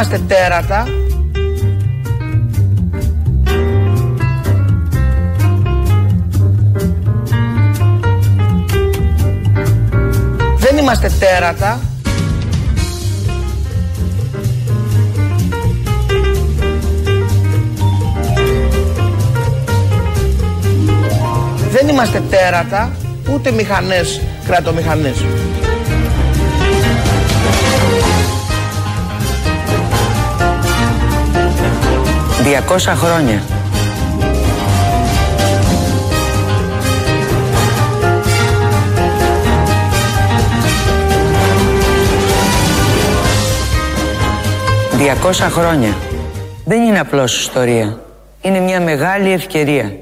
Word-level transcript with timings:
Δεν 0.00 0.08
είμαστε 0.08 0.34
τέρατα. 0.34 0.86
Δεν 10.56 10.78
είμαστε 10.78 11.10
τέρατα. 11.18 11.80
Δεν 21.70 21.88
είμαστε 21.88 22.22
τέρατα, 22.30 22.90
ούτε 23.34 23.50
μηχανές, 23.50 24.20
κρατομηχανές. 24.46 25.24
200 32.44 32.94
χρόνια. 32.94 33.42
«200 44.98 45.48
χρόνια. 45.50 45.96
Δεν 46.64 46.82
είναι 46.82 46.98
απλώς 46.98 47.40
ιστορία. 47.40 48.00
Είναι 48.40 48.60
μια 48.60 48.80
μεγάλη 48.80 49.32
ευκαιρία. 49.32 49.92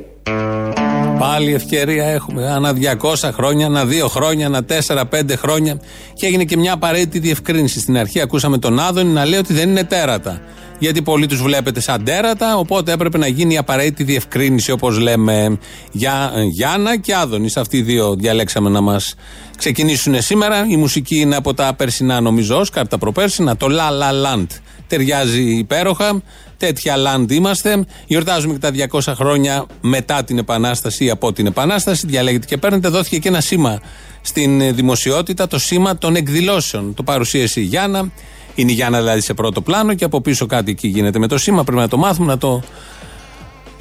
Πάλι 1.18 1.54
ευκαιρία 1.54 2.04
έχουμε. 2.04 2.50
Ανά 2.50 2.72
200 2.72 3.30
χρόνια, 3.32 3.66
ανά 3.66 3.84
2 3.84 4.08
χρόνια, 4.08 4.46
ανά 4.46 4.64
4-5 4.64 5.36
χρόνια. 5.36 5.80
Και 6.14 6.26
έγινε 6.26 6.44
και 6.44 6.56
μια 6.56 6.72
απαραίτητη 6.72 7.18
διευκρίνηση. 7.18 7.80
Στην 7.80 7.98
αρχή 7.98 8.20
ακούσαμε 8.20 8.58
τον 8.58 8.78
Άδωνη 8.78 9.12
να 9.12 9.24
λέει 9.24 9.38
ότι 9.38 9.52
δεν 9.52 9.68
είναι 9.68 9.84
τέρατα 9.84 10.40
γιατί 10.78 11.02
πολλοί 11.02 11.26
τους 11.26 11.42
βλέπετε 11.42 11.80
σαν 11.80 12.04
τέρατα. 12.04 12.56
Οπότε 12.56 12.92
έπρεπε 12.92 13.18
να 13.18 13.26
γίνει 13.26 13.54
η 13.54 13.56
απαραίτητη 13.56 14.04
διευκρίνηση, 14.04 14.70
όπως 14.70 14.98
λέμε, 14.98 15.58
για 15.92 16.32
Γιάννα 16.50 16.98
και 16.98 17.14
Άδωνης. 17.14 17.56
Αυτοί 17.56 17.76
οι 17.76 17.82
δύο 17.82 18.14
διαλέξαμε 18.14 18.70
να 18.70 18.80
μας 18.80 19.14
ξεκινήσουν 19.58 20.22
σήμερα. 20.22 20.66
Η 20.68 20.76
μουσική 20.76 21.16
είναι 21.16 21.36
από 21.36 21.54
τα 21.54 21.74
περσινά, 21.74 22.20
νομίζω, 22.20 22.58
Όσκαρ, 22.58 22.88
τα 22.88 22.98
προπέρσινα. 22.98 23.56
Το 23.56 23.66
La 23.70 24.02
La 24.02 24.26
Land 24.26 24.46
ταιριάζει 24.86 25.42
υπέροχα. 25.42 26.22
Τέτοια 26.56 26.94
land 26.96 27.30
είμαστε. 27.30 27.84
Γιορτάζουμε 28.06 28.52
και 28.52 28.58
τα 28.58 28.70
200 28.70 29.14
χρόνια 29.14 29.66
μετά 29.80 30.24
την 30.24 30.38
Επανάσταση 30.38 31.04
ή 31.04 31.10
από 31.10 31.32
την 31.32 31.46
Επανάσταση. 31.46 32.06
Διαλέγετε 32.06 32.46
και 32.46 32.56
παίρνετε. 32.56 32.88
Δόθηκε 32.88 33.18
και 33.18 33.28
ένα 33.28 33.40
σήμα 33.40 33.80
στην 34.20 34.74
δημοσιότητα, 34.74 35.46
το 35.46 35.58
σήμα 35.58 35.98
των 35.98 36.16
εκδηλώσεων. 36.16 36.94
Το 36.94 37.02
παρουσίασε 37.02 37.60
η 37.60 37.64
Γιάννα. 37.64 38.10
Είναι 38.58 38.70
η 38.70 38.74
Γιάννα 38.74 38.98
δηλαδή 38.98 39.20
σε 39.20 39.34
πρώτο 39.34 39.60
πλάνο 39.60 39.94
και 39.94 40.04
από 40.04 40.20
πίσω 40.20 40.46
κάτι 40.46 40.70
εκεί 40.70 40.88
γίνεται 40.88 41.18
με 41.18 41.26
το 41.26 41.38
σήμα. 41.38 41.64
Πρέπει 41.64 41.80
να 41.80 41.88
το 41.88 41.96
μάθουμε, 41.96 42.26
να 42.26 42.38
το 42.38 42.62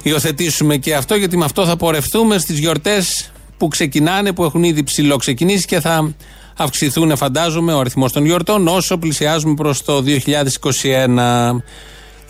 υιοθετήσουμε 0.02 0.76
και 0.76 0.94
αυτό, 0.94 1.14
γιατί 1.14 1.36
με 1.36 1.44
αυτό 1.44 1.66
θα 1.66 1.76
πορευτούμε 1.76 2.38
στις 2.38 2.58
γιορτές 2.58 3.30
που 3.56 3.68
ξεκινάνε, 3.68 4.32
που 4.32 4.44
έχουν 4.44 4.62
ήδη 4.62 4.82
ψηλό 4.82 5.16
ξεκινήσει 5.16 5.66
και 5.66 5.80
θα 5.80 6.14
αυξηθούν, 6.56 7.16
φαντάζομαι, 7.16 7.72
ο 7.72 7.78
αριθμός 7.78 8.12
των 8.12 8.24
γιορτών 8.24 8.68
όσο 8.68 8.98
πλησιάζουμε 8.98 9.54
προς 9.54 9.82
το 9.84 10.02
2021. 10.02 11.62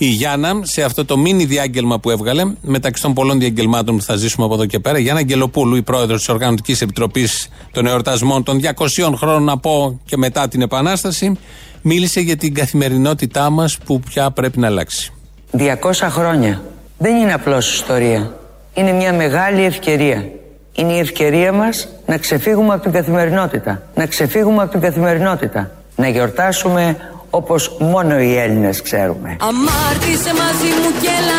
Η 0.00 0.06
Γιάννα, 0.06 0.60
σε 0.62 0.82
αυτό 0.82 1.04
το 1.04 1.18
μίνι 1.18 1.44
διάγγελμα 1.44 1.98
που 1.98 2.10
έβγαλε, 2.10 2.42
μεταξύ 2.60 3.02
των 3.02 3.14
πολλών 3.14 3.38
διαγγελμάτων 3.38 3.96
που 3.96 4.02
θα 4.02 4.16
ζήσουμε 4.16 4.44
από 4.44 4.54
εδώ 4.54 4.66
και 4.66 4.78
πέρα, 4.78 4.98
Γιάννα 4.98 5.20
Αγγελοπούλου, 5.20 5.76
η 5.76 5.82
πρόεδρος 5.82 6.18
της 6.18 6.28
Οργανωτική 6.28 6.72
Επιτροπής 6.72 7.48
των 7.72 7.86
Εορτασμών 7.86 8.42
των 8.42 8.60
200 8.60 9.14
χρόνων 9.16 9.48
από 9.48 10.00
και 10.04 10.16
μετά 10.16 10.48
την 10.48 10.62
Επανάσταση, 10.62 11.38
μίλησε 11.82 12.20
για 12.20 12.36
την 12.36 12.54
καθημερινότητά 12.54 13.50
μας 13.50 13.78
που 13.78 14.00
πια 14.00 14.30
πρέπει 14.30 14.58
να 14.58 14.66
αλλάξει. 14.66 15.12
200 15.58 15.74
χρόνια 16.08 16.62
δεν 16.98 17.16
είναι 17.16 17.32
απλώς 17.32 17.74
ιστορία. 17.74 18.32
Είναι 18.74 18.92
μια 18.92 19.12
μεγάλη 19.12 19.64
ευκαιρία. 19.64 20.28
Είναι 20.72 20.92
η 20.92 20.98
ευκαιρία 20.98 21.52
μας 21.52 21.88
να 22.06 22.16
ξεφύγουμε 22.18 22.74
από 22.74 22.82
την 22.82 22.92
καθημερινότητα. 22.92 23.82
Να 23.94 24.06
ξεφύγουμε 24.06 24.62
από 24.62 24.70
την 24.70 24.80
καθημερινότητα. 24.80 25.70
Να 25.96 26.08
γιορτάσουμε 26.08 26.96
όπως 27.30 27.76
μόνο 27.78 28.18
οι 28.18 28.36
Έλληνες 28.36 28.82
ξέρουμε. 28.82 29.36
Αμάρτησε 29.40 30.32
μαζί 30.34 30.70
μου 30.80 31.00
και 31.00 31.08
έλα 31.20 31.38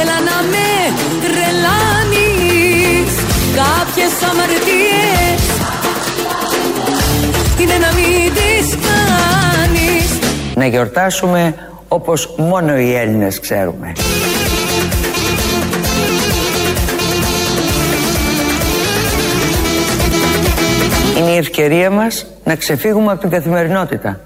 Έλα 0.00 0.18
να 0.28 0.42
με 0.52 0.68
τρελάνεις 1.22 3.12
Κάποιες 3.54 4.30
αμαρτίες 4.30 5.21
είναι 7.62 7.78
να 7.78 7.92
μην 7.92 8.32
τις 8.34 8.76
κάνεις 8.76 10.18
Να 10.54 10.66
γιορτάσουμε 10.66 11.54
όπως 11.88 12.34
μόνο 12.36 12.76
οι 12.76 12.94
Έλληνες 12.94 13.40
ξέρουμε. 13.40 13.92
Είναι 21.18 21.30
η 21.30 21.36
ευκαιρία 21.36 21.90
μας 21.90 22.26
να 22.44 22.56
ξεφύγουμε 22.56 23.12
από 23.12 23.20
την 23.20 23.30
καθημερινότητα. 23.30 24.20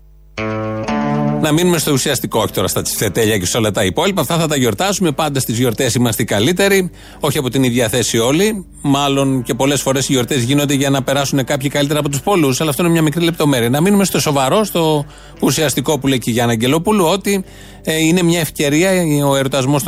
Να 1.47 1.53
μείνουμε 1.53 1.79
στο 1.79 1.93
ουσιαστικό, 1.93 2.41
όχι 2.41 2.53
τώρα 2.53 2.69
στα 2.69 2.83
τσιφτετέλια 2.83 3.39
και 3.39 3.47
σε 3.47 3.57
όλα 3.57 3.71
τα 3.71 3.85
υπόλοιπα. 3.85 4.21
Αυτά 4.21 4.39
θα 4.39 4.47
τα 4.47 4.57
γιορτάσουμε. 4.57 5.13
Πάντα 5.13 5.41
στις 5.41 5.59
γιορτές 5.59 5.95
είμαστε 5.95 6.23
οι 6.23 6.25
καλύτεροι. 6.25 6.91
Όχι 7.21 7.39
από 7.39 7.51
την 7.51 7.63
ίδια 7.63 7.89
θέση 7.89 8.19
όλοι. 8.19 8.67
Μάλλον 8.81 9.43
και 9.43 9.55
πολλές 9.55 9.81
φορές 9.83 10.09
οι 10.09 10.13
γιορτές 10.13 10.43
γίνονται 10.43 10.75
για 10.75 10.91
να 10.91 11.03
περάσουν 11.03 11.45
κάποιοι 11.45 11.69
καλύτερα 11.69 11.99
από 11.99 12.09
τους 12.09 12.21
πολλούς. 12.21 12.61
Αλλά 12.61 12.71
αυτό 12.71 12.83
είναι 12.83 12.93
μια 12.93 13.03
μικρή 13.03 13.25
λεπτομέρεια. 13.25 13.71
Να 13.71 13.81
μείνουμε 13.81 14.05
στο 14.05 14.21
σοβαρό, 14.21 14.65
στο 14.65 15.07
ουσιαστικό 15.41 15.99
που 15.99 16.07
λέει 16.07 16.19
και 16.19 16.31
η 16.31 16.33
Γιάννα 16.33 16.53
Αγγελοπούλου, 16.53 17.05
ότι 17.05 17.45
ε, 17.83 17.99
είναι 17.99 18.23
μια 18.23 18.41
ευκαιρία 18.41 18.91
ο 19.27 19.37
ερωτασμό 19.37 19.79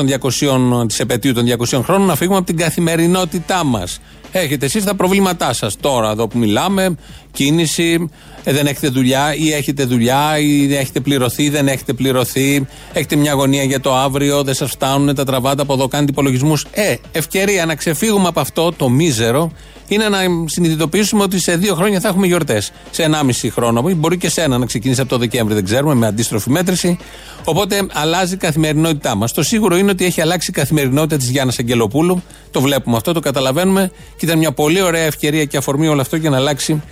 της 0.86 1.00
επαιτίου 1.00 1.32
των 1.32 1.44
200 1.58 1.80
χρόνων 1.82 2.06
να 2.06 2.14
φύγουμε 2.14 2.36
από 2.36 2.46
την 2.46 2.56
καθημερινότητά 2.56 3.64
μας. 3.64 4.00
Έχετε 4.32 4.66
εσείς 4.66 4.84
τα 4.84 4.94
προβλήματά 4.94 5.52
σας 5.52 5.76
τώρα 5.80 6.10
εδώ 6.10 6.28
που 6.28 6.38
μιλάμε, 6.38 6.94
κίνηση, 7.32 8.10
ε, 8.48 8.52
δεν 8.52 8.66
έχετε 8.66 8.88
δουλειά 8.88 9.34
ή 9.34 9.52
έχετε 9.52 9.84
δουλειά 9.84 10.38
ή 10.38 10.76
έχετε 10.76 11.00
πληρωθεί 11.00 11.42
ή 11.42 11.48
δεν 11.48 11.68
έχετε 11.68 11.92
πληρωθεί. 11.92 12.66
Έχετε 12.92 13.16
μια 13.16 13.32
αγωνία 13.32 13.62
για 13.62 13.80
το 13.80 13.94
αύριο, 13.94 14.42
δεν 14.42 14.54
σας 14.54 14.70
φτάνουν, 14.70 15.14
τα 15.14 15.24
τραβάτε 15.24 15.62
από 15.62 15.72
εδώ, 15.72 15.88
κάνετε 15.88 16.10
υπολογισμούς. 16.10 16.66
Ε, 16.70 16.94
ευκαιρία 17.12 17.66
να 17.66 17.74
ξεφύγουμε 17.74 18.28
από 18.28 18.40
αυτό 18.40 18.72
το 18.72 18.88
μίζερο 18.88 19.52
είναι 19.88 20.08
να 20.08 20.18
συνειδητοποιήσουμε 20.44 21.22
ότι 21.22 21.40
σε 21.40 21.56
δύο 21.56 21.74
χρόνια 21.74 22.00
θα 22.00 22.08
έχουμε 22.08 22.26
γιορτές. 22.26 22.72
Σε 22.90 23.02
1,5 23.02 23.50
χρόνο, 23.50 23.82
μπορεί 23.96 24.18
και 24.18 24.30
σε 24.30 24.42
ένα 24.42 24.58
να 24.58 24.66
ξεκινήσει 24.66 25.00
από 25.00 25.10
το 25.10 25.18
Δεκέμβρη, 25.18 25.54
δεν 25.54 25.64
ξέρουμε, 25.64 25.94
με 25.94 26.06
αντίστροφη 26.06 26.50
μέτρηση. 26.50 26.98
Οπότε 27.44 27.86
αλλάζει 27.92 28.34
η 28.34 28.36
καθημερινότητά 28.36 29.14
μας. 29.14 29.32
Το 29.32 29.42
σίγουρο 29.42 29.76
είναι 29.76 29.90
ότι 29.90 30.04
έχει 30.04 30.20
αλλάξει 30.20 30.50
η 30.50 30.52
καθημερινότητα 30.52 31.16
της 31.16 31.30
Γιάννας 31.30 31.58
Αγγελοπούλου. 31.58 32.22
Το 32.50 32.60
βλέπουμε 32.60 32.96
αυτό, 32.96 33.12
το 33.12 33.20
καταλαβαίνουμε. 33.20 33.90
Και 34.16 34.24
ήταν 34.24 34.38
μια 34.38 34.52
πολύ 34.52 34.82
ωραία 34.82 35.04
ευκαιρία 35.04 35.44
και 35.44 35.56
αφορμή 35.56 35.88
όλο 35.88 36.00
αυτό 36.00 36.16
για 36.16 36.30
να 36.30 36.36
αλλάξει 36.36 36.82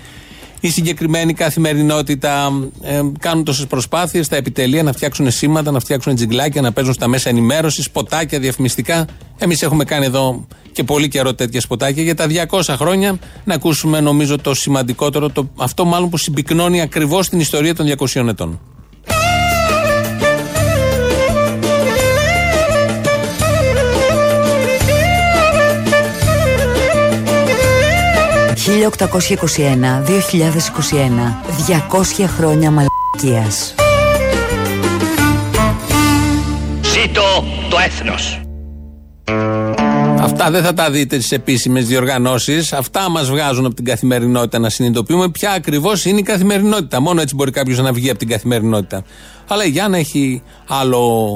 η 0.66 0.70
συγκεκριμένη 0.70 1.32
καθημερινότητα. 1.34 2.52
Ε, 2.82 3.00
κάνουν 3.18 3.44
τόσες 3.44 3.66
προσπάθειες 3.66 4.26
στα 4.26 4.36
επιτελεία 4.36 4.82
να 4.82 4.92
φτιάξουν 4.92 5.30
σήματα, 5.30 5.70
να 5.70 5.80
φτιάξουν 5.80 6.14
τζιγκλάκια, 6.14 6.60
να 6.60 6.72
παίζουν 6.72 6.94
στα 6.94 7.08
μέσα 7.08 7.28
ενημέρωσης, 7.28 7.84
σποτάκια 7.84 8.38
διαφημιστικά. 8.38 9.06
Εμείς 9.38 9.62
έχουμε 9.62 9.84
κάνει 9.84 10.04
εδώ 10.04 10.46
και 10.72 10.84
πολύ 10.84 11.08
καιρό 11.08 11.34
τέτοια 11.34 11.60
σποτάκια 11.60 12.02
για 12.02 12.14
τα 12.14 12.26
200 12.50 12.60
χρόνια. 12.76 13.18
Να 13.44 13.54
ακούσουμε, 13.54 14.00
νομίζω, 14.00 14.38
το 14.38 14.54
σημαντικότερο, 14.54 15.30
το, 15.30 15.48
αυτό 15.56 15.84
μάλλον 15.84 16.10
που 16.10 16.16
συμπυκνώνει 16.16 16.80
ακριβώς 16.80 17.28
την 17.28 17.40
ιστορία 17.40 17.74
των 17.74 17.86
200 17.98 18.26
ετών. 18.28 18.60
1821-2021 28.66 28.70
200 32.18 32.24
χρόνια 32.38 32.70
μαλακίας 32.70 33.74
Ζήτω 36.80 37.44
το 37.70 37.76
έθνος 37.84 38.40
Αυτά 40.20 40.50
δεν 40.50 40.62
θα 40.62 40.74
τα 40.74 40.90
δείτε 40.90 41.16
στις 41.16 41.32
επίσημες 41.32 41.86
διοργανώσεις. 41.86 42.72
Αυτά 42.72 43.10
μας 43.10 43.28
βγάζουν 43.30 43.64
από 43.64 43.74
την 43.74 43.84
καθημερινότητα 43.84 44.58
να 44.58 44.68
συνειδητοποιούμε 44.68 45.28
ποια 45.28 45.50
ακριβώς 45.50 46.04
είναι 46.04 46.18
η 46.18 46.22
καθημερινότητα. 46.22 47.00
Μόνο 47.00 47.20
έτσι 47.20 47.34
μπορεί 47.34 47.50
κάποιος 47.50 47.78
να 47.78 47.92
βγει 47.92 48.10
από 48.10 48.18
την 48.18 48.28
καθημερινότητα. 48.28 49.04
Αλλά 49.48 49.64
η 49.64 49.68
Γιάννα 49.68 49.96
έχει 49.98 50.42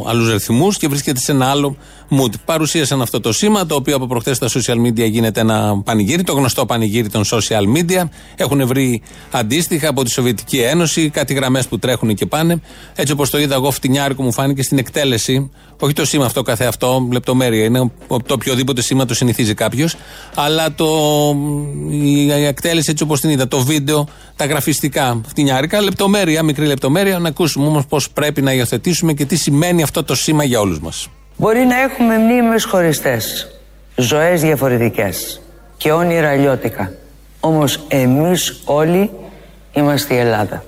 άλλους 0.07 0.33
ρυθμούς 0.33 0.77
και 0.77 0.89
βρίσκεται 0.89 1.21
σε 1.21 1.33
ένα 1.33 1.51
άλλο 1.51 1.77
mood. 2.11 2.33
Παρουσίασαν 2.45 3.03
αυτό 3.03 3.21
το 3.21 3.33
σήμα, 3.33 3.67
το 3.67 3.75
οποίο 3.75 3.97
από 3.97 4.07
προχθέ 4.07 4.35
στα 4.35 4.49
social 4.49 4.87
media 4.87 5.11
γίνεται 5.11 5.41
ένα 5.41 5.83
πανηγύρι, 5.85 6.23
το 6.23 6.33
γνωστό 6.33 6.67
πανηγύρι 6.67 7.09
των 7.09 7.25
social 7.25 7.77
media. 7.77 8.03
Έχουν 8.37 8.67
βρει 8.67 9.03
αντίστοιχα 9.31 9.89
από 9.89 10.05
τη 10.05 10.11
Σοβιετική 10.11 10.59
Ένωση, 10.59 11.11
κάτι 11.11 11.35
γραμμές 11.35 11.67
που 11.67 11.79
τρέχουν 11.79 12.15
και 12.15 12.27
πάνε. 12.27 12.61
Έτσι 12.95 13.13
όπως 13.13 13.31
το 13.31 13.39
είδα 13.39 13.55
εγώ, 13.55 13.71
φτηνιάρικο 13.71 14.23
μου 14.23 14.33
φάνηκε 14.33 14.63
στην 14.63 14.79
εκτέλεση. 14.79 15.51
Όχι 15.81 15.93
το 15.93 16.05
σήμα 16.05 16.25
αυτό 16.25 16.43
καθεαυτό, 16.43 17.09
λεπτομέρεια 17.13 17.65
είναι. 17.65 17.91
Το 18.09 18.35
οποιοδήποτε 18.35 18.83
σήμα 18.83 19.05
το 19.05 19.15
συνηθίζει 19.15 19.55
κάποιος. 19.55 19.97
Αλλά 20.35 20.75
το, 20.75 20.89
η 21.91 22.33
εκτέλεση 22.33 22.91
έτσι 22.91 23.03
όπως 23.03 23.21
την 23.21 23.31
είδα, 23.31 23.49
το 23.49 23.59
βίντεο, 23.61 24.07
τα 24.37 24.47
γραφιστικά 24.47 25.21
φτηνιάρικα, 25.27 25.81
λεπτομέρεια, 25.81 26.43
μικρή 26.43 26.67
λεπτομέρεια. 26.67 27.19
Να 27.19 27.29
ακούσουμε 27.29 27.67
όμως 27.67 27.87
πώς 27.87 28.00
πρέπει 28.09 28.43
να 28.43 28.53
υιοθετήσουμε 28.53 29.13
και 29.13 29.25
τι 29.25 29.37
σημαίνει 29.37 29.83
αυτό 29.83 30.05
το 30.05 30.15
σήμα 30.15 30.45
για 30.45 30.61
όλους 30.61 30.81
μας. 30.81 31.09
Μπορεί 31.37 31.65
να 31.65 31.81
έχουμε 31.81 32.19
μνήμες 32.19 32.65
χωριστές, 32.65 33.51
ζωές 33.97 34.41
διαφορετικές 34.41 35.41
και 35.77 35.93
όνειρα 35.93 36.31
αλλιώτικα. 36.31 36.93
Όμως 37.41 37.85
εμείς 37.89 38.61
όλοι 38.65 39.11
είμαστε 39.73 40.15
η 40.15 40.19
Ελλάδα. 40.19 40.65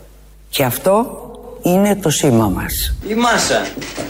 Και 0.49 0.64
αυτό 0.64 1.20
είναι 1.62 1.96
το 1.96 2.11
σήμα 2.11 2.49
μας. 2.49 2.94
Η 3.08 3.14
μάσα, 3.14 3.67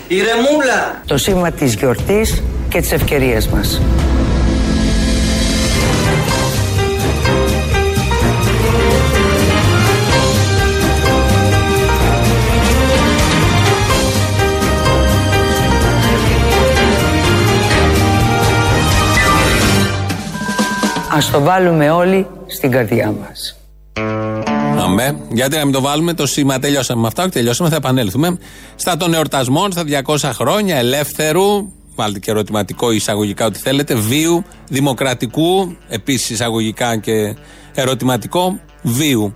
η 0.09 0.17
ρεμούλα. 0.17 1.03
Το 1.07 1.17
σήμα 1.17 1.51
της 1.51 1.75
γιορτής 1.75 2.43
και 2.69 2.81
της 2.81 2.93
ευκαιρίας 2.93 3.49
μας. 3.49 3.81
Ας 21.15 21.31
το 21.31 21.41
βάλουμε 21.41 21.91
όλοι 21.91 22.27
στην 22.47 22.71
καρδιά 22.71 23.15
μας. 23.21 23.57
Αμέ. 24.79 25.17
Γιατί 25.33 25.57
να 25.57 25.65
μην 25.65 25.73
το 25.73 25.81
βάλουμε 25.81 26.15
το 26.15 26.27
σήμα. 26.27 26.59
Τελειώσαμε 26.59 27.01
με 27.01 27.07
αυτά. 27.07 27.23
Όχι, 27.23 27.33
τελειώσαμε. 27.33 27.69
Θα 27.69 27.77
επανέλθουμε 27.77 28.39
στα 28.75 28.97
των 28.97 29.15
εορτασμών, 29.15 29.73
στα 29.73 29.83
200 29.83 30.31
χρόνια 30.33 30.77
ελεύθερου. 30.77 31.73
Βάλτε 31.95 32.19
και 32.19 32.31
ερωτηματικό 32.31 32.91
εισαγωγικά 32.91 33.47
ό,τι 33.47 33.59
θέλετε. 33.59 33.95
Βίου, 33.95 34.45
δημοκρατικού, 34.69 35.77
επίσης 35.89 36.31
εισαγωγικά 36.31 36.97
και 36.97 37.37
ερωτηματικό. 37.75 38.61
Βίου. 38.83 39.35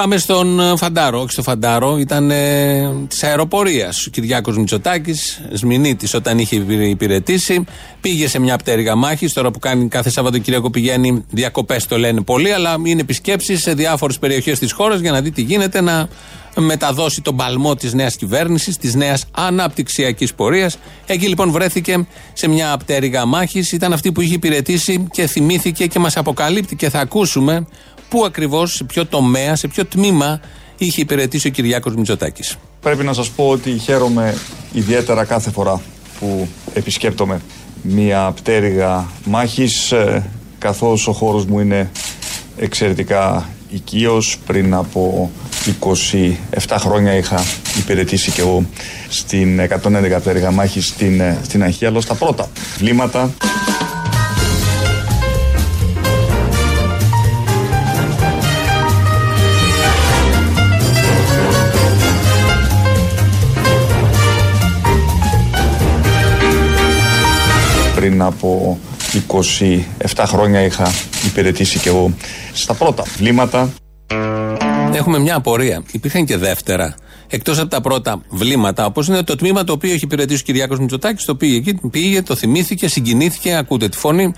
Πάμε 0.00 0.16
στον 0.16 0.60
ε, 0.60 0.76
Φαντάρο. 0.76 1.20
Όχι 1.20 1.32
στο 1.32 1.42
Φαντάρο, 1.42 1.98
ήταν 1.98 2.30
ε, 2.30 2.90
της 3.08 3.22
αεροπορίας. 3.22 4.06
Ο 4.06 4.10
Κυριάκος 4.10 4.56
Μητσοτάκης, 4.56 5.40
Σμινίτης, 5.52 6.14
όταν 6.14 6.38
είχε 6.38 6.56
υπηρετήσει, 6.88 7.64
πήγε 8.00 8.28
σε 8.28 8.38
μια 8.38 8.56
πτέρυγα 8.56 8.94
μάχης. 8.94 9.32
Τώρα 9.32 9.50
που 9.50 9.58
κάνει 9.58 9.88
κάθε 9.88 10.10
Σαββατοκύριακο 10.10 10.70
πηγαίνει 10.70 11.24
διακοπές, 11.30 11.86
το 11.86 11.98
λένε 11.98 12.20
πολλοί, 12.20 12.52
αλλά 12.52 12.76
είναι 12.84 13.00
επισκέψεις 13.00 13.62
σε 13.62 13.74
διάφορες 13.74 14.18
περιοχές 14.18 14.58
της 14.58 14.72
χώρας 14.72 15.00
για 15.00 15.12
να 15.12 15.20
δει 15.20 15.30
τι 15.30 15.42
γίνεται, 15.42 15.80
να 15.80 16.08
μεταδώσει 16.56 17.20
τον 17.20 17.36
παλμό 17.36 17.74
της 17.74 17.94
νέας 17.94 18.16
κυβέρνησης, 18.16 18.76
της 18.76 18.94
νέας 18.94 19.24
αναπτυξιακής 19.30 20.34
πορείας. 20.34 20.78
Εκεί 21.06 21.26
λοιπόν 21.26 21.50
βρέθηκε 21.50 22.06
σε 22.32 22.48
μια 22.48 22.76
πτέρυγα 22.76 23.24
μάχης. 23.24 23.72
Ήταν 23.72 23.92
αυτή 23.92 24.12
που 24.12 24.20
είχε 24.20 24.34
υπηρετήσει 24.34 25.06
και 25.10 25.26
θυμήθηκε 25.26 25.86
και 25.86 25.98
μας 25.98 26.16
αποκαλύπτει 26.16 26.76
και 26.76 26.90
θα 26.90 27.00
ακούσουμε 27.00 27.66
πού 28.10 28.24
ακριβώς, 28.24 28.74
σε 28.74 28.84
ποιο 28.84 29.06
τομέα, 29.06 29.56
σε 29.56 29.68
ποιο 29.68 29.84
τμήμα 29.84 30.40
είχε 30.78 31.00
υπηρετήσει 31.00 31.46
ο 31.46 31.50
Κυριάκος 31.50 31.94
Μητσοτάκης; 31.94 32.56
Πρέπει 32.80 33.04
να 33.04 33.12
σας 33.12 33.28
πω 33.30 33.48
ότι 33.48 33.78
χαίρομαι 33.78 34.34
ιδιαίτερα 34.72 35.24
κάθε 35.24 35.50
φορά 35.50 35.80
που 36.20 36.48
επισκέπτομαι 36.74 37.40
μια 37.82 38.32
πτέρυγα 38.34 39.08
μάχης 39.24 39.92
ε, 39.92 40.30
καθώς 40.58 41.08
ο 41.08 41.12
χώρος 41.12 41.44
μου 41.44 41.60
είναι 41.60 41.90
εξαιρετικά 42.56 43.48
οικείος 43.70 44.38
πριν 44.46 44.74
από 44.74 45.30
27 45.80 46.76
χρόνια 46.78 47.14
είχα 47.14 47.44
υπηρετήσει 47.78 48.30
και 48.30 48.40
εγώ 48.40 48.64
στην 49.08 49.60
111 49.60 50.16
πτέρυγα 50.20 50.50
μάχης 50.50 50.86
στην, 50.86 51.20
ε, 51.20 51.38
στην 51.42 51.62
Αγία 51.62 52.00
στα 52.00 52.14
πρώτα 52.14 52.48
βλήματα 52.78 53.30
πριν 68.20 68.32
από 68.32 68.78
27 69.28 70.24
χρόνια 70.26 70.60
είχα 70.60 70.92
υπηρετήσει 71.26 71.78
και 71.78 71.88
εγώ 71.88 72.14
στα 72.52 72.74
πρώτα 72.74 73.02
βλήματα. 73.16 73.72
Έχουμε 74.92 75.18
μια 75.18 75.36
απορία. 75.36 75.82
Υπήρχαν 75.92 76.24
και 76.24 76.36
δεύτερα. 76.36 76.94
Εκτός 77.28 77.58
από 77.58 77.68
τα 77.68 77.80
πρώτα 77.80 78.22
βλήματα, 78.28 78.84
όπως 78.84 79.08
είναι 79.08 79.22
το 79.22 79.36
τμήμα 79.36 79.64
το 79.64 79.72
οποίο 79.72 79.92
έχει 79.92 80.04
υπηρετήσει 80.04 80.40
ο 80.40 80.44
Κυριάκος 80.44 80.78
Μητσοτάκης, 80.78 81.24
το 81.24 81.34
πήγε 81.34 81.56
εκεί, 81.56 81.74
πήγε, 81.90 82.22
το 82.22 82.34
θυμήθηκε, 82.34 82.88
συγκινήθηκε, 82.88 83.56
ακούτε 83.56 83.88
τη 83.88 83.96
φωνή. 83.96 84.32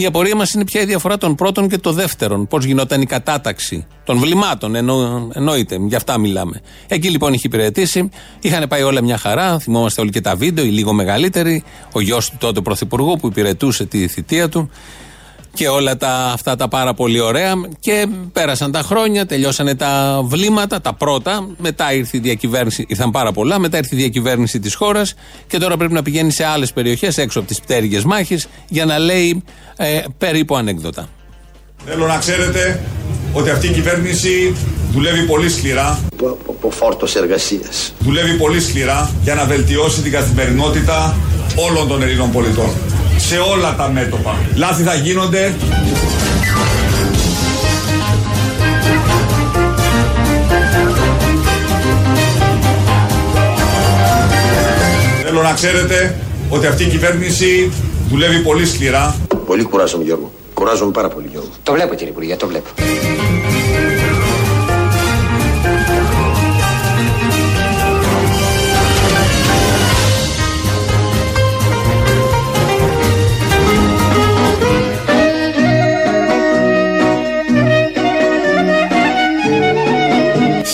Η 0.00 0.06
απορία 0.06 0.36
μας 0.36 0.52
είναι 0.52 0.64
ποια 0.64 0.80
η 0.80 0.84
διαφορά 0.84 1.18
των 1.18 1.34
πρώτων 1.34 1.68
και 1.68 1.78
των 1.78 1.94
δεύτερων. 1.94 2.46
Πώς 2.46 2.64
γινόταν 2.64 3.00
η 3.00 3.06
κατάταξη 3.06 3.86
των 4.04 4.18
βλημάτων, 4.18 4.74
εννο, 4.74 5.28
εννοείται, 5.34 5.78
γι' 5.80 5.94
αυτά 5.94 6.18
μιλάμε. 6.18 6.60
Εκεί 6.86 7.10
λοιπόν 7.10 7.32
είχε 7.32 7.46
υπηρετήσει, 7.46 8.10
είχαν 8.40 8.68
πάει 8.68 8.82
όλα 8.82 9.02
μια 9.02 9.18
χαρά, 9.18 9.58
θυμόμαστε 9.58 10.00
όλοι 10.00 10.10
και 10.10 10.20
τα 10.20 10.34
βίντεο, 10.34 10.64
οι 10.64 10.68
λίγο 10.68 10.92
μεγαλύτεροι, 10.92 11.64
ο 11.92 12.00
γιος 12.00 12.30
του 12.30 12.36
τότε 12.38 12.60
πρωθυπουργού 12.60 13.16
που 13.16 13.26
υπηρετούσε 13.26 13.84
τη 13.84 14.08
θητεία 14.08 14.48
του 14.48 14.70
και 15.54 15.68
όλα 15.68 15.96
τα, 15.96 16.30
αυτά 16.32 16.56
τα 16.56 16.68
πάρα 16.68 16.94
πολύ 16.94 17.20
ωραία. 17.20 17.52
Και 17.80 18.06
πέρασαν 18.32 18.72
τα 18.72 18.82
χρόνια, 18.82 19.26
τελειώσανε 19.26 19.74
τα 19.74 20.20
βλήματα, 20.24 20.80
τα 20.80 20.94
πρώτα. 20.94 21.48
Μετά 21.58 21.92
ήρθε 21.92 22.16
η 22.16 22.20
διακυβέρνηση, 22.20 22.84
ήρθαν 22.88 23.10
πάρα 23.10 23.32
πολλά. 23.32 23.58
Μετά 23.58 23.76
ήρθε 23.76 23.94
η 23.94 23.98
διακυβέρνηση 23.98 24.60
της 24.60 24.74
χώρας 24.74 25.14
και 25.46 25.58
τώρα 25.58 25.76
πρέπει 25.76 25.92
να 25.92 26.02
πηγαίνει 26.02 26.30
σε 26.30 26.44
άλλες 26.44 26.72
περιοχές 26.72 27.18
έξω 27.18 27.38
από 27.38 27.48
τις 27.48 27.60
πτέρυγες 27.60 28.04
μάχη 28.04 28.38
για 28.68 28.84
να 28.84 28.98
λέει 28.98 29.42
ε, 29.76 30.00
περίπου 30.18 30.56
ανέκδοτα. 30.56 31.08
Θέλω 31.86 32.06
να 32.06 32.18
ξέρετε 32.18 32.80
ότι 33.32 33.50
αυτή 33.50 33.66
η 33.66 33.70
κυβέρνηση 33.70 34.54
δουλεύει 34.92 35.22
πολύ 35.26 35.50
σκληρά. 35.50 36.00
Από 36.48 36.70
φόρτος 36.70 37.16
εργασίας. 37.16 37.92
Δουλεύει 37.98 38.36
πολύ 38.36 38.60
σκληρά 38.60 39.10
για 39.22 39.34
να 39.34 39.44
βελτιώσει 39.44 40.00
την 40.00 40.12
καθημερινότητα 40.12 41.16
όλων 41.68 41.88
των 41.88 42.02
Ελλήνων 42.02 42.32
πολιτών 42.32 42.70
σε 43.18 43.38
όλα 43.38 43.74
τα 43.76 43.90
μέτωπα. 43.90 44.38
Λάθη 44.54 44.82
θα 44.82 44.94
γίνονται. 44.94 45.54
Θέλω 55.22 55.42
να 55.42 55.52
ξέρετε 55.52 56.16
ότι 56.48 56.66
αυτή 56.66 56.82
η 56.82 56.86
κυβέρνηση 56.86 57.72
δουλεύει 58.08 58.38
πολύ 58.38 58.66
σκληρά. 58.66 59.16
Πολύ 59.46 59.62
κουράζομαι 59.62 60.04
Γιώργο. 60.04 60.32
Κουράζομαι 60.54 60.90
πάρα 60.90 61.08
πολύ 61.08 61.26
Γιώργο. 61.30 61.50
Το 61.62 61.72
βλέπω 61.72 61.94
κύριε 61.94 62.12
Υπουργέ, 62.12 62.36
το 62.36 62.46
βλέπω. 62.46 62.68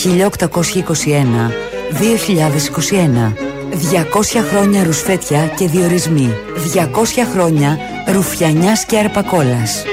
1821-2021 0.05 0.11
200 4.35 4.41
χρόνια 4.51 4.85
ρουσφέτια 4.85 5.47
και 5.57 5.69
διορισμοί 5.69 6.35
200 6.75 6.79
χρόνια 7.33 7.79
ρουφιανιάς 8.13 8.85
και 8.85 8.99
αρπακόλας 8.99 9.85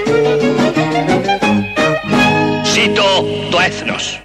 Ζήτω 2.74 3.04
το 3.52 3.58
έθνος 3.66 4.22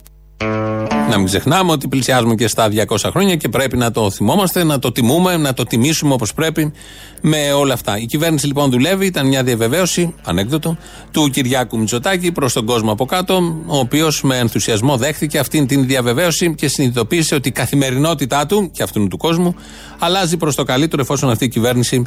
να 1.16 1.23
μην 1.23 1.30
ξεχνάμε 1.30 1.73
ότι 1.73 1.88
πλησιάζουμε 1.88 2.35
και 2.35 2.49
στα 2.49 2.68
200 2.88 2.96
χρόνια 3.11 3.37
και 3.37 3.49
πρέπει 3.49 3.76
να 3.76 3.90
το 3.90 4.11
θυμόμαστε, 4.11 4.64
να 4.64 4.78
το 4.78 4.92
τιμούμε, 4.92 5.37
να 5.37 5.54
το 5.54 5.64
τιμήσουμε 5.64 6.12
όπως 6.12 6.35
πρέπει 6.35 6.73
με 7.20 7.52
όλα 7.52 7.75
αυτά. 7.75 7.99
Η 7.99 8.06
κυβέρνηση 8.06 8.46
λοιπόν 8.46 8.70
δουλεύει, 8.70 9.06
ήταν 9.06 9.26
μια 9.26 9.42
διαβεβαίωση, 9.42 10.14
ανέκδοτο, 10.25 10.76
του 11.11 11.30
Κυριάκου 11.30 11.78
Μητσοτάκη 11.78 12.32
προς 12.32 12.52
τον 12.52 12.66
κόσμο 12.66 12.92
από 12.92 13.04
κάτω, 13.04 13.62
ο 13.66 13.78
οποίος 13.78 14.23
με 14.23 14.38
ενθουσιασμό 14.38 14.96
δέχθηκε 14.96 15.38
αυτήν 15.38 15.66
την 15.66 15.87
διαβεβαίωση 15.87 16.54
και 16.54 16.68
συνειδητοποίησε 16.68 17.35
ότι 17.35 17.49
η 17.49 17.52
καθημερινότητά 17.52 18.46
του 18.46 18.70
και 18.73 18.82
αυτού 18.82 19.08
του 19.08 19.16
κόσμου 19.16 19.54
αλλάζει 19.99 20.37
προς 20.37 20.54
το 20.54 20.62
καλύτερο 20.62 21.02
εφόσον 21.02 21.30
αυτή 21.30 21.44
η 21.44 21.49
κυβέρνηση 21.49 22.02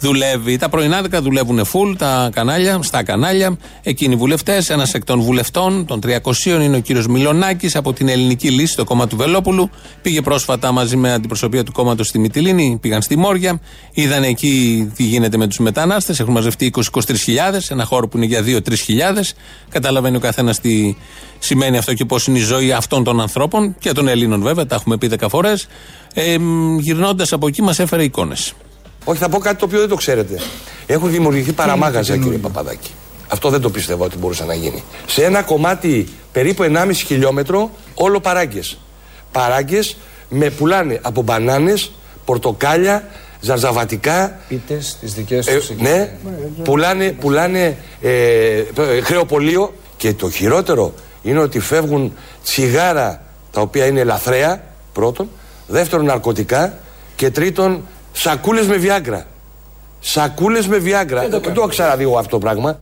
δουλεύει. 0.00 0.56
Τα 0.56 0.68
πρωινάδικα 0.68 1.22
δουλεύουν 1.22 1.64
full, 1.72 1.94
τα 1.98 2.30
κανάλια, 2.32 2.78
στα 2.82 3.02
κανάλια. 3.02 3.56
Εκείνοι 3.82 4.14
οι 4.14 4.16
βουλευτές, 4.16 4.70
ένας 4.70 4.94
εκ 4.94 5.04
των 5.04 5.20
βουλευτών 5.20 5.86
των 5.86 6.00
300 6.06 6.46
είναι 6.46 6.76
ο 6.76 6.80
κύριος 6.80 7.06
Μιλονάκη 7.06 7.76
από 7.76 7.92
την 7.92 8.08
Ελληνική 8.08 8.38
εναλλακτική 8.38 8.50
λύση 8.50 8.72
στο 8.72 8.84
κόμμα 8.84 9.06
του 9.06 9.16
Βελόπουλου. 9.16 9.70
Πήγε 10.02 10.20
πρόσφατα 10.20 10.72
μαζί 10.72 10.96
με 10.96 11.12
αντιπροσωπεία 11.12 11.64
του 11.64 11.72
κόμματος 11.72 12.06
στη 12.08 12.18
Μυτιλίνη, 12.18 12.78
πήγαν 12.80 13.02
στη 13.02 13.16
Μόρια, 13.16 13.60
είδαν 13.92 14.22
εκεί 14.22 14.92
τι 14.96 15.02
γίνεται 15.02 15.36
με 15.36 15.46
τους 15.46 15.58
μετανάστες. 15.58 16.20
Έχουν 16.20 16.32
μαζευτεί 16.32 16.72
20-23 16.74 17.16
χιλιάδες, 17.16 17.70
ένα 17.70 17.84
χώρο 17.84 18.08
που 18.08 18.16
είναι 18.16 18.26
για 18.26 18.42
2-3 18.42 18.74
χιλιάδες. 18.74 19.34
Καταλαβαίνει 19.68 20.16
ο 20.16 20.20
καθένας 20.20 20.60
τι 20.60 20.96
σημαίνει 21.38 21.76
αυτό 21.76 21.94
και 21.94 22.04
πώς 22.04 22.26
είναι 22.26 22.38
η 22.38 22.42
ζωή 22.42 22.72
αυτών 22.72 23.04
των 23.04 23.20
ανθρώπων 23.20 23.76
και 23.78 23.92
των 23.92 24.08
Ελλήνων 24.08 24.42
βέβαια, 24.42 24.66
τα 24.66 24.74
έχουμε 24.74 24.96
πει 24.96 25.10
10 25.20 25.28
φορές. 25.28 25.66
Ε, 26.14 26.36
Γυρνώντας 26.78 27.32
από 27.32 27.46
εκεί, 27.46 27.62
μας 27.62 27.78
έφερε 27.78 28.02
εικόνες. 28.02 28.52
Όχι, 29.04 29.18
θα 29.18 29.28
πω 29.28 29.38
κάτι 29.38 29.58
το 29.58 29.64
οποίο 29.64 29.78
δεν 29.78 29.88
το 29.88 29.94
ξέρετε. 29.94 30.40
Έχουν 30.86 31.10
δημιουργηθεί 31.10 31.52
παραμάγαζα, 31.52 32.16
κύριε 32.16 32.38
Παπαδάκη. 32.38 32.90
Αυτό 33.28 33.50
δεν 33.50 33.60
το 33.60 33.70
πιστεύω 33.70 34.04
ότι 34.04 34.16
μπορούσε 34.16 34.44
να 34.44 34.54
γίνει. 34.54 34.82
Σε 35.06 35.24
ένα 35.24 35.42
κομμάτι 35.42 36.08
περίπου 36.32 36.62
1,5 36.72 36.90
χιλιόμετρο, 36.92 37.70
όλο 37.94 38.20
παράγκες. 38.20 38.78
Παράγκες 39.32 39.96
με 40.28 40.50
πουλάνε 40.50 40.98
από 41.02 41.22
μπανάνες, 41.22 41.92
πορτοκάλια, 42.24 43.08
ζαρζαβατικά. 43.40 44.38
Είτε 44.48 44.80
στι 44.80 45.06
δικές 45.06 45.46
τους 45.46 45.68
Ε, 45.68 45.74
ναι, 45.78 46.16
πουλάνε, 46.62 47.12
πουλάνε 47.12 47.76
ε, 48.00 48.10
ε, 48.58 49.00
χρεοπολείο 49.00 49.74
και 49.96 50.12
το 50.12 50.30
χειρότερο 50.30 50.94
είναι 51.22 51.38
ότι 51.38 51.60
φεύγουν 51.60 52.12
τσιγάρα 52.44 53.22
τα 53.50 53.60
οποία 53.60 53.86
είναι 53.86 54.04
λαθρέα, 54.04 54.64
πρώτον, 54.92 55.28
δεύτερον 55.66 56.04
ναρκωτικά 56.04 56.78
και 57.16 57.30
τρίτον 57.30 57.82
σακούλες 58.18 58.66
με 58.66 58.76
βιάγκρα. 58.76 59.26
Σακούλες 60.00 60.68
με 60.68 60.76
βιάγκρα. 60.76 61.28
Δεν 61.28 61.54
το 61.54 61.62
ήξερα 61.66 61.96
δει 61.96 62.02
εγώ 62.02 62.18
αυτό 62.18 62.30
το 62.30 62.38
πράγμα. 62.38 62.80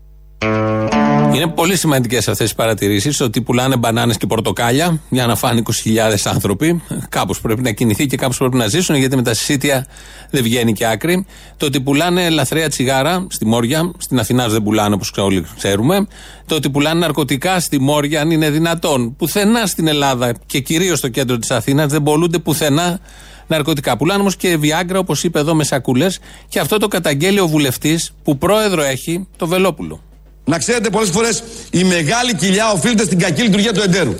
Είναι 1.36 1.46
πολύ 1.46 1.76
σημαντικές 1.76 2.28
αυτές 2.28 2.50
οι 2.50 2.54
παρατηρήσεις 2.54 3.20
ότι 3.20 3.40
πουλάνε 3.40 3.76
μπανάνες 3.76 4.16
και 4.16 4.26
πορτοκάλια 4.26 5.00
για 5.08 5.26
να 5.26 5.36
φάνε 5.36 5.62
20.000 5.84 5.94
άνθρωποι. 6.24 6.82
Κάπως 7.08 7.40
πρέπει 7.40 7.62
να 7.62 7.70
κινηθεί 7.70 8.06
και 8.06 8.16
κάπως 8.16 8.36
πρέπει 8.36 8.56
να 8.56 8.66
ζήσουν, 8.66 8.94
γιατί 8.94 9.16
με 9.16 9.22
τα 9.22 9.34
συσίτια 9.34 9.86
δεν 10.30 10.42
βγαίνει 10.42 10.72
και 10.72 10.86
άκρη. 10.86 11.26
Το 11.56 11.66
ότι 11.66 11.80
πουλάνε 11.80 12.28
λαθρέα 12.28 12.68
τσιγάρα 12.68 13.26
στη 13.30 13.46
Μόρια, 13.46 13.92
στην 13.98 14.18
Αθηνά 14.18 14.48
δεν 14.48 14.62
πουλάνε 14.62 14.94
όπως 14.94 15.12
όλοι 15.16 15.46
ξέρουμε. 15.56 16.06
Το 16.46 16.54
ότι 16.54 16.70
πουλάνε 16.70 17.00
ναρκωτικά 17.00 17.60
στη 17.60 17.80
Μόρια, 17.80 18.20
αν 18.20 18.30
είναι 18.30 18.50
δυνατόν. 18.50 19.16
Πουθενά 19.16 19.66
στην 19.66 19.86
Ελλάδα 19.86 20.34
και 20.46 20.60
κυρίως 20.60 20.98
στο 20.98 21.08
κέντρο 21.08 21.38
της 21.38 21.50
Αθήνας 21.50 21.92
δεν 21.92 22.02
πολλούνται 22.02 22.38
πουθενά 22.38 23.00
ναρκωτικά. 23.46 23.96
Πουλάνε 23.96 24.20
όμως 24.20 24.36
και 24.36 24.56
βιάγκρα, 24.56 24.98
όπως 24.98 25.24
είπε 25.24 25.38
εδώ, 25.38 25.54
με 25.54 25.64
σακούλες. 25.64 26.18
Και 26.48 26.60
αυτό 26.60 26.78
το 26.78 26.88
καταγγέλει 26.88 27.40
ο 27.40 27.46
βουλευτής 27.46 28.12
που 28.22 28.38
πρόεδρο 28.38 28.82
έχει, 28.82 29.26
το 29.36 29.46
Βελόπουλο. 29.46 30.00
Να 30.48 30.58
ξέρετε, 30.58 30.90
πολλές 30.90 31.10
φορές 31.10 31.42
η 31.70 31.84
μεγάλη 31.84 32.34
κοιλιά 32.34 32.70
οφείλεται 32.70 33.04
στην 33.04 33.18
κακή 33.18 33.42
λειτουργία 33.42 33.72
του 33.72 33.80
εντέρου. 33.80 34.14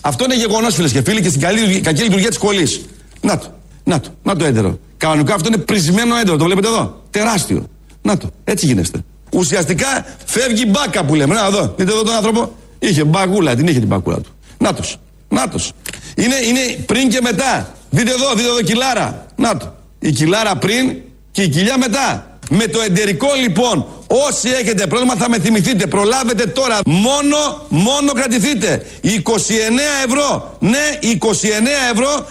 Αυτό 0.00 0.24
είναι 0.24 0.36
γεγονός, 0.36 0.74
φίλες 0.74 0.92
και 0.92 1.02
φίλοι, 1.02 1.20
και 1.20 1.28
στην 1.28 1.40
καλή, 1.40 1.80
κακή 1.80 2.02
λειτουργία 2.02 2.28
της 2.28 2.38
κολλή. 2.38 2.86
Να 3.20 3.38
το, 3.38 3.46
να 3.84 4.00
το, 4.00 4.08
να 4.22 4.36
το 4.36 4.44
έντερο. 4.44 4.78
Κανονικά 4.96 5.34
αυτό 5.34 5.48
είναι 5.48 5.56
πρισμένο 5.56 6.16
έντερο, 6.16 6.36
το 6.36 6.44
βλέπετε 6.44 6.68
εδώ. 6.68 7.02
Τεράστιο. 7.10 7.68
Να 8.02 8.16
το, 8.16 8.30
έτσι 8.44 8.66
γίνεστε. 8.66 8.98
Ουσιαστικά 9.32 10.06
φεύγει 10.24 10.64
μπάκα 10.68 11.04
που 11.04 11.14
λέμε. 11.14 11.34
Να 11.34 11.46
εδώ, 11.46 11.74
δείτε 11.76 11.90
εδώ 11.90 12.02
τον 12.02 12.14
άνθρωπο. 12.14 12.56
Είχε 12.78 13.04
μπακούλα, 13.04 13.54
την 13.54 13.66
είχε 13.66 13.78
την 13.78 13.88
μπακούλα 13.88 14.20
του. 14.20 14.30
Νάτο, 14.58 14.82
νάτο. 15.28 15.58
Είναι, 16.14 16.34
είναι 16.34 16.84
πριν 16.86 17.08
και 17.08 17.18
μετά. 17.22 17.74
Δείτε 17.90 18.10
εδώ, 18.10 18.34
δείτε 18.34 18.48
εδώ 18.48 18.62
κιλάρα. 18.62 19.26
Να 19.36 19.56
το. 19.56 19.74
Η 19.98 20.10
κιλάρα 20.10 20.56
πριν 20.56 20.96
και 21.30 21.42
η 21.42 21.48
κοιλιά 21.48 21.78
μετά. 21.78 22.31
Με 22.54 22.66
το 22.66 22.80
εντερικό 22.80 23.28
λοιπόν, 23.42 23.86
όσοι 24.06 24.48
έχετε 24.48 24.86
πρόβλημα 24.86 25.14
θα 25.14 25.28
με 25.28 25.38
θυμηθείτε. 25.38 25.86
Προλάβετε 25.86 26.46
τώρα. 26.46 26.78
Μόνο, 26.86 27.36
μόνο 27.68 28.12
κρατηθείτε. 28.12 28.86
29 29.02 29.08
ευρώ. 30.06 30.56
Ναι, 30.60 30.98
29 31.00 31.28
ευρώ. 31.92 32.26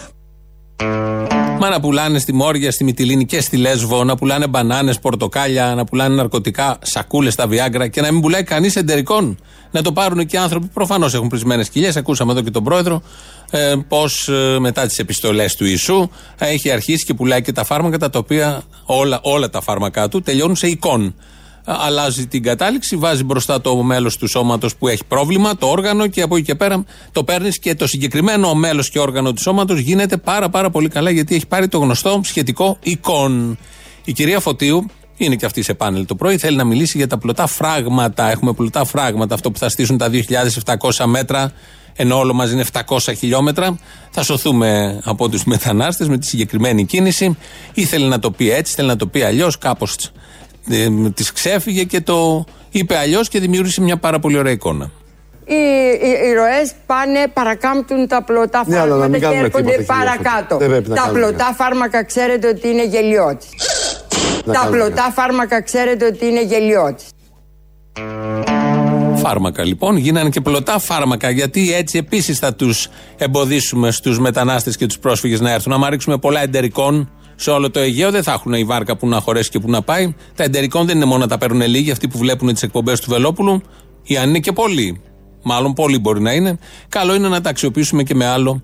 Μα 1.58 1.68
να 1.68 1.80
πουλάνε 1.80 2.18
στη 2.18 2.32
Μόρια, 2.32 2.72
στη 2.72 2.84
Μυτιλίνη 2.84 3.24
και 3.24 3.40
στη 3.40 3.56
Λέσβο, 3.56 4.04
να 4.04 4.16
πουλάνε 4.16 4.46
μπανάνες, 4.46 4.98
πορτοκάλια, 4.98 5.74
να 5.74 5.84
πουλάνε 5.84 6.14
ναρκωτικά, 6.14 6.78
σακούλες 6.82 7.32
στα 7.32 7.46
Βιάγκρα 7.46 7.88
και 7.88 8.00
να 8.00 8.12
μην 8.12 8.20
πουλάει 8.20 8.42
κανείς 8.42 8.76
εντερικών. 8.76 9.38
Να 9.70 9.82
το 9.82 9.92
πάρουν 9.92 10.26
και 10.26 10.38
άνθρωποι 10.38 10.66
που 10.66 10.72
προφανώς 10.72 11.14
έχουν 11.14 11.28
πρισμένες 11.28 11.68
κοιλιές. 11.68 11.96
Ακούσαμε 11.96 12.32
εδώ 12.32 12.40
και 12.40 12.50
τον 12.50 12.64
πρόεδρο 12.64 13.02
ε, 13.50 13.74
πώς 13.88 14.28
ε, 14.28 14.56
μετά 14.58 14.86
τις 14.86 14.98
επιστολές 14.98 15.56
του 15.56 15.64
Ιησού 15.64 16.08
ε, 16.38 16.48
έχει 16.48 16.70
αρχίσει 16.70 17.04
και 17.04 17.14
πουλάει 17.14 17.42
και 17.42 17.52
τα 17.52 17.64
φάρμακα 17.64 17.98
τα 17.98 18.18
οποία 18.18 18.62
όλα, 18.84 19.20
όλα 19.22 19.50
τα 19.50 19.60
φάρμακά 19.60 20.08
του 20.08 20.22
τελειώνουν 20.22 20.56
σε 20.56 20.66
εικόν. 20.66 21.14
Αλλάζει 21.64 22.26
την 22.26 22.42
κατάληξη, 22.42 22.96
βάζει 22.96 23.24
μπροστά 23.24 23.60
το 23.60 23.82
μέλος 23.82 24.16
του 24.16 24.28
σώματος 24.28 24.76
που 24.76 24.88
έχει 24.88 25.04
πρόβλημα, 25.08 25.56
το 25.56 25.66
όργανο 25.66 26.06
και 26.06 26.22
από 26.22 26.36
εκεί 26.36 26.44
και 26.44 26.54
πέρα 26.54 26.84
το 27.12 27.24
παίρνεις 27.24 27.58
και 27.58 27.74
το 27.74 27.86
συγκεκριμένο 27.86 28.54
μέλος 28.54 28.90
και 28.90 28.98
όργανο 28.98 29.32
του 29.32 29.40
σώματος 29.40 29.78
γίνεται 29.78 30.16
πάρα 30.16 30.48
πάρα 30.48 30.70
πολύ 30.70 30.88
καλά 30.88 31.10
γιατί 31.10 31.34
έχει 31.34 31.46
πάρει 31.46 31.68
το 31.68 31.78
γνωστό 31.78 32.20
σχετικό 32.24 32.76
εικόν. 32.82 33.58
Η 34.04 34.12
κυρία 34.12 34.40
Φωτίου 34.40 34.86
είναι 35.16 35.36
και 35.36 35.46
αυτή 35.46 35.62
σε 35.62 35.74
πάνελ 35.74 36.06
το 36.06 36.14
πρωί. 36.14 36.38
Θέλει 36.38 36.56
να 36.56 36.64
μιλήσει 36.64 36.96
για 36.96 37.06
τα 37.06 37.18
πλωτά 37.18 37.46
φράγματα. 37.46 38.30
Έχουμε 38.30 38.52
πλωτά 38.52 38.84
φράγματα. 38.84 39.34
Αυτό 39.34 39.50
που 39.50 39.58
θα 39.58 39.68
στήσουν 39.68 39.98
τα 39.98 40.10
2.700 40.10 41.04
μέτρα, 41.04 41.52
ενώ 41.96 42.18
όλο 42.18 42.34
μαζί 42.34 42.52
είναι 42.52 42.64
700 42.86 42.98
χιλιόμετρα. 43.18 43.78
Θα 44.10 44.22
σωθούμε 44.22 45.00
από 45.04 45.28
τους 45.28 45.44
μετανάστες 45.44 46.08
με 46.08 46.18
τη 46.18 46.26
συγκεκριμένη 46.26 46.84
κίνηση. 46.84 47.36
Ήθελε 47.74 48.06
να 48.06 48.18
το 48.18 48.30
πει 48.30 48.50
έτσι, 48.50 48.74
θέλει 48.74 48.88
να 48.88 48.96
το 48.96 49.06
πει 49.06 49.22
αλλιώς. 49.22 49.58
Κάπως 49.58 49.96
ε, 50.68 50.88
τη 51.14 51.32
ξέφυγε 51.34 51.84
και 51.84 52.00
το 52.00 52.44
είπε 52.70 52.96
αλλιώς 52.96 53.28
και 53.28 53.40
δημιούργησε 53.40 53.80
μια 53.80 53.96
πάρα 53.96 54.18
πολύ 54.18 54.38
ωραία 54.38 54.52
εικόνα. 54.52 54.90
Οι, 55.44 55.54
οι, 55.54 56.28
οι 56.28 56.32
ροές 56.32 56.72
πάνε, 56.86 57.28
παρακάμπτουν 57.32 58.06
τα 58.08 58.22
πλωτά 58.22 58.64
Ναι, 58.66 58.78
αλλά 58.78 58.96
να 58.96 59.00
φάρμακα 59.00 59.08
μην 59.08 59.20
και 59.20 59.26
κάνουμε 59.26 59.44
έρχονται 59.44 59.70
τίποτα 59.70 59.94
χιλιόμετρα. 59.94 60.24
παρακάτω. 60.24 60.56
Δεν 60.56 60.68
πρέπει 60.68 60.88
να 60.88 60.94
Τα 60.94 61.02
κάνουμε 61.02 61.20
πλωτά 61.20 61.54
φάρμακα 61.56 62.04
ξέρετε 62.04 62.48
ότι 62.48 62.68
είναι 62.68 62.86
γελιώτη. 62.86 63.46
Να 64.44 64.52
Τα 64.52 64.60
κάνουμε 64.60 64.76
πλωτά 64.78 65.12
φάρμακα 65.14 65.62
ξέρετε 65.62 66.06
ότι 66.06 66.26
είναι 66.26 66.42
γελιώτη. 66.42 67.04
Φάρμακα 69.16 69.64
λοιπόν, 69.64 69.96
γίνανε 69.96 70.28
και 70.28 70.40
πλωτά 70.40 70.78
φάρμακα. 70.78 71.30
Γιατί 71.30 71.74
έτσι 71.74 71.98
επίσης 71.98 72.38
θα 72.38 72.54
τους 72.54 72.88
εμποδίσουμε 73.16 73.90
στους 73.90 74.18
μετανάστες 74.18 74.76
και 74.76 74.86
τους 74.86 74.98
πρόσφυγες 74.98 75.40
να 75.40 75.50
έρθουν. 75.52 75.80
Να 75.80 75.90
ρίξουμε 75.90 76.18
πολλά 76.18 76.40
εντερικών 76.42 77.10
σε 77.42 77.50
όλο 77.50 77.70
το 77.70 77.80
Αιγαίο, 77.80 78.10
δεν 78.10 78.22
θα 78.22 78.32
έχουν 78.32 78.52
η 78.52 78.64
βάρκα 78.64 78.96
που 78.96 79.08
να 79.08 79.20
χωρέσει 79.20 79.50
και 79.50 79.58
που 79.58 79.70
να 79.70 79.82
πάει. 79.82 80.14
Τα 80.34 80.44
εντερικών 80.44 80.86
δεν 80.86 80.96
είναι 80.96 81.04
μόνο 81.04 81.18
να 81.18 81.26
τα 81.26 81.38
παίρνουν 81.38 81.68
λίγοι, 81.68 81.90
αυτοί 81.90 82.08
που 82.08 82.18
βλέπουν 82.18 82.52
τις 82.52 82.62
εκπομπές 82.62 83.00
του 83.00 83.10
Βελόπουλου, 83.10 83.62
ή 84.02 84.16
αν 84.16 84.28
είναι 84.28 84.38
και 84.38 84.52
πολλοί. 84.52 85.00
Μάλλον 85.42 85.72
πολλοί 85.72 85.98
μπορεί 85.98 86.20
να 86.20 86.32
είναι. 86.32 86.58
Καλό 86.88 87.14
είναι 87.14 87.28
να 87.28 87.40
τα 87.40 87.50
αξιοποιήσουμε 87.50 88.02
και 88.02 88.14
με 88.14 88.26
άλλο 88.26 88.62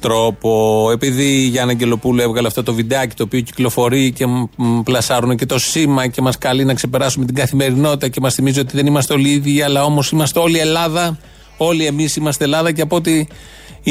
τρόπο. 0.00 0.90
Επειδή 0.92 1.24
η 1.24 1.46
Γιάννα 1.46 1.72
Αγγελοπούλου 1.72 2.20
έβγαλε 2.20 2.46
αυτό 2.46 2.62
το 2.62 2.74
βιντεάκι 2.74 3.16
το 3.16 3.22
οποίο 3.22 3.40
κυκλοφορεί 3.40 4.12
και 4.12 4.26
μ, 4.26 4.44
μ, 4.56 4.80
πλασάρουν 4.80 5.36
και 5.36 5.46
το 5.46 5.58
σήμα 5.58 6.06
και 6.06 6.22
μας 6.22 6.38
καλεί 6.38 6.64
να 6.64 6.74
ξεπεράσουμε 6.74 7.24
την 7.24 7.34
καθημερινότητα 7.34 8.08
και 8.08 8.20
μας 8.20 8.34
θυμίζει 8.34 8.60
ότι 8.60 8.76
δεν 8.76 8.86
είμαστε 8.86 9.12
όλοι 9.12 9.28
ίδιοι, 9.28 9.62
αλλά 9.62 9.84
όμως 9.84 10.10
είμαστε 10.10 10.38
όλοι 10.38 10.58
Ελλάδα. 10.58 11.18
Όλοι 11.56 11.86
εμείς 11.86 12.16
είμαστε 12.16 12.44
Ελλάδα 12.44 12.72
και 12.72 12.82
από 12.82 12.96
ό,τι 12.96 13.26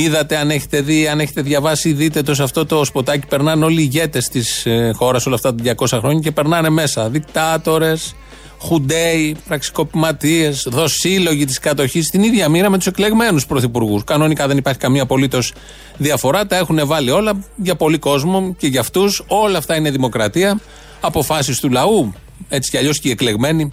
είδατε, 0.02 0.38
αν 0.38 0.50
έχετε 0.50 0.82
δει, 0.82 1.08
αν 1.08 1.20
έχετε 1.20 1.42
διαβάσει, 1.42 1.94
δείτε 1.94 2.22
το 2.22 2.36
σε 2.36 2.44
αυτό 2.44 2.66
το 2.66 2.86
σποτάκι. 2.86 3.28
Περνάνε 3.28 3.66
όλοι 3.66 3.82
οι 3.82 3.90
ηγέτες 3.92 4.28
της 4.28 4.66
ε, 4.66 4.92
χώρας 4.96 5.26
όλα 5.26 5.36
αυτά 5.36 5.56
τα 5.56 5.76
200 5.78 5.86
χρόνια 6.00 6.20
και 6.20 6.32
περνάνε 6.32 6.70
μέσα. 6.70 7.10
Δικτάτορες, 7.10 8.16
χουντέοι, 8.62 9.36
πραξικοπηματίες, 9.48 10.68
δοσύλλογοι 10.72 11.46
της 11.46 11.60
κατοχής 11.60 12.06
στην 12.06 12.24
ίδια 12.24 12.50
μοίρα 12.50 12.70
με 12.70 12.78
τους 12.78 12.88
εκλεγμένους 12.88 13.46
πρωθυπουργούς. 13.46 14.04
Κανονικά 14.04 14.48
δεν 14.48 14.58
υπάρχει 14.58 14.80
καμία 14.80 15.02
απολύτως 15.02 15.54
διαφορά. 15.98 16.48
Τα 16.48 16.56
έχουν 16.56 16.80
βάλει 16.84 17.12
όλα 17.12 17.44
για 17.56 17.76
πολύ 17.76 17.98
κόσμο 17.98 18.56
και 18.58 18.68
για 18.68 18.80
αυτούς. 18.80 19.24
Όλα 19.28 19.58
αυτά 19.58 19.76
είναι 19.76 19.92
δημοκρατία. 19.92 20.60
Αποφάσεις 21.02 21.60
του 21.60 21.70
λαού. 21.70 22.14
Έτσι 22.50 22.70
κι 22.70 22.78
αλλιώς 22.78 23.00
και 23.00 23.08
οι 23.08 23.12
εκλεγμένοι 23.12 23.72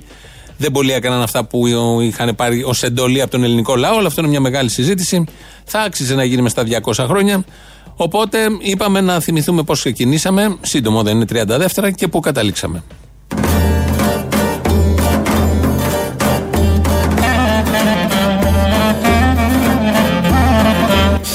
δεν 0.56 0.70
πολύ 0.72 0.92
έκαναν 0.92 1.22
αυτά 1.22 1.44
που 1.44 1.66
είχαν 2.00 2.34
πάρει 2.36 2.62
ως 2.64 2.82
εντολή 2.82 3.20
από 3.20 3.30
τον 3.30 3.44
ελληνικό 3.44 3.76
λαό. 3.76 3.98
Αλλά 3.98 4.06
αυτό 4.06 4.20
είναι 4.20 4.30
μια 4.30 4.40
μεγάλη 4.40 4.70
συζήτηση. 4.70 5.24
Θα 5.64 5.80
άξιζε 5.80 6.14
να 6.14 6.24
γίνει 6.24 6.42
μες 6.42 6.50
στα 6.50 6.64
200 6.84 7.04
χρόνια. 7.08 7.44
Οπότε 7.96 8.38
είπαμε 8.58 9.00
να 9.00 9.20
θυμηθούμε 9.20 9.62
πώς 9.62 9.78
ξεκινήσαμε. 9.78 10.56
Σύντομο 10.60 11.02
δεν 11.02 11.16
είναι 11.16 11.26
30 11.32 11.44
δεύτερα 11.46 11.90
και 11.90 12.08
πού 12.08 12.20
καταλήξαμε. 12.20 12.82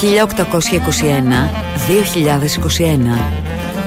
1821-2021. 0.01 0.11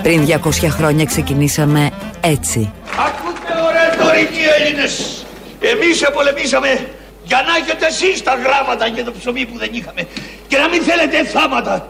Πριν 0.02 0.26
200 0.26 0.68
χρόνια 0.68 1.04
ξεκινήσαμε 1.04 1.90
έτσι. 2.20 2.72
Ακούτε 3.06 3.52
ωραία 3.68 3.96
τωρινοί 3.96 4.42
Έλληνες. 4.58 5.21
Εμείς 5.62 6.02
επολεμήσαμε 6.02 6.88
για 7.24 7.44
να 7.46 7.56
έχετε 7.56 7.86
εσείς 7.86 8.22
τα 8.22 8.34
γράμματα 8.34 8.90
και 8.90 9.02
το 9.02 9.12
ψωμί 9.18 9.46
που 9.46 9.58
δεν 9.58 9.70
είχαμε. 9.72 10.06
Και 10.48 10.56
να 10.56 10.68
μην 10.68 10.82
θέλετε 10.82 11.24
θάματα. 11.24 11.88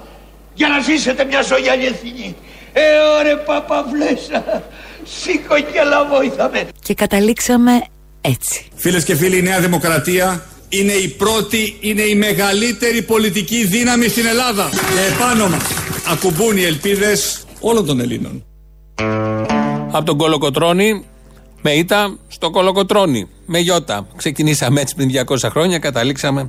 Για 0.54 0.68
να 0.68 0.80
ζήσετε 0.80 1.24
μια 1.24 1.42
ζωή 1.42 1.68
αληθινή. 1.68 2.36
Ε, 2.72 2.82
ωραία 3.18 3.38
παπαβλέσα. 3.38 4.62
Σήκω 5.04 5.54
και 5.54 5.82
λαβόηθαμε. 5.82 6.68
Και 6.82 6.94
καταλήξαμε 6.94 7.84
έτσι. 8.20 8.68
Φίλες 8.74 9.04
και 9.04 9.14
φίλοι, 9.14 9.38
η 9.38 9.42
Νέα 9.42 9.60
Δημοκρατία 9.60 10.46
είναι 10.68 10.92
η 10.92 11.08
πρώτη, 11.08 11.76
είναι 11.80 12.02
η 12.02 12.14
μεγαλύτερη 12.14 13.02
πολιτική 13.02 13.64
δύναμη 13.64 14.08
στην 14.08 14.26
Ελλάδα. 14.26 14.68
Και 14.70 15.14
επάνω 15.14 15.48
μας 15.48 15.62
ακουμπούν 16.06 16.56
οι 16.56 16.62
ελπίδες 16.62 17.44
όλων 17.60 17.86
των 17.86 18.00
Ελλήνων. 18.00 18.44
Από 19.92 20.04
τον 20.04 20.16
Κολοκοτρώνη 20.16 21.04
με 21.62 21.70
ήττα 21.70 22.16
στο 22.28 22.50
Κολοκοτρώνη. 22.50 23.28
Με 23.46 23.58
γιώτα. 23.58 24.06
Ξεκινήσαμε 24.16 24.80
έτσι 24.80 24.94
πριν 24.94 25.10
200 25.26 25.36
χρόνια, 25.50 25.78
καταλήξαμε. 25.78 26.48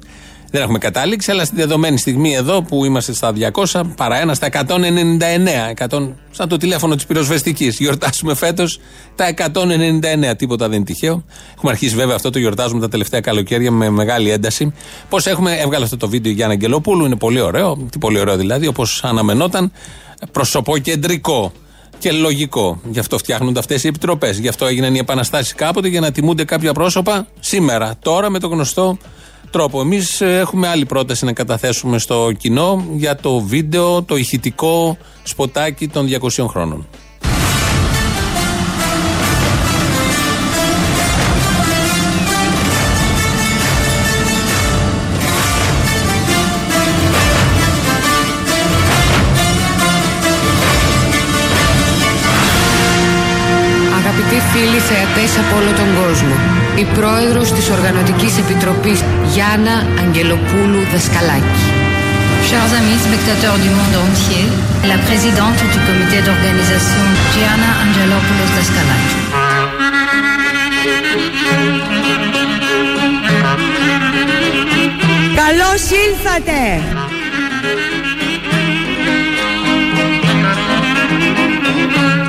Δεν 0.51 0.62
έχουμε 0.62 0.77
καταλήξει, 0.77 1.32
αλλά 1.32 1.46
στη 1.46 1.55
δεδομένη 1.55 1.98
στιγμή 1.98 2.34
εδώ 2.34 2.62
που 2.62 2.86
είμαστε 2.86 3.13
στα 3.13 3.34
200, 3.72 3.82
παρά 3.96 4.22
ένα 4.22 4.34
στα 4.34 4.48
199. 4.48 5.74
100, 5.89 6.13
σαν 6.32 6.48
το 6.48 6.58
τηλέφωνο 6.58 6.96
της 6.96 7.05
πυροσβεστικής. 7.05 7.77
Γιορτάσουμε 7.77 8.36
φέτος 8.36 8.79
τα 9.15 9.25
199. 9.25 10.36
Τίποτα 10.38 10.67
δεν 10.67 10.75
είναι 10.75 10.86
τυχαίο. 10.86 11.24
Έχουμε 11.55 11.72
αρχίσει 11.72 11.96
βέβαια 11.96 12.15
αυτό 12.15 12.29
το 12.29 12.39
γιορτάζουμε 12.39 12.82
τα 12.82 12.89
τελευταία 12.89 13.20
καλοκαίρια 13.20 13.72
με 13.72 13.89
μεγάλη 13.89 14.29
ένταση. 14.29 14.74
Πώς 15.10 15.25
έχουμε, 15.25 15.55
έβγαλε 15.55 15.84
αυτό 15.84 15.98
το 15.98 16.10
βίντεο 16.10 16.32
η 16.32 16.36
Γιάννα 16.36 16.53
Αγγελοπούλου, 16.53 17.05
είναι 17.05 17.15
πολύ 17.15 17.39
ωραίο. 17.39 17.88
Τι 17.89 17.98
πολύ 17.98 18.20
ωραίο 18.20 18.38
δηλαδή, 18.38 18.67
όπως 18.67 19.03
αναμενόταν. 19.03 19.72
Προσωποκεντρικό 20.32 21.51
και 22.03 22.12
λογικό. 22.12 22.79
Γι' 22.89 23.00
αυτό 23.00 23.17
φτιάχνονται 23.17 23.60
αυτές 23.60 23.83
οι 23.83 23.88
επιτροπές. 23.88 24.38
Γι' 24.38 24.48
αυτό 24.48 24.65
έγιναν 24.65 24.95
οι 24.95 24.98
επαναστάσεις 24.98 25.53
κάποτε 25.53 25.88
για 25.88 26.00
να 26.00 26.12
τιμούνται 26.12 26.43
κάποια 26.43 26.74
πρόσωπα 26.74 27.27
σήμερα. 27.39 27.95
Τώρα 28.01 28.29
με 28.29 28.39
το 28.39 28.48
γνωστό 28.48 28.98
τρόπο. 29.51 29.81
Εμείς 29.81 30.22
έχουμε 30.22 30.67
άλλη 30.67 30.86
πρόταση 30.86 31.25
να 31.25 31.33
καταθέσουμε 31.33 31.98
στο 31.98 32.31
κοινό 32.38 32.86
για 32.93 33.15
το 33.15 33.39
βίντεο, 33.39 34.03
το 34.03 34.15
ηχητικό 34.15 34.98
σποτάκι 35.24 35.88
των 35.88 36.07
200 36.38 36.45
χρόνων. 36.48 36.88
Θεατές 54.89 55.31
από 55.41 55.53
όλο 55.59 55.71
τον 55.81 55.89
κόσμο, 56.01 56.35
η 56.83 56.85
πρόεδρος 56.97 57.47
της 57.55 57.65
Οργανωτικής 57.75 58.33
Επιτροπής 58.43 58.99
Γιάννα 59.33 59.75
Αγγελοπούλου 60.01 60.81
Δασκαλάκη. 60.91 61.63
Chers 62.49 62.73
amis 62.79 63.01
spectateurs 63.07 63.57
du 63.65 63.69
monde 63.77 63.97
entier, 64.05 64.45
la 64.91 64.97
présidente 65.07 65.61
du 65.73 65.79
comité 65.87 66.17
d'organisation 66.25 67.05
Gianna 67.33 67.69
Angelopoulos 67.83 68.51
Daskalaki. 68.55 69.17
Καλώς 75.41 75.83
ήλθατε! 76.03 76.61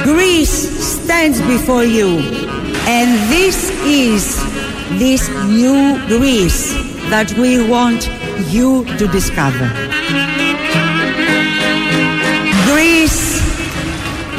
Greece 0.04 0.58
stands 0.94 1.38
before 1.52 1.84
you 1.84 2.43
and 2.87 3.09
this 3.29 3.57
is 3.85 4.23
this 4.97 5.29
new 5.47 5.97
Greece 6.07 6.73
that 7.09 7.31
we 7.33 7.51
want 7.69 8.09
you 8.55 8.85
to 8.97 9.07
discover. 9.07 9.67
Greece 12.69 13.39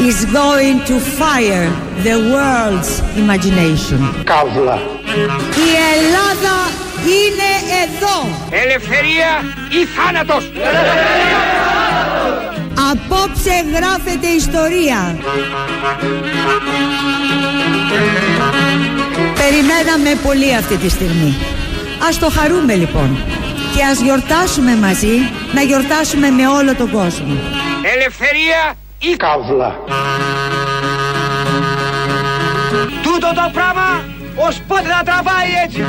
is 0.00 0.24
going 0.26 0.84
to 0.86 0.98
fire 0.98 1.68
the 2.02 2.16
world's 2.32 3.00
imagination. 3.16 4.00
Καύλα. 4.24 4.78
Η 5.66 5.70
Ελλάδα 5.96 6.56
είναι 7.16 7.50
εδώ. 7.82 8.28
Ελευθερία 8.50 9.44
ή 9.70 9.84
θάνατος. 9.84 10.52
Απόψε 12.90 13.64
γράφεται 13.74 14.26
ιστορία. 14.26 15.16
Περιμέναμε 19.49 20.19
πολύ 20.23 20.55
αυτή 20.55 20.77
τη 20.77 20.89
στιγμή. 20.89 21.35
Ας 22.07 22.19
το 22.19 22.29
χαρούμε 22.29 22.75
λοιπόν. 22.75 23.17
Και 23.75 23.83
ας 23.83 24.01
γιορτάσουμε 24.01 24.75
μαζί, 24.75 25.15
να 25.53 25.61
γιορτάσουμε 25.61 26.29
με 26.29 26.47
όλο 26.47 26.75
τον 26.75 26.91
κόσμο. 26.91 27.37
Ελευθερία 27.95 28.73
ή 28.99 29.15
καύλα. 29.15 29.75
Τούτο 33.03 33.31
το 33.35 33.49
πράγμα 33.53 34.03
ως 34.35 34.61
πότε 34.67 34.87
θα 34.87 35.01
τραβάει 35.05 35.49
έτσι. 35.65 35.79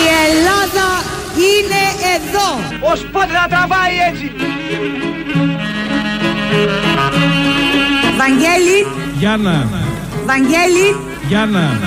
Η 0.00 0.02
Ελλάδα 0.28 0.88
είναι 1.50 1.82
εδώ. 2.14 2.48
Ως 2.92 3.06
πότε 3.12 3.32
θα 3.32 3.46
τραβάει 3.48 3.96
έτσι. 4.10 4.32
Βαγγέλη, 8.24 8.86
Γιάννα, 9.18 9.68
Βαγγέλη, 10.26 10.96
Γιάννα. 11.28 11.78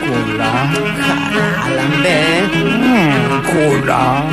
Κούλα, 0.00 0.50
χαράλαμπε, 1.06 2.18
κούλα. 3.50 4.24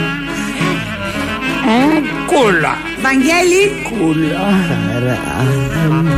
Κούλα. 2.26 2.78
Βαγγέλη, 3.02 3.64
Κούλα, 3.90 4.46
χαράλαμπε. 4.68 6.12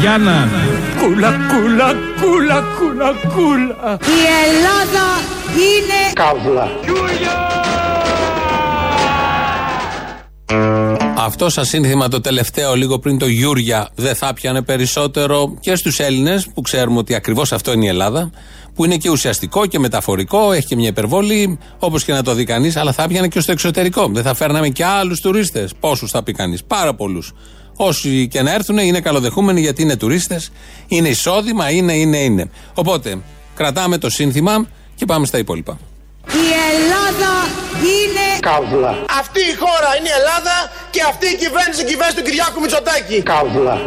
Γιάννα. 0.00 0.48
Κούλα, 1.00 1.30
κούλα, 1.48 1.94
κούλα, 2.20 2.64
κούλα, 2.78 3.12
κούλα. 3.34 3.98
η 4.00 4.18
Ελλάδα 4.44 5.06
είναι 5.68 6.00
Καύλα. 6.12 6.66
Αυτό 11.20 11.48
σας 11.48 11.68
σύνθημα 11.68 12.08
το 12.08 12.20
τελευταίο, 12.20 12.74
λίγο 12.74 12.98
πριν 12.98 13.18
το 13.18 13.26
Γιούρια, 13.26 13.88
δεν 13.94 14.14
θα 14.14 14.32
πιανε 14.34 14.62
περισσότερο 14.62 15.56
και 15.60 15.76
στους 15.76 15.98
Έλληνες 15.98 16.48
που 16.54 16.60
ξέρουμε 16.60 16.98
ότι 16.98 17.14
ακριβώς 17.14 17.52
αυτό 17.52 17.72
είναι 17.72 17.84
η 17.84 17.88
Ελλάδα, 17.88 18.30
που 18.74 18.84
είναι 18.84 18.96
και 18.96 19.10
ουσιαστικό 19.10 19.66
και 19.66 19.78
μεταφορικό, 19.78 20.52
έχει 20.52 20.66
και 20.66 20.76
μια 20.76 20.88
υπερβολή, 20.88 21.58
όπως 21.78 22.04
και 22.04 22.12
να 22.12 22.22
το 22.22 22.34
δει 22.34 22.44
κανείς, 22.44 22.76
αλλά 22.76 22.92
θα 22.92 23.08
πιανε 23.08 23.28
και 23.28 23.40
στο 23.40 23.52
εξωτερικό. 23.52 24.08
Δεν 24.08 24.22
θα 24.22 24.34
φέρναμε 24.34 24.68
και 24.68 24.84
άλλους 24.84 25.20
τουρίστες. 25.20 25.72
Πόσους 25.80 26.10
θα 26.10 26.22
πει 26.22 26.32
κανείς, 26.32 26.64
πάρα 26.64 26.94
πολλούς. 26.94 27.32
Όσοι 27.76 28.28
και 28.28 28.42
να 28.42 28.54
έρθουν 28.54 28.78
είναι 28.78 29.00
καλοδεχούμενοι 29.00 29.60
γιατί 29.60 29.82
είναι 29.82 29.96
τουρίστες, 29.96 30.50
είναι 30.86 31.08
εισόδημα, 31.08 31.70
είναι, 31.70 31.92
είναι, 31.92 32.16
είναι. 32.16 32.50
Οπότε 32.74 33.18
κρατάμε 33.54 33.98
το 33.98 34.10
σύνθημα 34.10 34.66
και 34.94 35.04
πάμε 35.04 35.26
στα 35.26 35.38
υπόλοιπα. 35.38 35.78
Η 36.32 36.46
Ελλάδα 36.70 37.32
είναι 37.94 38.26
Καύλα. 38.40 39.04
Αυτή 39.18 39.40
η 39.40 39.54
χώρα 39.54 39.90
είναι 39.98 40.08
η 40.08 40.12
Ελλάδα 40.18 40.70
και 40.90 41.02
αυτή 41.08 41.26
η 41.26 41.36
κυβέρνηση, 41.36 41.80
η 41.80 41.84
κυβέρνηση 41.84 42.16
του 42.16 42.22
Κυριάκου 42.22 42.60
Μητσοτάκη. 42.60 43.22
Καύλα. 43.22 43.80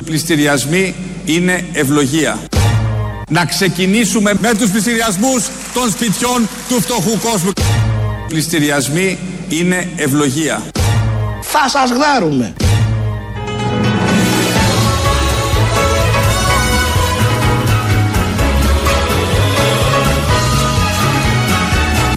Οι 0.00 0.04
πληστηριασμοί 0.04 0.94
είναι 1.24 1.64
ευλογία. 1.72 2.38
Να 3.28 3.44
ξεκινήσουμε 3.44 4.32
με 4.40 4.54
τους 4.54 4.70
πληστηριασμούς 4.70 5.48
των 5.74 5.90
σπιτιών 5.90 6.48
του 6.68 6.80
φτωχού 6.80 7.18
κόσμου. 7.18 7.50
Οι 7.56 8.28
πληστηριασμοί 8.28 9.18
είναι 9.48 9.88
ευλογία. 9.96 10.62
Θα 11.40 11.68
σας 11.68 11.90
γδάρουμε. 11.90 12.52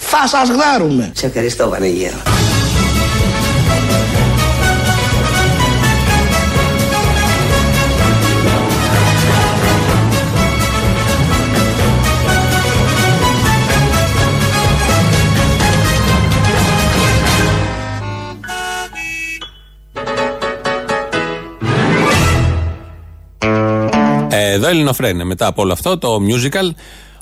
Θα 0.00 0.26
σας 0.26 0.48
γδάρουμε. 0.48 1.12
Σε 1.14 1.26
ευχαριστώ 1.26 1.68
Βανίγερο. 1.68 2.31
Εδώ 24.52 24.68
Ελληνοφρένε. 24.68 25.24
Μετά 25.24 25.46
από 25.46 25.62
όλο 25.62 25.72
αυτό 25.72 25.98
το 25.98 26.18
musical. 26.28 26.74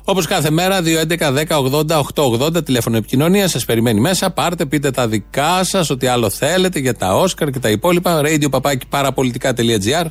Όπως 0.05 0.27
κάθε 0.27 0.51
μέρα, 0.51 0.81
2.11.10.80.880 0.83 2.65
τηλέφωνο 2.65 2.97
επικοινωνία. 2.97 3.49
Σας 3.49 3.65
περιμένει 3.65 4.01
μέσα. 4.01 4.31
Πάρτε, 4.31 4.67
πείτε 4.67 4.91
τα 4.91 5.09
δικά 5.09 5.65
σας, 5.65 5.91
ό,τι 5.91 6.07
άλλο 6.07 6.31
θέλετε 6.31 6.79
για 6.79 6.95
τα 6.95 7.17
Όσκαρ 7.17 7.51
και 7.51 7.59
τα 7.59 7.71
υπόλοιπα. 7.71 8.21
Radio 8.25 8.75
παραπολιτικά.gr. 8.89 10.05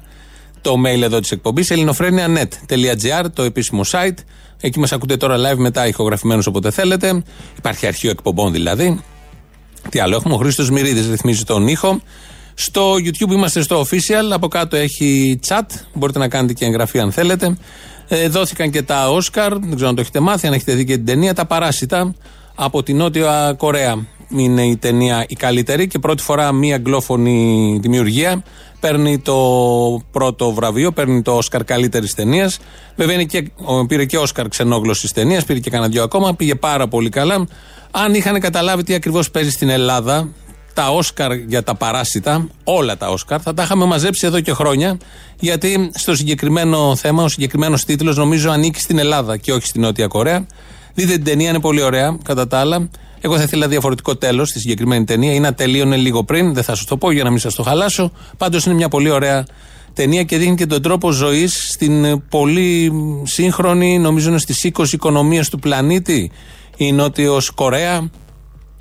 το 0.61 0.75
mail 0.85 1.01
εδώ 1.01 1.19
της 1.19 1.31
εκπομπής, 1.31 1.69
ελληνοφρένια.net.gr, 1.69 3.25
το 3.33 3.43
επίσημο 3.43 3.81
site. 3.91 4.17
Εκεί 4.61 4.79
μας 4.79 4.91
ακούτε 4.91 5.17
τώρα 5.17 5.35
live 5.37 5.57
μετά 5.57 5.87
ηχογραφημένου 5.87 6.41
όποτε 6.47 6.71
θέλετε. 6.71 7.23
Υπάρχει 7.57 7.87
αρχείο 7.87 8.09
εκπομπών 8.09 8.51
δηλαδή. 8.51 9.03
Τι 9.89 9.99
άλλο 9.99 10.15
έχουμε, 10.15 10.33
ο 10.33 10.37
Χρήστος 10.37 10.69
Μυρίδης 10.69 11.09
ρυθμίζει 11.09 11.43
τον 11.43 11.67
ήχο. 11.67 12.01
Στο 12.61 12.93
YouTube 12.93 13.31
είμαστε 13.31 13.61
στο 13.61 13.81
official, 13.81 14.31
από 14.31 14.47
κάτω 14.47 14.75
έχει 14.75 15.39
chat, 15.47 15.61
μπορείτε 15.93 16.19
να 16.19 16.27
κάνετε 16.27 16.53
και 16.53 16.65
εγγραφή 16.65 16.99
αν 16.99 17.11
θέλετε. 17.11 17.57
Ε, 18.07 18.27
δόθηκαν 18.27 18.71
και 18.71 18.81
τα 18.81 19.07
Oscar, 19.09 19.49
δεν 19.59 19.75
ξέρω 19.75 19.89
αν 19.89 19.95
το 19.95 20.01
έχετε 20.01 20.19
μάθει, 20.19 20.47
αν 20.47 20.53
έχετε 20.53 20.73
δει 20.73 20.85
και 20.85 20.95
την 20.95 21.05
ταινία, 21.05 21.33
τα 21.33 21.45
παράσιτα 21.45 22.15
από 22.55 22.83
την 22.83 22.97
Νότια 22.97 23.53
Κορέα. 23.57 24.05
Είναι 24.29 24.65
η 24.65 24.77
ταινία 24.77 25.25
η 25.27 25.35
καλύτερη 25.35 25.87
και 25.87 25.99
πρώτη 25.99 26.21
φορά 26.23 26.51
μία 26.51 26.75
αγγλόφωνη 26.75 27.77
δημιουργία 27.81 28.43
παίρνει 28.79 29.19
το 29.19 29.35
πρώτο 30.11 30.51
βραβείο, 30.51 30.91
παίρνει 30.91 31.21
το 31.21 31.31
Όσκαρ 31.31 31.63
καλύτερης 31.63 32.13
ταινίας. 32.13 32.59
Βέβαια 32.95 33.13
είναι 33.13 33.23
και, 33.23 33.51
ο- 33.55 33.85
πήρε 33.85 34.05
και 34.05 34.17
Όσκαρ 34.17 34.47
ξενόγλωση 34.47 35.13
ταινίας, 35.13 35.45
πήρε 35.45 35.59
και 35.59 35.69
κανένα 35.69 35.89
δυο 35.91 36.03
ακόμα, 36.03 36.35
πήγε 36.35 36.55
πάρα 36.55 36.87
πολύ 36.87 37.09
καλά. 37.09 37.47
Αν 37.91 38.13
είχαν 38.13 38.39
καταλάβει 38.39 38.83
τι 38.83 38.93
ακριβώς 38.93 39.31
παίζει 39.31 39.49
στην 39.51 39.69
Ελλάδα, 39.69 40.27
τα 40.73 40.89
Όσκαρ 40.89 41.33
για 41.33 41.63
τα 41.63 41.75
παράσιτα, 41.75 42.47
όλα 42.63 42.97
τα 42.97 43.09
Όσκαρ, 43.09 43.39
θα 43.43 43.53
τα 43.53 43.63
είχαμε 43.63 43.85
μαζέψει 43.85 44.27
εδώ 44.27 44.39
και 44.39 44.53
χρόνια. 44.53 44.97
Γιατί 45.39 45.91
στο 45.93 46.15
συγκεκριμένο 46.15 46.95
θέμα, 46.95 47.23
ο 47.23 47.27
συγκεκριμένος 47.27 47.85
τίτλος 47.85 48.17
νομίζω 48.17 48.51
ανήκει 48.51 48.79
στην 48.79 48.97
Ελλάδα 48.99 49.37
και 49.37 49.53
όχι 49.53 49.67
στην 49.67 49.81
Νότια 49.81 50.07
Κορέα. 50.07 50.45
Δείτε 50.93 51.13
την 51.13 51.23
ταινία, 51.23 51.49
είναι 51.49 51.59
πολύ 51.59 51.81
ωραία 51.81 52.17
κατά 52.23 52.47
τα 52.47 52.59
άλλα. 52.59 52.89
Εγώ 53.21 53.37
θα 53.37 53.43
ήθελα 53.43 53.67
διαφορετικό 53.67 54.15
τέλος 54.15 54.49
στη 54.49 54.59
συγκεκριμένη 54.59 55.03
ταινία 55.03 55.33
ή 55.33 55.39
να 55.39 55.53
τελείωνε 55.53 55.95
λίγο 55.95 56.23
πριν, 56.23 56.53
δεν 56.53 56.63
θα 56.63 56.75
σας 56.75 56.85
το 56.85 56.97
πω 56.97 57.11
για 57.11 57.23
να 57.23 57.29
μην 57.29 57.39
σας 57.39 57.55
το 57.55 57.63
χαλάσω. 57.63 58.11
Πάντως 58.37 58.65
είναι 58.65 58.75
μια 58.75 58.89
πολύ 58.89 59.09
ωραία 59.09 59.45
ταινία 59.93 60.23
και 60.23 60.37
δείχνει 60.37 60.55
και 60.55 60.65
τον 60.65 60.81
τρόπο 60.81 61.11
ζωής 61.11 61.69
στην 61.71 62.05
ε, 62.05 62.23
πολύ 62.29 62.91
σύγχρονη, 63.23 63.99
νομίζω 63.99 64.29
είναι 64.29 64.37
στις 64.37 64.71
20 64.73 64.85
οικονομίες 64.91 65.49
του 65.49 65.59
πλανήτη, 65.59 66.31
η 66.77 66.91
Νότιος 66.91 67.49
Κορέα. 67.49 68.09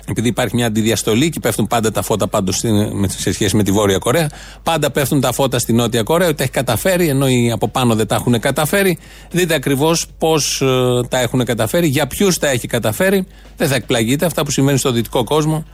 Επειδή 0.09 0.27
υπάρχει 0.27 0.55
μια 0.55 0.65
αντιδιαστολή 0.65 1.29
και 1.29 1.39
πέφτουν 1.39 1.67
πάντα 1.67 1.91
τα 1.91 2.01
φώτα 2.01 2.27
πάντως 2.27 2.55
στην- 2.55 2.97
με- 2.97 3.07
σε 3.07 3.33
σχέση 3.33 3.55
με 3.55 3.63
τη 3.63 3.71
Βόρεια 3.71 3.97
Κορέα, 3.97 4.29
πάντα 4.63 4.91
πέφτουν 4.91 5.21
τα 5.21 5.31
φώτα 5.31 5.59
στη 5.59 5.73
Νότια 5.73 6.03
Κορέα, 6.03 6.27
ότι 6.27 6.37
τα 6.37 6.43
έχει 6.43 6.51
καταφέρει, 6.51 7.07
ενώ 7.07 7.27
οι 7.27 7.51
από 7.51 7.67
πάνω 7.67 7.95
δεν 7.95 8.07
τα 8.07 8.15
έχουν 8.15 8.39
καταφέρει. 8.39 8.97
Δείτε 9.31 9.53
ακριβώς 9.53 10.05
πώς 10.17 10.63
τα 11.09 11.19
έχουν 11.19 11.45
καταφέρει, 11.45 11.87
για 11.87 12.07
ποιους 12.07 12.37
τα 12.37 12.47
έχει 12.49 12.67
καταφέρει. 12.67 13.27
Δεν 13.57 13.67
θα 13.67 13.75
εκπλαγείτε. 13.75 14.25
Αυτά 14.25 14.43
που 14.43 14.51
συμβαίνουν 14.51 14.79
στο 14.79 14.91
δυτικό 14.91 15.23
κόσμο 15.23 15.65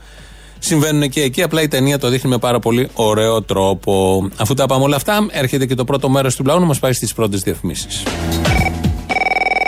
συμβαίνουν 0.58 1.08
και 1.08 1.22
εκεί. 1.22 1.42
Απλά 1.42 1.62
η 1.62 1.68
ταινία 1.68 1.98
το 1.98 2.08
δείχνει 2.08 2.30
με 2.30 2.38
πάρα 2.38 2.58
πολύ 2.58 2.88
ωραίο 2.94 3.42
τρόπο. 3.42 4.22
Αφού 4.36 4.54
τα 4.54 4.66
πάμε 4.66 4.84
όλα 4.84 4.96
αυτά, 4.96 5.26
έρχεται 5.30 5.66
και 5.66 5.74
το 5.74 5.84
πρώτο 5.84 6.08
μέρος 6.08 6.36
του 6.36 6.44
λαού 6.44 6.60
να 6.60 6.66
μας 6.66 6.78
πάει 6.78 6.92
στις 6.92 7.14
πρώτες 7.14 7.40
διαφημίσεις. 7.40 8.02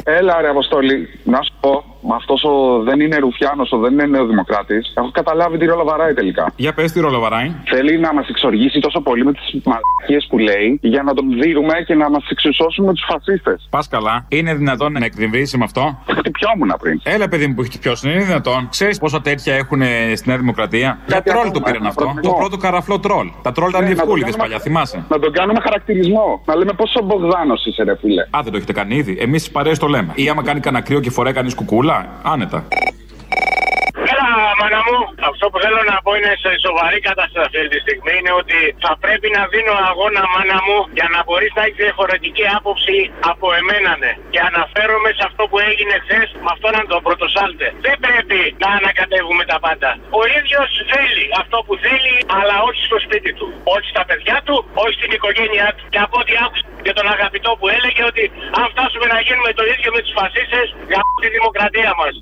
Έλα 0.04 0.40
ρε 0.40 0.48
Αποστολή, 0.48 1.08
να 1.24 1.42
σου 1.42 1.52
πω, 1.60 1.84
αυτός 2.18 2.42
ο 2.44 2.82
δεν 2.82 3.00
είναι 3.00 3.16
Ρουφιάνος, 3.16 3.72
ο 3.72 3.78
δεν 3.78 3.92
είναι 3.92 4.06
νεοδημοκράτης. 4.06 4.92
Έχω 4.96 5.10
καταλάβει 5.10 5.58
τι 5.58 5.64
ρόλο 5.66 5.84
βαράει 5.84 6.12
τελικά. 6.14 6.52
Για 6.56 6.72
πες 6.72 6.92
τι 6.92 7.00
ρόλο 7.00 7.18
βαράει. 7.20 7.48
Θέλει 7.64 7.98
να 7.98 8.14
μας 8.14 8.28
εξοργήσει 8.28 8.78
τόσο 8.80 9.00
πολύ 9.00 9.24
με 9.24 9.32
τις 9.32 9.42
μαλακίες 9.64 10.26
που 10.30 10.38
λέει 10.38 10.78
για 10.82 11.02
να 11.02 11.14
τον 11.14 11.26
δίνουμε 11.40 11.74
και 11.86 11.94
να 11.94 12.10
μας 12.10 12.24
εξισώσουν 12.30 12.84
με 12.84 12.92
τους 12.92 13.04
φασίστες. 13.10 13.66
Πας 13.70 13.88
καλά. 13.88 14.24
Είναι 14.28 14.54
δυνατόν 14.54 14.92
να 14.92 15.04
εκδημβρίσει 15.04 15.58
με 15.58 15.64
αυτό; 15.64 15.98
Χτυπιόμουν 16.18 16.70
πριν. 16.82 17.00
Έλα, 17.02 17.28
παιδί 17.28 17.46
μου 17.46 17.54
που 17.54 17.60
έχεις 17.60 17.72
χτυπιώσει. 17.74 18.10
Είναι 18.10 18.24
δυνατόν. 18.24 18.68
Ξέρεις 18.70 18.98
πόσα 18.98 19.20
τέτοια 19.20 19.54
έχουν 19.54 19.82
στη 20.14 20.28
Νέα 20.28 20.38
Δημοκρατία; 20.38 20.98
Για 21.06 21.22
τρόλ 21.22 21.36
ακόμα, 21.38 21.52
το 21.52 21.60
πήραν 21.60 21.80
ένα 21.80 21.88
αυτό. 21.88 22.00
προβληματισμό. 22.02 22.32
Το 22.34 22.38
πρώτο 22.40 22.56
καραφλό 22.56 22.98
τρόλ. 23.00 23.26
Τα 23.42 23.52
τρόλ 23.52 23.68
ήταν 23.68 23.82
Ναι, 23.82 23.88
να 23.88 23.94
το 23.94 24.00
διευκούλιδε 24.00 24.30
κάνουμε- 24.30 24.42
παλιά, 24.48 24.58
θυμάσαι. 24.66 25.04
Να 25.08 25.18
τον 25.18 25.32
κάνουμε 25.32 25.60
χαρακτηρισμό. 25.60 26.42
Να 26.44 26.56
λέμε 26.56 26.72
πόσο 26.72 26.98
Μπογδάνος 27.04 27.66
είσαι, 27.66 27.82
ρε 27.82 27.96
φίλε. 27.96 28.22
Α, 28.22 28.38
δεν 28.42 28.50
το 28.52 28.56
έχετε 28.56 28.72
κάνει 28.72 28.94
ήδη. 28.96 29.16
Εμείς 29.20 29.40
στις 29.40 29.52
παρέες 29.52 29.78
το 29.78 29.86
λέμε. 29.86 30.12
Ή 30.14 30.28
άμα 30.28 30.42
κάνει 30.42 30.60
κανένα 30.60 30.84
κρύο 30.84 31.00
και 31.00 31.10
φοράει 31.10 31.32
κανείς 31.32 31.54
κουκούλα, 31.54 31.87
άνετα. 32.22 32.64
Έλα, 34.18 34.30
μάνα 34.60 34.80
μου. 34.86 34.98
Αυτό 35.30 35.44
που 35.50 35.58
θέλω 35.64 35.80
να 35.92 35.96
πω 36.04 36.10
είναι 36.18 36.32
σε 36.44 36.50
σοβαρή 36.66 36.98
κατάσταση 37.08 37.44
αυτή 37.48 37.68
τη 37.72 37.78
στιγμή 37.84 38.12
είναι 38.20 38.32
ότι 38.42 38.58
θα 38.84 38.92
πρέπει 39.02 39.28
να 39.36 39.42
δίνω 39.52 39.74
αγώνα, 39.90 40.22
μάνα 40.34 40.58
μου, 40.66 40.78
για 40.98 41.08
να 41.14 41.18
μπορείς 41.26 41.52
να 41.56 41.62
έχεις 41.66 41.80
διαφορετική 41.86 42.44
άποψη 42.58 42.96
από 43.32 43.46
εμένα, 43.60 43.90
ναι. 44.02 44.12
Και 44.32 44.40
αναφέρομαι 44.50 45.10
σε 45.18 45.22
αυτό 45.28 45.42
που 45.50 45.58
έγινε 45.68 45.94
χθες 46.04 46.28
με 46.44 46.50
αυτόν 46.54 46.74
τον 46.92 47.00
πρωτοσάλτε. 47.06 47.66
Δεν 47.86 47.96
πρέπει 48.04 48.38
να 48.62 48.68
ανακατεύουμε 48.78 49.44
τα 49.52 49.58
πάντα. 49.64 49.90
Ο 50.20 50.22
ίδιος 50.38 50.68
θέλει 50.92 51.24
αυτό 51.42 51.58
που 51.66 51.74
θέλει, 51.84 52.14
αλλά 52.38 52.56
όχι 52.68 52.82
στο 52.88 52.98
σπίτι 53.04 53.30
του. 53.38 53.46
Όχι 53.74 53.88
στα 53.94 54.02
παιδιά 54.08 54.36
του, 54.46 54.56
όχι 54.82 54.94
στην 55.00 55.10
οικογένειά 55.16 55.68
του. 55.76 55.82
Και 55.92 56.00
από 56.06 56.16
ό,τι 56.22 56.34
άκουσα 56.44 56.64
και 56.84 56.92
τον 56.98 57.06
αγαπητό 57.14 57.50
που 57.58 57.66
έλεγε 57.76 58.02
ότι 58.10 58.24
αν 58.58 58.66
φτάσουμε 58.72 59.06
να 59.14 59.18
γίνουμε 59.26 59.50
το 59.58 59.64
ίδιο 59.72 59.90
με 59.96 60.00
του 60.04 60.12
φασίστες, 60.18 60.66
για 60.90 61.00
τη 61.22 61.28
δημοκρατία 61.36 61.92
μας. 62.00 62.14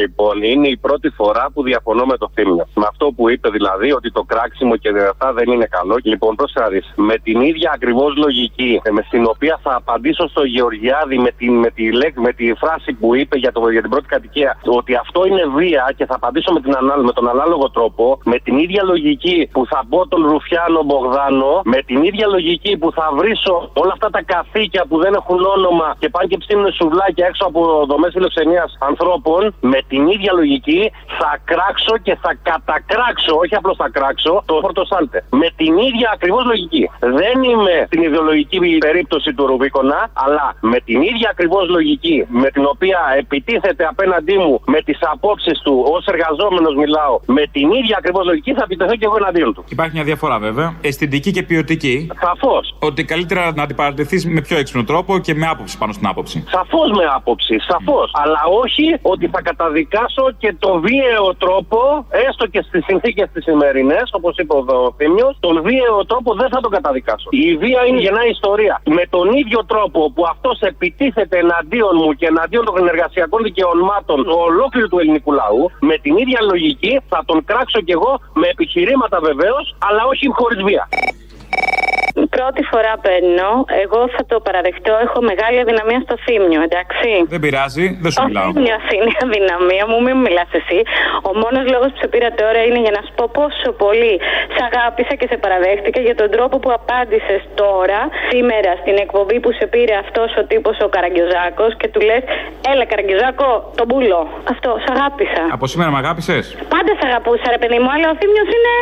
Λοιπόν, 0.00 0.42
είναι 0.42 0.68
η 0.68 0.76
πρώτη 0.76 1.08
φορά 1.08 1.46
που 1.54 1.62
διαφωνώ 1.62 2.04
με 2.04 2.16
το 2.16 2.30
Θήμιο. 2.34 2.66
Με 2.74 2.86
αυτό 2.88 3.06
που 3.16 3.30
είπε 3.30 3.48
δηλαδή 3.48 3.92
ότι 3.92 4.12
το 4.12 4.22
κράξιμο 4.22 4.76
και 4.76 4.88
αυτά 5.10 5.32
δεν 5.32 5.50
είναι 5.50 5.66
καλό. 5.76 5.96
Λοιπόν, 6.02 6.34
πρόσεχε 6.36 6.60
να 6.60 6.68
δεις. 6.68 6.92
Με 6.96 7.16
την 7.18 7.40
ίδια 7.40 7.70
ακριβώς 7.74 8.16
λογική 8.16 8.80
ε, 8.82 8.90
με 8.90 9.02
στην 9.06 9.24
οποία 9.26 9.58
θα 9.62 9.74
απαντήσω 9.74 10.28
στο 10.28 10.44
Γεωργιάδη 10.44 11.18
με, 11.18 11.30
την, 11.30 11.52
με, 11.54 11.70
τη, 11.70 11.92
λέξη- 11.92 12.18
με 12.18 12.32
τη 12.32 12.54
φράση 12.54 12.92
που 12.92 13.14
είπε 13.14 13.38
για, 13.38 13.52
το, 13.52 13.68
για 13.70 13.80
την 13.80 13.90
πρώτη 13.90 14.06
κατοικία 14.06 14.58
ότι 14.64 14.94
αυτό 14.94 15.26
είναι 15.26 15.44
βία 15.56 15.92
και 15.96 16.06
θα 16.06 16.14
απαντήσω 16.14 16.52
με, 16.52 16.60
την, 16.60 16.76
ανά- 16.76 17.02
με 17.02 17.12
τον 17.12 17.28
ανάλογο 17.28 17.70
τρόπο, 17.70 18.18
με 18.24 18.38
την 18.38 18.58
ίδια 18.58 18.82
λογική 18.82 19.48
που 19.52 19.66
θα 19.66 19.82
μπω 19.86 20.06
τον 20.06 20.26
Ρουφιάνο 20.26 20.82
Μπογδάνο, 20.82 21.60
με 21.64 21.78
την 21.86 22.02
ίδια 22.02 22.26
λογική 22.26 22.76
που 22.76 22.92
θα 22.92 23.10
βρίσω 23.18 23.70
όλα 23.72 23.92
αυτά 23.92 24.10
τα 24.10 24.22
καθήκια 24.22 24.84
που 24.88 24.98
δεν 24.98 25.14
έχουν 25.14 25.38
όνομα 25.56 25.94
και 25.98 26.08
πάνε 26.08 26.26
και 26.26 26.38
ψήνουν 26.38 26.72
σουβλάκια 26.72 27.26
έξω 27.26 27.44
από 27.46 27.84
δομές 27.88 28.12
φιλοξενίας 28.12 28.76
ανθρώπων, 28.80 29.11
με 29.60 29.78
την 29.88 30.06
ίδια 30.14 30.32
λογική 30.32 30.90
θα 31.18 31.30
κράξω 31.44 31.94
και 32.02 32.14
θα 32.22 32.32
κατακράξω, 32.42 33.32
όχι 33.42 33.54
απλώς 33.54 33.76
θα 33.76 33.88
κράξω, 33.96 34.42
το 34.46 34.54
Φορτοσάλτε. 34.60 35.24
Με 35.30 35.48
την 35.56 35.72
ίδια 35.88 36.08
ακριβώς 36.14 36.44
λογική. 36.44 36.90
Δεν 37.00 37.36
είμαι 37.50 37.74
στην 37.86 38.02
ιδεολογική 38.02 38.58
περίπτωση 38.78 39.34
του 39.34 39.46
Ρουβίκονα, 39.46 40.00
αλλά 40.12 40.46
με 40.60 40.78
την 40.80 41.02
ίδια 41.02 41.28
ακριβώς 41.30 41.68
λογική 41.68 42.26
με 42.28 42.50
την 42.50 42.64
οποία 42.64 42.98
επιτίθεται 43.18 43.84
απέναντί 43.86 44.38
μου 44.38 44.60
με 44.66 44.80
τις 44.82 44.98
απόψεις 45.00 45.60
του 45.64 45.84
ως 45.94 46.06
εργαζόμενος 46.06 46.74
μιλάω, 46.74 47.20
με 47.26 47.42
την 47.52 47.70
ίδια 47.70 47.96
ακριβώς 47.98 48.24
λογική 48.26 48.52
θα 48.52 48.62
επιτεθώ 48.64 48.94
και 48.96 49.04
εγώ 49.04 49.16
εναντίον 49.16 49.54
του. 49.54 49.64
Υπάρχει 49.68 49.94
μια 49.94 50.04
διαφορά 50.04 50.38
βέβαια. 50.38 50.74
Αισθητική 50.80 51.30
και 51.30 51.42
ποιοτική. 51.42 52.08
Σαφώς. 52.20 52.74
Ότι 52.78 53.04
καλύτερα 53.04 53.52
να 53.54 53.62
αντιπαρατεθεί 53.62 54.28
με 54.28 54.40
πιο 54.40 54.56
έξυπνο 54.56 54.84
τρόπο 54.84 55.18
και 55.18 55.34
με 55.34 55.46
άποψη 55.46 55.78
πάνω 55.78 55.92
στην 55.92 56.06
άποψη. 56.06 56.44
Σαφώς 56.48 56.90
με 56.98 57.04
άποψη, 57.14 57.58
σαφώς. 57.58 58.10
Αλλά 58.14 58.40
όχι 58.62 58.98
ότι 59.02 59.26
θα 59.28 59.40
καταδικάσω 59.42 60.24
και 60.38 60.54
το 60.58 60.80
βίαιο 60.80 61.34
τρόπο, 61.38 62.06
έστω 62.10 62.46
και 62.46 62.62
στις 62.68 62.84
συνθήκες 62.84 63.28
τις 63.32 63.42
σημερινές, 63.42 64.10
όπως 64.12 64.36
είπε 64.36 64.54
ο 64.54 64.94
Θήμιο, 64.96 65.34
τον 65.40 65.62
βίαιο 65.62 66.06
τρόπο 66.06 66.34
δεν 66.34 66.48
θα 66.48 66.60
τον 66.60 66.70
καταδικάσω. 66.70 67.28
Η 67.30 67.56
βία 67.56 67.80
είναι 67.86 68.00
γεννά 68.00 68.26
ιστορία. 68.26 68.82
Με 68.84 69.04
τον 69.10 69.32
ίδιο 69.32 69.64
τρόπο 69.64 70.10
που 70.14 70.22
αυτός 70.30 70.60
επιτίθεται 70.60 71.38
εναντίον 71.38 71.94
μου 71.94 72.12
και 72.12 72.26
εναντίον 72.26 72.64
των 72.64 72.88
εργασιακών 72.88 73.42
δικαιωμάτων 73.42 74.18
ολόκληρου 74.28 74.88
του 74.88 74.98
ελληνικού 74.98 75.32
λαού, 75.32 75.70
με 75.80 75.96
την 76.02 76.16
ίδια 76.16 76.40
λογική 76.50 77.00
θα 77.08 77.22
τον 77.26 77.44
κράξω 77.44 77.80
κι 77.80 77.92
εγώ 77.92 78.20
με 78.34 78.46
επιχειρήματα 78.48 79.20
βεβαίως, 79.20 79.76
αλλά 79.78 80.02
όχι 80.12 80.26
χωρίς 80.32 80.62
βία. 80.62 80.88
Πρώτη 82.42 82.62
φορά 82.72 82.92
παίρνω. 83.06 83.50
Εγώ 83.84 84.00
θα 84.14 84.22
το 84.30 84.36
παραδεχτώ. 84.46 84.92
Έχω 85.06 85.18
μεγάλη 85.30 85.58
αδυναμία 85.64 86.00
στο 86.06 86.14
θύμιο, 86.24 86.60
εντάξει. 86.68 87.10
Δεν 87.34 87.40
πειράζει, 87.44 87.84
δεν 88.02 88.10
σου 88.12 88.20
Ο 88.22 88.26
μιλάω. 88.28 88.50
θύμιο 88.56 88.78
είναι 88.94 89.10
η 89.14 89.18
αδυναμία 89.26 89.84
μου, 89.90 89.96
μην 90.06 90.16
μιλάς 90.26 90.50
εσύ. 90.60 90.78
Ο 91.28 91.30
μόνος 91.42 91.64
λόγος 91.74 91.88
που 91.92 91.98
σε 92.02 92.08
πήρα 92.12 92.30
τώρα 92.42 92.60
είναι 92.66 92.80
για 92.86 92.92
να 92.96 93.00
σου 93.06 93.12
πω 93.18 93.24
πόσο 93.38 93.68
πολύ 93.84 94.14
σε 94.54 94.60
αγάπησα 94.68 95.14
και 95.20 95.26
σε 95.32 95.36
παραδέχτηκα 95.44 96.00
για 96.08 96.16
τον 96.20 96.28
τρόπο 96.34 96.54
που 96.62 96.70
απάντησες 96.78 97.40
τώρα, 97.62 98.00
σήμερα, 98.30 98.70
στην 98.82 98.96
εκπομπή 99.04 99.36
που 99.42 99.50
σε 99.58 99.64
πήρε 99.72 99.94
αυτός 100.04 100.28
ο 100.40 100.42
τύπος 100.50 100.76
ο 100.86 100.88
Καραγκιόζάκο 100.94 101.66
και 101.80 101.88
του 101.92 102.00
λες: 102.08 102.22
Έλα, 102.72 102.84
Καραγκιόζάκο, 102.90 103.48
τον 103.78 103.86
πουλό. 103.90 104.22
Αυτό, 104.52 104.70
σε 104.84 104.88
αγάπησα. 104.96 105.42
Από 105.56 105.64
σήμερα 105.72 105.88
με 105.94 105.98
αγάπησες; 106.02 106.44
Πάντα 106.74 106.92
σε 106.98 107.04
αγαπούσα, 107.10 107.46
ρε 107.56 107.60
παιδί 107.62 107.78
μου, 107.82 107.90
αλλά 107.94 108.06
ο 108.12 108.14
θύμιος 108.20 108.48
είναι 108.56 108.74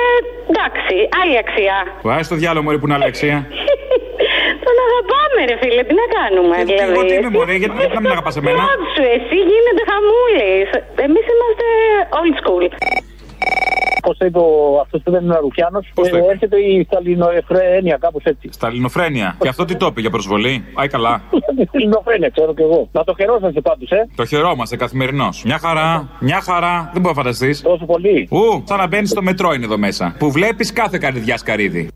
εντάξει, 0.52 0.96
άλλη 1.20 1.36
αξία. 1.44 1.76
Βάζει 2.08 2.28
το 2.32 2.36
διάλογο 2.42 2.64
μωρή 2.66 2.78
που 2.80 2.86
είναι 2.88 2.98
αλεξία. 3.02 3.36
Τον 4.64 4.76
αγαπάμε, 4.86 5.40
ρε 5.50 5.56
φίλε, 5.62 5.82
τι 5.88 5.94
να 6.02 6.06
κάνουμε. 6.16 6.56
δηλαδή. 6.68 6.90
εγώ 6.92 7.00
τι 7.08 7.14
είμαι, 7.18 7.30
μωρέ, 7.36 7.54
γιατί- 7.62 7.78
γιατί 7.80 7.94
να 7.98 8.00
μην 8.04 8.10
αγαπάς 8.16 8.34
εμένα; 8.40 8.62
Σου, 8.94 9.02
εσύ 9.16 9.36
γίνεται 9.50 9.82
χαμούλης. 9.90 10.68
Εμείς 11.06 11.24
είμαστε 11.32 11.66
old 12.20 12.34
school. 12.40 12.64
Πώς 14.02 14.16
το 14.18 14.24
είπε 14.26 14.38
αυτός 14.82 15.00
που 15.04 15.10
δεν 15.10 15.24
είναι 15.24 15.38
Ρουφιάνος, 15.40 15.90
Πώς 15.94 16.08
το 16.08 16.16
είπε; 16.16 16.26
έρχεται 16.30 16.56
η 16.56 16.84
Σταλινοεφρένεια, 16.90 17.96
κάπως 18.00 18.22
έτσι. 18.24 18.48
Στα 18.52 18.66
ελληνοφρένεια. 18.66 19.36
Και 19.40 19.48
αυτό 19.48 19.64
τι 19.64 19.76
το 19.76 19.86
είπε 19.86 20.00
για 20.00 20.10
προσβολή; 20.10 20.64
Πάει 20.74 20.88
καλά. 20.88 21.22
Η 21.62 21.64
Σταλινοεφρένεια, 21.68 22.28
ξέρω 22.28 22.54
κι 22.54 22.62
εγώ. 22.62 22.88
Να 22.92 23.04
το 23.04 23.14
χαιρόσαστε 23.18 23.60
πάντως, 23.60 23.90
ε. 23.90 24.08
Το 24.16 24.24
χαιρόμαστε 24.24 24.76
καθημερινώς. 24.76 25.42
Μια 25.44 25.58
χαρά, 25.58 26.08
μια 26.20 26.40
χαρά. 26.40 26.90
Δεν 26.92 27.02
μπορεί 27.02 27.14
να 27.16 27.22
φανταστείς. 27.22 27.60
Τόσο 27.62 27.84
πολύ. 27.84 28.28
Ου, 28.30 28.62
σαν 28.66 28.78
να 28.78 28.86
μπαίνεις 28.86 29.10
στο 29.10 29.22
μετρό 29.22 29.52
είναι 29.52 29.64
εδώ 29.64 29.78
μέσα. 29.78 30.14
Που 30.18 30.30
βλέπεις 30.30 30.72
κάθε 30.72 30.98
καρδιά 30.98 31.36
σκαρίδι. 31.36 31.88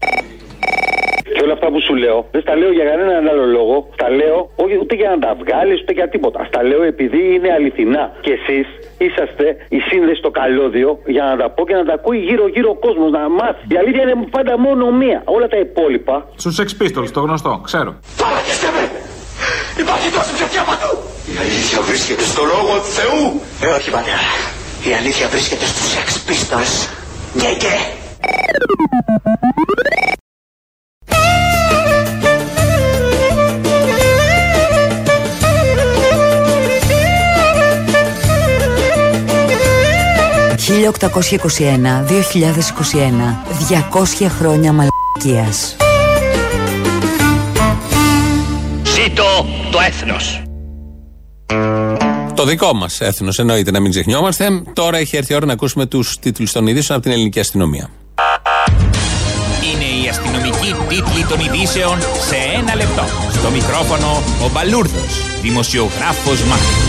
Και 1.45 1.51
όλα 1.51 1.59
αυτά 1.59 1.65
αυτά 1.67 1.77
που 1.77 1.85
σου 1.89 1.95
λέω, 2.05 2.19
δεν 2.35 2.41
στα 2.45 2.55
λέω 2.61 2.71
για 2.79 2.85
κανέναν 2.91 3.29
άλλο 3.33 3.47
λόγο. 3.57 3.75
Τα 4.03 4.09
λέω 4.19 4.39
όχι 4.65 4.77
ούτε 4.83 4.95
για 5.01 5.09
να 5.15 5.19
τα 5.25 5.31
βγάλεις 5.43 5.77
ούτε 5.83 5.93
για 5.99 6.09
τίποτα. 6.15 6.41
Στα 6.51 6.61
λέω 6.69 6.83
επειδή 6.93 7.21
είναι 7.35 7.51
αληθινά. 7.59 8.05
Και 8.25 8.33
εσείς 8.39 8.67
είσαστε 9.05 9.47
η 9.77 9.79
σύνδεση 9.89 10.19
στο 10.23 10.31
καλώδιο 10.41 10.91
για 11.17 11.25
να 11.31 11.35
τα 11.41 11.47
πω 11.55 11.63
και 11.69 11.77
να 11.81 11.85
τα 11.89 11.95
ακούει 11.99 12.19
γύρω-γύρω 12.29 12.69
ο 12.77 12.79
κόσμος 12.87 13.11
να 13.17 13.23
μάθει. 13.39 13.63
Η 13.75 13.77
αλήθεια 13.83 14.03
είναι 14.07 14.17
πάντα 14.37 14.55
μόνο 14.67 14.85
μία. 15.03 15.19
Όλα 15.37 15.47
τα 15.55 15.59
υπόλοιπα. 15.67 16.17
Στους 16.43 16.55
Sex 16.59 16.69
Pistols, 16.81 17.11
το 17.17 17.21
γνωστό, 17.27 17.53
ξέρω. 17.69 17.91
Παρακεστε 18.25 18.67
με! 18.75 18.83
Υπάρχει 19.83 20.09
τόσο 20.17 20.31
ψευτιά 20.37 20.63
παντού! 20.71 20.93
Η 21.33 21.37
αλήθεια 21.45 21.79
βρίσκεται 21.89 22.25
στο 22.33 22.43
λόγο 22.53 22.73
του 22.83 22.91
Θεού! 22.99 23.23
Ε, 23.65 23.67
όχι 23.79 23.89
πατέρα. 23.97 24.27
Η 24.89 24.91
αλήθεια 25.01 25.27
βρίσκεται 25.35 25.67
στους 25.73 25.89
Sex 25.95 26.09
Pistols. 26.29 26.73
Και 27.41 27.51
και! 27.63 27.75
«1821-2021, 40.69 40.71
200 44.21 44.29
χρόνια 44.39 44.73
μαλακίας». 44.73 45.77
Ζήτω 48.83 49.47
το 49.71 49.79
έθνος! 49.87 50.43
Το 52.35 52.45
δικό 52.45 52.75
μας 52.75 53.01
έθνος 53.01 53.39
εννοείται 53.39 53.71
να 53.71 53.81
μην 53.81 53.91
ξεχνιόμαστε. 53.91 54.63
Τώρα 54.73 54.99
έχει 54.99 55.17
έρθει 55.17 55.33
η 55.33 55.37
ώρα 55.37 55.47
να 55.47 55.53
ακούσουμε 55.53 55.87
τους 55.87 56.19
τίτλους 56.19 56.53
των 56.53 56.67
ειδήσεων 56.67 56.99
από 56.99 57.07
την 57.07 57.17
ελληνική 57.17 57.41
αστυνομία. 57.41 57.91
Είναι 59.73 60.05
η 60.05 60.09
αστυνομική 60.09 60.75
τίτλη 60.89 61.25
των 61.29 61.41
ειδήσεων 61.41 61.99
σε 62.01 62.37
ένα 62.59 62.75
λεπτό. 62.75 63.03
Στο 63.31 63.51
μικρόφωνο 63.51 64.23
ο 64.45 64.51
Μπαλούρδος, 64.53 65.41
δημοσιογράφος 65.43 66.43
Μάρκος. 66.43 66.84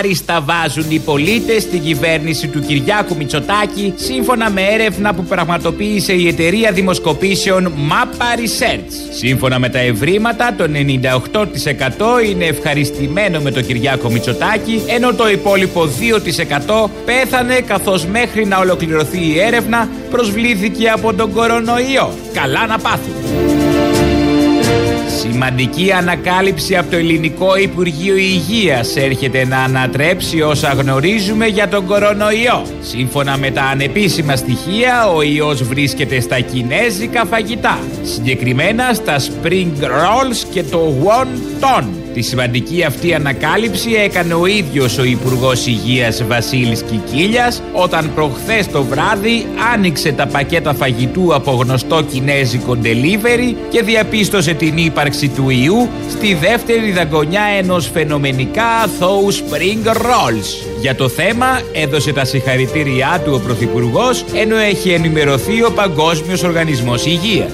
Άριστα 0.00 0.40
βάζουν 0.40 0.84
οι 0.88 0.98
πολίτες 0.98 1.62
στην 1.62 1.82
κυβέρνηση 1.82 2.48
του 2.48 2.60
Κυριάκου 2.60 3.16
Μητσοτάκη 3.16 3.92
σύμφωνα 3.96 4.50
με 4.50 4.62
έρευνα 4.62 5.14
που 5.14 5.24
πραγματοποίησε 5.24 6.12
η 6.12 6.28
εταιρεία 6.28 6.72
δημοσκοπήσεων 6.72 7.72
Mappa 7.90 8.38
Research. 8.38 8.92
Σύμφωνα 9.10 9.58
με 9.58 9.68
τα 9.68 9.78
ευρήματα, 9.78 10.54
το 10.56 10.64
98% 10.64 12.28
είναι 12.30 12.44
ευχαριστημένο 12.44 13.40
με 13.40 13.50
τον 13.50 13.66
Κυριάκο 13.66 14.10
Μητσοτάκη, 14.10 14.82
ενώ 14.86 15.14
το 15.14 15.28
υπόλοιπο 15.28 15.88
2% 16.86 16.90
πέθανε 17.04 17.60
καθώς 17.60 18.06
μέχρι 18.06 18.46
να 18.46 18.58
ολοκληρωθεί 18.58 19.26
η 19.26 19.40
έρευνα 19.40 19.88
προσβλήθηκε 20.10 20.88
από 20.88 21.14
τον 21.14 21.32
κορονοϊό. 21.32 22.12
Καλά 22.32 22.66
να 22.66 22.78
πάθουν. 22.78 23.39
Σημαντική 25.18 25.92
ανακάλυψη 25.92 26.76
από 26.76 26.90
το 26.90 26.96
Ελληνικό 26.96 27.56
Υπουργείο 27.56 28.16
Υγείας 28.16 28.96
έρχεται 28.96 29.46
να 29.46 29.58
ανατρέψει 29.58 30.42
όσα 30.42 30.68
γνωρίζουμε 30.68 31.46
για 31.46 31.68
τον 31.68 31.86
κορονοϊό. 31.86 32.66
Σύμφωνα 32.80 33.36
με 33.36 33.50
τα 33.50 33.62
ανεπίσημα 33.62 34.36
στοιχεία, 34.36 35.08
ο 35.08 35.22
ιός 35.22 35.62
βρίσκεται 35.62 36.20
στα 36.20 36.40
κινέζικα 36.40 37.24
φαγητά. 37.24 37.78
Συγκεκριμένα 38.02 38.92
στα 38.92 39.16
spring 39.18 39.82
rolls 39.82 40.46
και 40.52 40.62
το 40.62 40.94
wonton. 41.04 41.99
Τη 42.14 42.22
σημαντική 42.22 42.84
αυτή 42.84 43.14
ανακάλυψη 43.14 43.92
έκανε 43.92 44.34
ο 44.34 44.46
ίδιος 44.46 44.98
ο 44.98 45.04
Υπουργός 45.04 45.66
Υγείας 45.66 46.24
Βασίλης 46.26 46.82
Κικίλιας 46.82 47.62
όταν 47.72 48.10
προχθές 48.14 48.66
το 48.66 48.82
βράδυ 48.82 49.46
άνοιξε 49.74 50.12
τα 50.12 50.26
πακέτα 50.26 50.74
φαγητού 50.74 51.34
από 51.34 51.50
γνωστό 51.50 52.02
κινέζικο 52.02 52.78
delivery 52.82 53.54
και 53.68 53.82
διαπίστωσε 53.82 54.52
την 54.52 54.76
ύπαρξη 54.76 55.28
του 55.28 55.50
ιού 55.50 55.88
στη 56.10 56.34
δεύτερη 56.34 56.92
δαγκονιά 56.92 57.42
ενός 57.58 57.90
φαινομενικά 57.92 58.66
αθώου 58.66 59.32
spring 59.32 59.92
rolls. 59.92 60.66
Για 60.80 60.94
το 60.94 61.08
θέμα 61.08 61.60
έδωσε 61.72 62.12
τα 62.12 62.24
συγχαρητήριά 62.24 63.22
του 63.24 63.32
ο 63.34 63.38
Πρωθυπουργός 63.38 64.24
ενώ 64.34 64.56
έχει 64.56 64.90
ενημερωθεί 64.90 65.62
ο 65.62 65.72
Παγκόσμιος 65.72 66.42
Οργανισμός 66.42 67.06
Υγείας. 67.06 67.52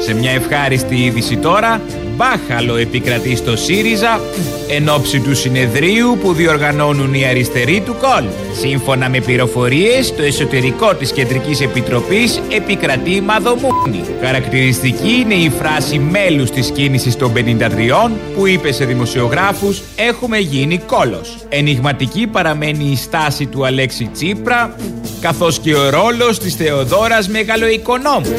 Σε 0.00 0.14
μια 0.14 0.30
ευχάριστη 0.30 0.94
είδηση 0.94 1.36
τώρα, 1.36 1.80
μπάχαλο 2.18 2.76
επικρατεί 2.76 3.36
στο 3.36 3.56
ΣΥΡΙΖΑ 3.56 4.20
εν 4.68 4.88
ώψη 4.88 5.20
του 5.20 5.34
συνεδρίου 5.34 6.18
που 6.20 6.32
διοργανώνουν 6.32 7.14
οι 7.14 7.24
αριστεροί 7.24 7.80
του 7.80 7.96
ΚΟΛ. 8.00 8.24
Σύμφωνα 8.60 9.08
με 9.08 9.20
πληροφορίες, 9.20 10.14
το 10.14 10.22
εσωτερικό 10.22 10.94
της 10.94 11.12
Κεντρικής 11.12 11.60
Επιτροπής 11.60 12.40
επικρατεί 12.52 13.20
μαδομούνι. 13.20 14.04
Χαρακτηριστική 14.22 15.24
είναι 15.24 15.34
η 15.34 15.50
φράση 15.50 15.98
μέλους 15.98 16.50
της 16.50 16.70
κίνησης 16.70 17.16
των 17.16 17.32
53 17.32 18.10
που 18.36 18.46
είπε 18.46 18.72
σε 18.72 18.84
δημοσιογράφους 18.84 19.82
«Έχουμε 19.96 20.38
γίνει 20.38 20.78
κόλος». 20.78 21.36
Ενιγματική 21.48 22.26
παραμένει 22.26 22.84
η 22.84 22.96
στάση 22.96 23.46
του 23.46 23.66
Αλέξη 23.66 24.10
Τσίπρα 24.12 24.76
καθώς 25.20 25.58
και 25.58 25.74
ο 25.74 25.90
ρόλος 25.90 26.38
της 26.38 26.54
Θεοδόρας 26.54 27.28
Μεγαλοοικονόμου. 27.28 28.34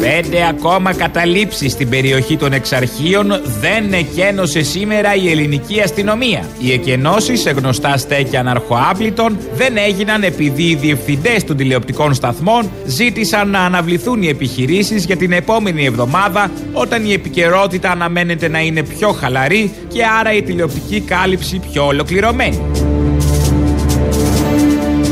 Πέντε 0.00 0.46
ακόμα 0.48 0.94
καταλήψεις 0.94 1.72
στην 1.72 1.88
περιοχή 1.88 2.36
των 2.36 2.52
εξαρχείων 2.52 3.26
δεν 3.60 3.92
εκένωσε 3.92 4.62
σήμερα 4.62 5.14
η 5.14 5.30
ελληνική 5.30 5.80
αστυνομία. 5.80 6.48
Οι 6.58 6.72
εκενώσεις 6.72 7.40
σε 7.40 7.50
γνωστά 7.50 7.96
στέκια 7.96 8.40
αναρχοάπλητων 8.40 9.38
δεν 9.54 9.76
έγιναν 9.76 10.22
επειδή 10.22 10.62
οι 10.62 10.74
διευθυντές 10.74 11.44
των 11.44 11.56
τηλεοπτικών 11.56 12.14
σταθμών 12.14 12.70
ζήτησαν 12.86 13.50
να 13.50 13.60
αναβληθούν 13.60 14.22
οι 14.22 14.28
επιχειρήσεις 14.28 15.04
για 15.04 15.16
την 15.16 15.32
επόμενη 15.32 15.84
εβδομάδα 15.84 16.50
όταν 16.72 17.04
η 17.04 17.12
επικαιρότητα 17.12 17.90
αναμένεται 17.90 18.48
να 18.48 18.60
είναι 18.60 18.82
πιο 18.82 19.12
χαλαρή 19.12 19.72
και 19.88 20.04
άρα 20.20 20.32
η 20.32 20.42
τηλεοπτική 20.42 21.00
κάλυψη 21.00 21.60
πιο 21.72 21.86
ολοκληρωμένη. 21.86 22.60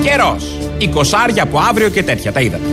Καιρός. 0.02 0.56
Η 0.78 0.88
κοσάρια 0.88 1.42
από 1.42 1.58
αύριο 1.58 1.88
και 1.88 2.02
τέτοια 2.02 2.32
τα 2.32 2.40
είδατε. 2.40 2.64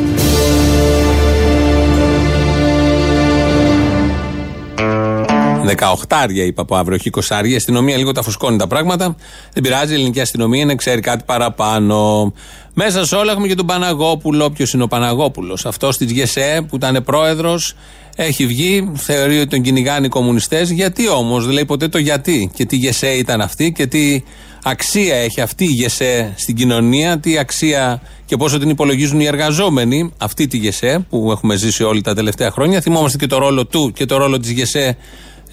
Δεκαοχτάρια 5.64 6.44
είπα 6.46 6.62
από 6.62 6.76
αύριο, 6.76 6.96
όχι 6.96 7.08
εικοσάρια. 7.08 7.54
Η 7.54 7.56
αστυνομία 7.56 7.98
λίγο 7.98 8.12
τα 8.12 8.22
φουσκώνει 8.22 8.58
τα 8.58 8.68
πράγματα. 8.68 9.16
Δεν 9.54 9.64
πειράζει, 9.64 9.92
η 9.92 9.96
ελληνική 9.96 10.22
αστυνομία 10.22 10.66
να 10.66 10.76
ξέρει 10.76 11.02
κάτι 11.02 11.24
παραπάνω. 11.26 12.34
Μέσα 12.74 13.06
σε 13.06 13.16
όλα 13.16 13.32
έχουμε 13.32 13.48
και 13.48 13.56
τον 13.56 13.66
Παναγόπουλο. 13.66 14.50
Ποιος 14.50 14.74
είναι 14.74 14.84
ο 14.84 14.88
Παναγόπουλος, 14.88 15.66
αυτός 15.66 15.98
της 15.98 16.12
ΓΕΣΕ 16.12 16.66
που 16.70 16.76
ήταν 16.76 17.04
πρόεδρος, 17.04 17.76
έχει 18.16 18.46
βγει, 18.46 18.92
θεωρεί 18.96 19.40
ότι 19.40 19.48
τον 19.48 19.62
κυνηγάνε 19.62 20.06
οι 20.06 20.10
κομμουνιστές. 20.10 20.72
Γιατί 20.72 21.10
όμως, 21.10 21.46
δεν 21.46 21.54
λέει 21.54 21.66
ποτέ 21.66 21.88
το 21.88 21.98
γιατί. 21.98 22.52
Και 22.54 22.66
τι 22.66 22.76
ΓΕΣΕ 22.76 23.10
ήταν 23.10 23.42
αυτή 23.42 23.72
και 23.72 23.88
τι 23.88 24.22
αξία 24.64 25.16
έχει 25.16 25.42
αυτή 25.42 25.64
η 25.64 25.74
ΓΕΣΕ 25.74 26.34
στην 26.38 26.56
κοινωνία, 26.56 27.20
τι 27.20 27.38
αξία 27.38 28.02
και 28.26 28.38
πόσο 28.38 28.60
την 28.60 28.70
υπολογίζουν 28.70 29.20
οι 29.20 29.26
εργαζόμενοι, 29.26 30.14
αυτή 30.18 30.48
τη 30.48 30.58
ΓΕΣΕ 30.58 31.06
που 31.10 31.32
έχουμε 31.32 31.56
ζήσει 31.56 31.84
όλοι 31.84 32.02
τα 32.02 32.14
τελευταία 32.14 32.52
χρόνια. 32.52 32.82
Θυμόμαστε 32.82 33.18
και 33.18 33.28
το 33.28 33.38
ρόλο 33.38 33.66
του 33.66 33.92
και 33.96 34.06
το 34.06 34.18
ρόλο 34.18 34.40
της 34.40 34.52
ΓΕΣΕ 34.52 34.98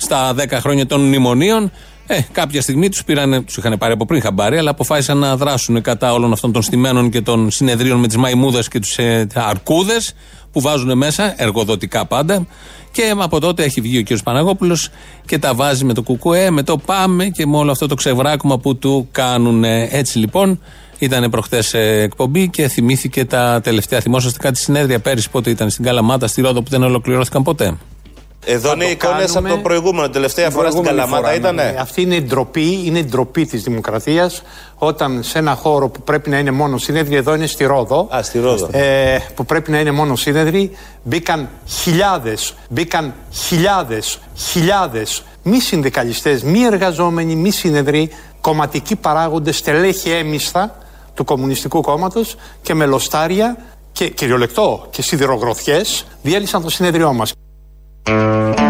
στα 0.00 0.34
10 0.34 0.46
χρόνια 0.50 0.86
των 0.86 1.00
μνημονίων. 1.00 1.70
Ε, 2.06 2.20
κάποια 2.32 2.62
στιγμή 2.62 2.88
τους 2.88 3.04
πήραν, 3.04 3.44
τους 3.44 3.56
είχαν 3.56 3.78
πάρει 3.78 3.92
από 3.92 4.06
πριν 4.06 4.20
χαμπάρι, 4.20 4.58
αλλά 4.58 4.70
αποφάσισαν 4.70 5.18
να 5.18 5.36
δράσουν 5.36 5.82
κατά 5.82 6.12
όλων 6.12 6.32
αυτών 6.32 6.52
των 6.52 6.62
στημένων 6.62 7.10
και 7.10 7.20
των 7.20 7.50
συνεδρίων 7.50 7.98
με 7.98 8.06
τις 8.06 8.16
μαϊμούδες 8.16 8.68
και 8.68 8.78
τους 8.78 8.98
ε, 8.98 9.26
αρκούδες 9.34 10.14
που 10.52 10.60
βάζουν 10.60 10.96
μέσα, 10.96 11.34
εργοδοτικά 11.36 12.06
πάντα. 12.06 12.46
Και 12.92 13.14
από 13.18 13.40
τότε 13.40 13.64
έχει 13.64 13.80
βγει 13.80 13.98
ο 13.98 14.02
κ. 14.02 14.18
Παναγόπουλος 14.24 14.88
και 15.26 15.38
τα 15.38 15.54
βάζει 15.54 15.84
με 15.84 15.94
το 15.94 16.02
κουκουέ, 16.02 16.50
με 16.50 16.62
το 16.62 16.76
πάμε 16.76 17.26
και 17.26 17.46
με 17.46 17.56
όλο 17.56 17.70
αυτό 17.70 17.86
το 17.86 17.94
ξεβράκωμα 17.94 18.58
που 18.58 18.76
του 18.76 19.08
κάνουν. 19.12 19.64
Έτσι 19.64 20.18
λοιπόν, 20.18 20.60
ήταν 20.98 21.30
προχτέ 21.30 21.62
εκπομπή 22.02 22.48
και 22.48 22.68
θυμήθηκε 22.68 23.24
τα 23.24 23.60
τελευταία. 23.62 24.00
Θυμόσαστε 24.00 24.38
κάτι 24.38 24.58
συνέδρια 24.58 25.00
πέρυσι 25.00 25.30
πότε 25.30 25.50
ήταν 25.50 25.70
στην 25.70 25.84
Καλαμάτα, 25.84 26.26
στη 26.26 26.40
Ρόδο 26.40 26.62
που 26.62 26.70
δεν 26.70 26.82
ολοκληρώθηκαν 26.82 27.42
ποτέ; 27.42 27.76
Εδώ 28.44 28.72
είναι 28.72 28.85
εικόνες 28.85 29.37
από 29.37 29.48
το 29.48 29.57
προηγούμενο. 29.57 30.11
Τελευταία 30.11 30.50
φορά 30.50 30.70
στην 30.70 30.83
Καλαμάτα 30.83 31.35
ήταν. 31.35 31.59
Αυτή 31.79 32.03
είναι 32.03 32.14
η 32.14 32.22
ντροπή, 32.22 32.83
είναι 32.85 32.98
η 32.98 33.05
ντροπή 33.05 33.46
της 33.46 33.62
δημοκρατίας 33.62 34.42
όταν 34.74 35.22
σε 35.22 35.38
ένα 35.38 35.55
χώρο 35.55 35.88
που 35.88 36.03
πρέπει 36.03 36.31
να 36.31 36.38
είναι 36.38 36.50
μόνο 36.50 36.79
σύνεδροι, 36.79 37.16
εδώ 37.16 37.35
είναι 37.35 37.46
στη 37.46 37.64
Ρόδο. 37.64 38.09
Α, 38.16 38.22
στη 38.22 38.38
Ρόδο. 38.38 38.68
Ε, 38.72 39.18
που 39.35 39.44
πρέπει 39.44 39.70
να 39.70 39.79
είναι 39.81 39.90
μόνο 39.90 40.16
σύνεδροι, 40.16 40.70
μπήκαν 41.03 41.48
χιλιάδες, 41.66 42.55
μπήκαν 42.68 43.14
χιλιάδες, 43.33 44.18
χιλιάδες 44.37 45.22
μη 45.42 45.61
συνδικαλιστές, 45.61 46.42
μη 46.42 46.62
εργαζόμενοι, 46.62 47.35
μη 47.35 47.50
σύνεδροι, 47.50 48.11
κομματικοί 48.40 48.96
παράγοντες, 48.96 49.57
στελέχη 49.57 50.11
έμισθα 50.11 50.76
του 51.14 51.24
Κομμουνιστικού 51.24 51.81
Κόμματος 51.81 52.37
και 52.62 52.74
μελοστάρια 52.74 53.57
και 53.92 54.09
κυριολεκτό 54.09 54.87
και 54.90 55.03
σιδηρογροθιές 55.03 56.07
διέλυσαν 56.22 56.62
το 56.62 56.70
συνέδριό 56.70 57.12
μας. 57.12 57.33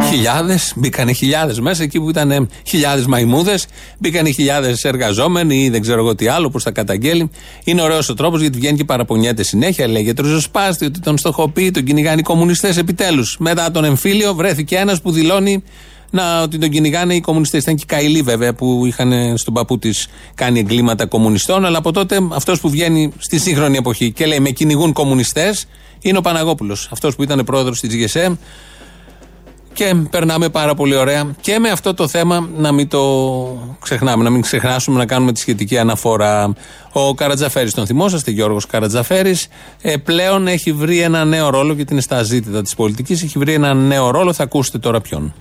Χιλιάδες, 0.08 0.72
μπήκανε 0.76 1.12
χιλιάδες 1.12 1.60
μέσα 1.60 1.82
εκεί 1.82 2.00
που 2.00 2.08
ήταν 2.08 2.48
χιλιάδες 2.66 3.06
μαϊμούδες, 3.06 3.66
μπήκανε 3.98 4.30
χιλιάδες 4.30 4.84
εργαζόμενοι 4.84 5.62
ή 5.62 5.70
δεν 5.70 5.80
ξέρω 5.80 5.98
εγώ 6.00 6.14
τι 6.14 6.28
άλλο 6.28 6.50
που 6.50 6.58
τα 6.58 6.70
καταγγέλει. 6.70 7.30
Είναι 7.64 7.82
ωραίος 7.82 8.08
ο 8.08 8.14
τρόπος 8.14 8.40
γιατί 8.40 8.58
βγαίνει 8.58 8.76
και 8.76 8.84
παραπονιέται 8.84 9.42
συνέχεια. 9.42 9.88
Λέγεται 9.88 10.22
ριζοσπάστη 10.22 10.84
ότι 10.84 11.00
τον 11.00 11.18
στοχοποιεί, 11.18 11.70
τον 11.70 11.84
κυνηγάνε 11.84 12.20
οι 12.20 12.22
κομμουνιστές 12.22 12.76
επιτέλους. 12.76 13.36
Μετά 13.38 13.70
τον 13.70 13.84
εμφύλιο 13.84 14.34
βρέθηκε 14.34 14.76
ένας 14.76 15.00
που 15.00 15.10
δηλώνει 15.10 15.62
να, 16.10 16.42
ότι 16.42 16.58
τον 16.58 16.70
κυνηγάνε 16.70 17.14
οι 17.14 17.20
κομμουνιστές. 17.20 17.62
Ήταν 17.62 17.74
και 17.74 17.82
οι 17.82 17.86
Καηλοί 17.86 18.22
βέβαια 18.22 18.54
που 18.54 18.86
είχαν 18.86 19.38
στον 19.38 19.54
παππού 19.54 19.78
της 19.78 20.08
κάνει 20.34 20.58
εγκλήματα 20.58 21.06
κομμουνιστών. 21.06 21.64
Αλλά 21.64 21.78
από 21.78 21.92
τότε 21.92 22.18
αυτός 22.32 22.60
που 22.60 22.70
βγαίνει 22.70 23.12
στη 23.18 23.38
σύγχρονη 23.38 23.76
εποχή 23.76 24.12
και 24.12 24.26
λέει 24.26 24.40
με 24.40 24.50
κυνηγούν 24.50 24.92
κομμουνιστές 24.92 25.66
είναι 26.00 26.18
ο 26.18 26.20
Παναγόπουλος. 26.20 26.88
Αυτός 26.92 27.16
που 27.16 27.22
ήταν 27.22 27.44
πρόεδρος 27.44 27.80
της 27.80 27.94
ΓΕΣΕ. 27.94 28.38
Και 29.72 29.94
περνάμε 30.10 30.48
πάρα 30.48 30.74
πολύ 30.74 30.96
ωραία. 30.96 31.34
Και 31.40 31.58
με 31.58 31.70
αυτό 31.70 31.94
το 31.94 32.08
θέμα 32.08 32.48
να 32.56 32.72
μην 32.72 32.88
το 32.88 33.76
ξεχνάμε, 33.80 34.24
να 34.24 34.30
μην 34.30 34.40
ξεχνάσουμε 34.40 34.98
να 34.98 35.06
κάνουμε 35.06 35.32
τη 35.32 35.40
σχετική 35.40 35.78
αναφορά. 35.78 36.52
Ο 36.92 37.14
Καρατζαφέρης, 37.14 37.74
τον 37.74 37.86
θυμόσαστε, 37.86 38.30
Γιώργος 38.30 38.66
Καρατζαφέρης, 38.66 39.48
ε, 39.82 39.96
πλέον 39.96 40.46
έχει 40.46 40.72
βρει 40.72 41.00
ένα 41.00 41.24
νέο 41.24 41.50
ρόλο, 41.50 41.72
γιατί 41.72 41.92
είναι 41.92 42.02
στα 42.02 42.22
ζήτητα 42.22 42.62
της 42.62 42.74
πολιτικής. 42.74 43.22
Έχει 43.22 43.38
βρει 43.38 43.52
ένα 43.52 43.74
νέο 43.74 44.10
ρόλο, 44.10 44.32
θα 44.32 44.42
ακούσετε 44.42 44.78
τώρα 44.78 45.00
ποιον. 45.00 45.34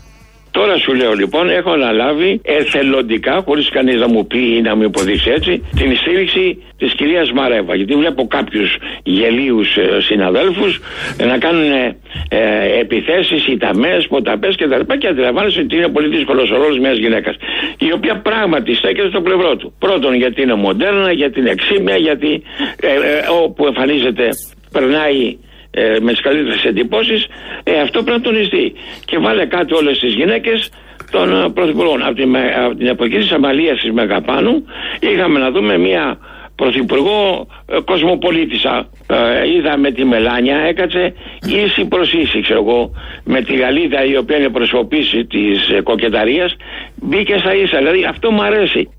Τώρα 0.52 0.78
σου 0.78 0.94
λέω 0.94 1.14
λοιπόν, 1.14 1.50
έχω 1.50 1.72
αναλάβει 1.72 2.42
εθελοντικά, 2.44 3.42
χωρίς 3.46 3.70
κανείς 3.70 4.00
να 4.00 4.08
μου 4.08 4.28
πει 4.28 4.56
ή 4.58 4.62
να 4.62 4.76
μου 4.76 4.84
υποδείξει 4.84 5.30
έτσι, 5.30 5.64
την 5.76 5.96
στήριξη 5.96 6.64
της 6.78 6.94
κυρίας 6.94 7.32
Μαρέβα. 7.32 7.76
Γιατί 7.76 7.94
βλέπω 7.94 8.28
κάποιους 8.28 8.78
γελίους 9.04 9.78
ε, 9.78 10.02
συναδέλφους 10.02 10.80
ε, 11.18 11.26
να 11.26 11.38
κάνουν 11.38 11.72
ε, 11.72 12.80
επιθέσεις, 12.80 13.48
ηταμές, 13.48 14.08
ποταπές 14.08 14.56
κτλ. 14.56 14.94
Και 14.98 15.08
αντιλαμβάνεσαι 15.08 15.60
ότι 15.60 15.76
είναι 15.76 15.88
πολύ 15.88 16.08
δύσκολο 16.08 16.42
ο 16.42 16.58
ρόλος 16.58 16.80
μιας 16.80 16.98
γυναίκας. 16.98 17.36
Η 17.78 17.92
οποία 17.94 18.22
πράγματι 18.22 18.76
στέκεται 18.76 19.10
στο 19.10 19.22
πλευρό 19.22 19.56
του. 19.56 19.74
Πρώτον, 19.80 20.14
γιατί 20.14 20.42
είναι 20.42 20.56
μοντέρνα, 20.56 21.12
γιατί 21.12 21.40
είναι 21.40 21.50
εξήμια, 21.50 21.96
γιατί 21.96 22.44
ε, 22.82 22.88
ε, 22.88 22.98
όπου 23.44 23.66
εμφανίζεται 23.66 24.30
περνάει 24.72 25.38
ε, 25.72 25.98
με 26.02 26.12
τις 26.12 26.22
καλύτερες 26.22 26.64
εντυπώσεις, 26.64 27.28
ε, 27.64 27.80
αυτό 27.80 28.04
πρέπει 28.04 28.18
να 28.18 28.24
τονιστεί. 28.24 28.74
Και 29.06 29.18
βάλε 29.18 29.46
κάτω 29.46 29.76
όλες 29.76 30.00
τις 30.00 30.14
γυναίκες 30.14 30.70
των 31.12 31.44
ε, 31.44 31.50
πρωθυπουργών. 31.50 32.04
Από 32.04 32.16
την, 32.16 32.36
από 32.66 32.76
την 32.76 32.88
εποχή 32.88 33.18
της 33.18 33.32
Αμαλίας 33.32 33.80
της 33.82 33.92
Μεγαπάνου 33.92 34.66
είχαμε 35.00 35.40
να 35.40 35.52
δούμε 35.52 35.78
μια 35.78 36.18
πρωθυπουργό 36.60 37.48
ε, 37.66 37.80
κοσμοπολίτησα. 37.86 38.90
Ε, 39.08 39.50
είδαμε 39.56 39.92
τη 39.92 40.04
Μελάνια, 40.06 40.58
έκατσε 40.58 41.14
ίση 41.46 41.86
προ 41.86 42.02
ίση, 42.02 42.42
ξέρω 42.42 42.60
εγώ, 42.68 42.92
με 43.24 43.42
τη 43.42 43.56
Γαλλίδα 43.56 44.06
η 44.06 44.18
οποία 44.18 44.38
είναι 44.38 44.50
προσωπήση 44.50 45.26
της 45.26 45.70
ε, 45.70 45.82
κοκεταρίας. 45.82 46.56
Μπήκε 46.96 47.38
στα 47.38 47.56
ίσα. 47.56 47.78
Δηλαδή 47.78 48.06
αυτό 48.06 48.32
μου 48.32 48.44
αρέσει. 48.44 48.90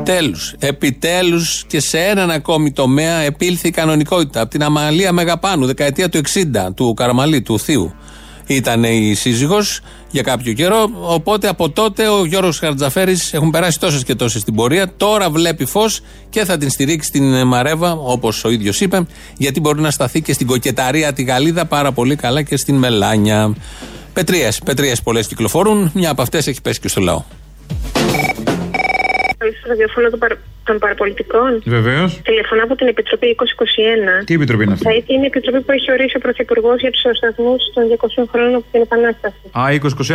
Επιτέλους. 0.00 0.54
Επιτέλους 0.58 1.64
και 1.66 1.80
σε 1.80 1.98
έναν 1.98 2.30
ακόμη 2.30 2.72
τομέα 2.72 3.18
επήλθε 3.18 3.68
η 3.68 3.70
κανονικότητα. 3.70 4.40
Από 4.40 4.50
την 4.50 4.62
Αμαλία 4.62 5.12
Μεγαπάνου, 5.12 5.66
δεκαετία 5.66 6.08
του 6.08 6.18
60, 6.18 6.72
του 6.74 6.94
Καραμαλή, 6.94 7.42
του 7.42 7.58
Θείου. 7.58 7.94
Ήταν 8.46 8.84
η 8.84 9.14
σύζυγος 9.14 9.80
για 10.10 10.22
κάποιο 10.22 10.52
καιρό. 10.52 10.90
Οπότε 11.00 11.48
από 11.48 11.70
τότε 11.70 12.08
ο 12.08 12.24
Γιώργος 12.24 12.58
Χαρτζαφέρης 12.58 13.32
έχουν 13.32 13.50
περάσει 13.50 13.80
τόσες 13.80 14.04
και 14.04 14.14
τόσες 14.14 14.40
στην 14.40 14.54
πορεία. 14.54 14.92
Τώρα 14.96 15.30
βλέπει 15.30 15.64
φως 15.64 16.00
και 16.30 16.44
θα 16.44 16.56
την 16.56 16.70
στηρίξει 16.70 17.10
την 17.10 17.46
Μαρέβα, 17.46 17.92
όπως 17.92 18.44
ο 18.44 18.50
ίδιος 18.50 18.80
είπε, 18.80 19.06
γιατί 19.36 19.60
μπορεί 19.60 19.80
να 19.80 19.90
σταθεί 19.90 20.22
και 20.22 20.32
στην 20.32 20.46
κοκεταρία 20.46 21.12
τη 21.12 21.22
Γαλλίδα 21.22 21.64
πάρα 21.64 21.92
πολύ 21.92 22.16
καλά 22.16 22.42
και 22.42 22.56
στην 22.56 22.74
Μελάνια. 22.74 23.54
Πετρίε, 24.12 24.48
πετρίε 24.64 24.94
πολλές 25.04 25.26
κυκλοφορούν. 25.26 25.90
Μια 25.94 26.10
από 26.10 26.22
αυτές 26.22 26.46
έχει 26.46 26.60
πέσει 26.60 26.80
και 26.80 26.88
στο 26.88 27.00
λαό 27.00 27.22
στο 29.58 29.68
ραδιόφωνο 29.68 30.10
των, 30.10 30.18
παρα... 30.18 30.36
των 30.64 30.78
παραπολιτικών. 30.78 31.62
Βεβαίως. 31.64 32.20
Τηλεφωνώ 32.22 32.62
από 32.62 32.74
την 32.76 32.86
Επιτροπή 32.86 33.36
2021. 34.20 34.24
Τι 34.24 34.34
επιτροπή 34.34 34.62
είναι 34.64 34.72
αυτή; 34.72 34.84
Θα 34.84 34.94
είναι 35.06 35.24
η 35.26 35.30
επιτροπή 35.32 35.60
που 35.60 35.72
έχει 35.72 35.92
ορίσει 35.92 36.16
ο 36.16 36.20
Πρωθυπουργός 36.20 36.80
για 36.80 36.90
τους 36.90 37.00
σταθμούς 37.16 37.62
των 37.74 37.82
200 38.22 38.24
χρόνων 38.32 38.54
από 38.54 38.64
την 38.72 38.80
Επανάσταση. 38.80 39.44
Α, 39.58 39.62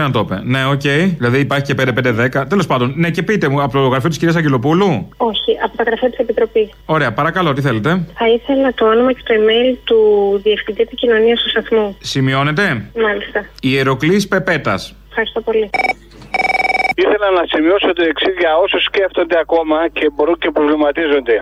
2021 0.08 0.10
το 0.14 0.20
είπε. 0.20 0.38
Ναι, 0.44 0.66
OK. 0.66 0.82
Okay. 0.84 1.02
Δηλαδή 1.18 1.40
υπάρχει 1.40 1.66
και 1.66 1.76
5-5-10. 1.78 2.46
Τέλος 2.50 2.68
πάντων, 2.68 2.94
ναι, 2.96 3.10
και 3.10 3.24
πείτε 3.24 3.48
μου, 3.50 3.62
από 3.62 3.72
το 3.74 3.88
γραφείο 3.88 4.10
της 4.10 4.18
κυρίας 4.18 4.38
Αγγελοπούλου; 4.38 5.10
Όχι, 5.18 5.52
από 5.64 5.78
το 5.78 5.84
γραφείο 5.88 6.10
της 6.10 6.20
Επιτροπής. 6.20 6.70
Ωραία, 6.86 7.14
παρακαλώ, 7.14 7.54
τι 7.54 7.62
θέλετε; 7.62 7.90
Θα 8.20 8.28
ήθελα 8.30 8.74
το 8.74 8.86
όνομα 8.86 9.12
και 9.14 9.22
το 9.24 9.34
email 9.40 9.78
του 9.84 10.00
Διευθυντή 10.44 10.82
Επικοινωνίας 10.82 11.42
του 11.42 11.50
σταθμού. 11.50 11.98
Σημειώνετε; 12.02 12.64
Μάλιστα. 13.02 13.46
Ιεροκλής 13.62 14.28
Πεπέτας. 14.28 14.96
Ευχαριστώ 15.10 15.42
πολύ. 15.42 15.70
Ήθελα 17.04 17.30
να 17.40 17.44
σημειώσω 17.54 17.90
το 18.00 18.04
εξής 18.12 18.36
για 18.44 18.52
όσους 18.64 18.84
σκέφτονται 18.90 19.38
ακόμα 19.46 19.78
και 19.98 20.06
μπορούν 20.14 20.38
και 20.44 20.52
προβληματίζονται. 20.58 21.36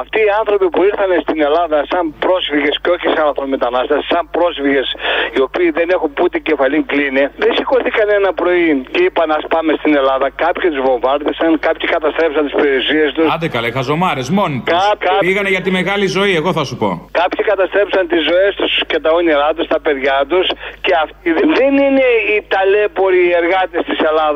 Αυτοί 0.00 0.18
οι 0.26 0.32
άνθρωποι 0.40 0.66
που 0.74 0.80
ήρθαν 0.88 1.10
στην 1.26 1.38
Ελλάδα 1.48 1.78
σαν 1.90 2.04
πρόσφυγες 2.24 2.74
και 2.82 2.90
όχι 2.94 3.06
σαν 3.14 3.24
ανθρωπομετανάστε, 3.30 3.96
σαν 4.10 4.24
πρόσφυγες 4.36 4.86
οι 5.34 5.40
οποίοι 5.46 5.68
δεν 5.78 5.88
έχουν 5.96 6.10
που 6.16 6.24
την 6.32 6.42
κεφαλή 6.48 6.78
κλείνει, 6.92 7.24
δεν 7.42 7.50
σηκώθηκαν 7.56 8.06
ένα 8.18 8.30
πρωί 8.40 8.66
και 8.92 9.00
είπαν 9.06 9.30
Α 9.38 9.40
πάμε 9.54 9.70
στην 9.80 9.92
Ελλάδα. 10.00 10.26
Κάποιοι 10.44 10.66
τους 10.72 10.82
βομβάρδισαν, 10.88 11.50
κάποιοι 11.66 11.86
καταστρέψαν 11.96 12.42
τις 12.46 12.56
περιουσίες 12.60 13.08
τους. 13.16 13.26
Άντε 13.34 13.48
καλέ, 13.56 13.68
χαζομάρες 13.78 14.28
μόνοι 14.38 14.58
τους. 14.66 14.78
Πήγανε 15.24 15.50
για 15.54 15.62
τη 15.66 15.70
μεγάλη 15.78 16.06
ζωή, 16.18 16.32
εγώ 16.40 16.50
θα 16.58 16.64
σου 16.68 16.76
πω. 16.82 16.88
Κάποιοι 17.22 17.42
καταστρέψαν 17.50 18.02
τις 18.12 18.22
ζωές 18.30 18.52
τους 18.60 18.72
και 18.90 18.98
τα 19.04 19.10
όνειρά 19.20 19.48
τους, 19.56 19.66
τα 19.74 19.80
παιδιά 19.84 20.16
τους 20.30 20.46
και 20.84 20.92
αυτοί 21.04 21.28
δεν 21.58 21.72
είναι 21.84 22.06
οι 22.30 22.36
ταλέποροι 22.54 23.22
εργάτες 23.40 23.82
της 23.88 23.98
Ελλάδας, 24.08 24.29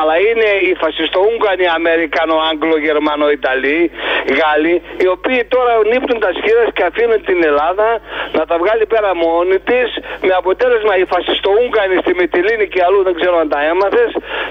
αλλά 0.00 0.14
είναι 0.26 0.48
οι 0.66 0.72
φασιστοούγγανοι 0.82 1.66
Αμερικανο, 1.78 2.34
Άγγλο, 2.50 2.76
Γερμανο, 2.86 3.26
Ιταλοί, 3.38 3.80
Γάλλοι, 4.38 4.74
οι 5.02 5.06
οποίοι 5.16 5.40
τώρα 5.54 5.72
νύπτουν 5.92 6.18
τα 6.24 6.30
σχήρα 6.38 6.62
και 6.76 6.84
αφήνουν 6.90 7.20
την 7.28 7.38
Ελλάδα 7.50 7.88
να 8.36 8.42
τα 8.50 8.54
βγάλει 8.62 8.84
πέρα 8.92 9.10
μόνη 9.24 9.56
της, 9.70 9.88
με 10.26 10.32
αποτέλεσμα 10.40 10.92
οι 11.00 11.04
φασιστοούγγανοι 11.12 11.96
στη 12.02 12.12
Μυτιλίνη 12.18 12.66
και 12.72 12.80
αλλού 12.86 13.00
δεν 13.08 13.14
ξέρω 13.20 13.36
αν 13.42 13.48
τα 13.54 13.60
έμαθες, 13.72 14.10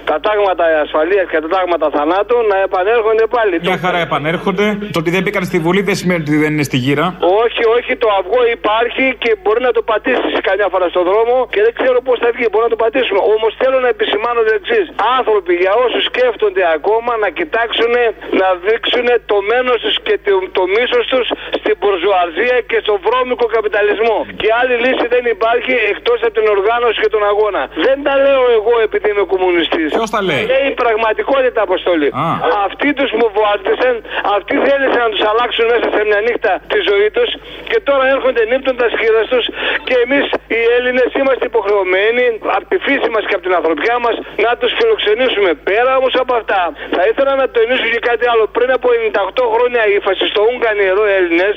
τα 0.10 0.16
τάγματα 0.26 0.64
ασφαλείας 0.86 1.26
και 1.32 1.40
τα 1.44 1.50
τάγματα 1.56 1.88
θανάτου 1.96 2.38
να 2.52 2.58
επανέρχονται 2.68 3.26
πάλι. 3.36 3.54
Μια 3.70 3.80
χαρά 3.86 4.00
επανέρχονται. 4.08 4.66
Το 4.96 5.00
ότι 5.04 5.10
δεν 5.16 5.22
μπήκαν 5.24 5.44
στη 5.50 5.58
Βουλή 5.66 5.82
δεν 5.90 5.96
σημαίνει 6.02 6.22
ότι 6.26 6.36
δεν 6.44 6.52
είναι 6.54 6.68
στη 6.72 6.78
γύρα. 6.86 7.06
Όχι, 7.44 7.64
όχι, 7.76 7.92
το 8.04 8.08
αυγό 8.20 8.42
υπάρχει 8.58 9.06
και 9.24 9.32
μπορεί 9.44 9.62
να 9.70 9.72
το 9.78 9.82
πατήσεις 9.92 10.34
καμιά 10.48 10.68
φορά 10.74 10.88
στον 10.94 11.04
δρόμο 11.10 11.36
και 11.54 11.62
δεν 11.66 11.74
ξέρω 11.80 11.98
πώς 12.08 12.18
θα 12.24 12.30
βγει. 12.36 12.46
Μπορεί 12.52 12.64
να 12.70 12.74
το 12.76 12.80
πατήσουμε. 12.86 13.20
Όμως 13.36 13.52
θέλω 13.62 13.78
να 13.86 13.90
επισημάνω 13.96 14.40
το 14.48 14.52
εξής. 14.60 14.86
Άνθρωποι 15.18 15.54
για 15.64 15.74
όσους 15.86 16.04
σκέφτονται 16.12 16.64
ακόμα 16.78 17.12
να 17.24 17.30
κοιτάξουν 17.40 17.94
να 18.42 18.48
δείξουν 18.66 19.08
το 19.32 19.38
μένος 19.50 19.80
τους 19.84 19.96
και 20.08 20.16
το, 20.26 20.34
το 20.58 20.64
μίσος 20.76 21.04
τους 21.12 21.26
στην 21.60 21.76
πορζουαρδία 21.82 22.58
και 22.70 22.78
στο 22.86 22.94
βρώμικο 23.06 23.46
καπιταλισμό. 23.56 24.18
Και 24.42 24.50
άλλη 24.60 24.76
λύση 24.84 25.06
δεν 25.16 25.24
υπάρχει 25.36 25.74
εκτός 25.94 26.18
από 26.26 26.34
την 26.40 26.48
οργάνωση 26.56 26.98
και 27.04 27.12
τον 27.16 27.24
αγώνα. 27.32 27.62
Δεν 27.88 27.98
τα 28.06 28.14
λέω 28.26 28.44
εγώ 28.58 28.74
επειδή 28.88 29.08
είμαι 29.12 29.26
κομμουνιστής. 29.34 29.90
Ποιος 29.98 30.12
τα 30.16 30.22
λέει; 30.30 30.44
Λέει 30.54 30.66
η 30.74 30.76
πραγματικότητα 30.84 31.62
αποστολή. 31.68 32.10
Α. 32.24 32.28
Αυτοί 32.68 32.90
τους 32.98 33.10
μου 33.20 33.28
βοήθησαν, 33.38 33.94
αυτοί 34.36 34.56
θέλησαν 34.68 35.02
να 35.08 35.12
τους 35.14 35.24
αλλάξουν 35.32 35.66
μέσα 35.74 35.88
σε 35.96 36.02
μια 36.10 36.20
νύχτα 36.28 36.52
τη 36.72 36.80
ζωή 36.90 37.10
τους 37.18 37.30
και 37.70 37.78
τώρα 37.88 38.06
έρχονται 38.16 38.42
νύπτουν 38.52 38.76
τα 38.82 38.88
σχήρα 38.96 39.22
τους 39.32 39.46
και 39.88 39.96
εμείς 40.06 40.26
οι 40.56 40.62
Έλληνες 40.78 41.10
είμαστε 41.20 41.46
υποχρεωμένοι 41.52 42.26
από 42.58 42.66
τη 42.72 42.78
φύση 42.86 43.10
μας 43.14 43.24
και 43.28 43.36
από 43.38 43.44
την 43.48 43.56
ανθρωπιά 43.60 43.96
μας 44.06 44.16
να 44.46 44.52
τους 44.60 44.69
φιλοξενήσουμε. 44.80 45.52
Πέρα 45.70 45.92
όμως 46.00 46.14
από 46.24 46.34
αυτά, 46.40 46.62
θα 46.96 47.04
ήθελα 47.10 47.34
να 47.42 47.46
τονίσω 47.56 47.88
και 47.94 48.02
κάτι 48.10 48.26
άλλο. 48.32 48.46
Πριν 48.58 48.70
από 48.78 48.88
98 48.92 49.46
χρόνια 49.54 49.82
οι 49.92 49.98
φασιστοούγκανοι 50.08 50.84
εδώ 50.94 51.06
Έλληνες, 51.18 51.56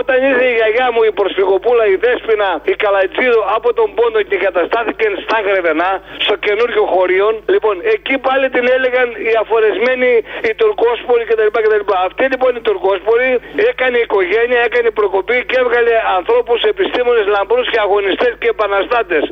όταν 0.00 0.16
ήρθε 0.28 0.44
η 0.52 0.54
γιαγιά 0.58 0.88
μου 0.94 1.02
η 1.10 1.12
προσφυγοπούλα, 1.20 1.84
η 1.94 1.96
Δέσποινα, 2.04 2.50
η 2.72 2.74
Καλατζίδο 2.84 3.40
από 3.56 3.68
τον 3.78 3.88
Πόντο 3.96 4.20
και 4.30 4.38
καταστάθηκε 4.46 5.06
στα 5.24 5.38
Γρεβενά, 5.46 5.90
στο 6.26 6.34
καινούριο 6.44 6.84
χωρίο. 6.92 7.26
Λοιπόν, 7.54 7.74
εκεί 7.94 8.14
πάλι 8.26 8.46
την 8.54 8.64
έλεγαν 8.74 9.08
οι 9.28 9.32
αφορεσμένοι 9.42 10.10
οι 10.46 10.52
Τουρκόσποροι 10.60 11.24
κτλ. 11.28 11.50
κτλ. 11.64 11.84
Αυτή 12.08 12.24
λοιπόν 12.32 12.52
η 12.60 12.62
Τουρκόσπορη 12.68 13.28
έκανε 13.70 13.98
οικογένεια, 14.06 14.60
έκανε 14.68 14.88
προκοπή 14.98 15.38
και 15.48 15.56
έβγαλε 15.62 15.94
ανθρώπους, 16.18 16.58
επιστήμονες, 16.72 17.26
λαμπρούς 17.34 17.66
και 17.72 17.80
αγωνιστές 17.86 18.32
και 18.40 18.48
επαναστάτες. 18.54 19.24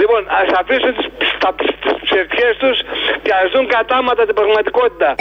Λοιπόν, 0.00 0.20
ας 0.40 0.48
αφήσουν 0.60 0.92
τι 0.98 1.04
ψευτιέ 2.06 2.48
τους 2.62 2.67
και 3.22 3.32
ας 3.42 3.50
δουν 3.52 3.66
κατάματα 3.76 4.22
την 4.26 4.34
πραγματικότητα. 4.34 5.14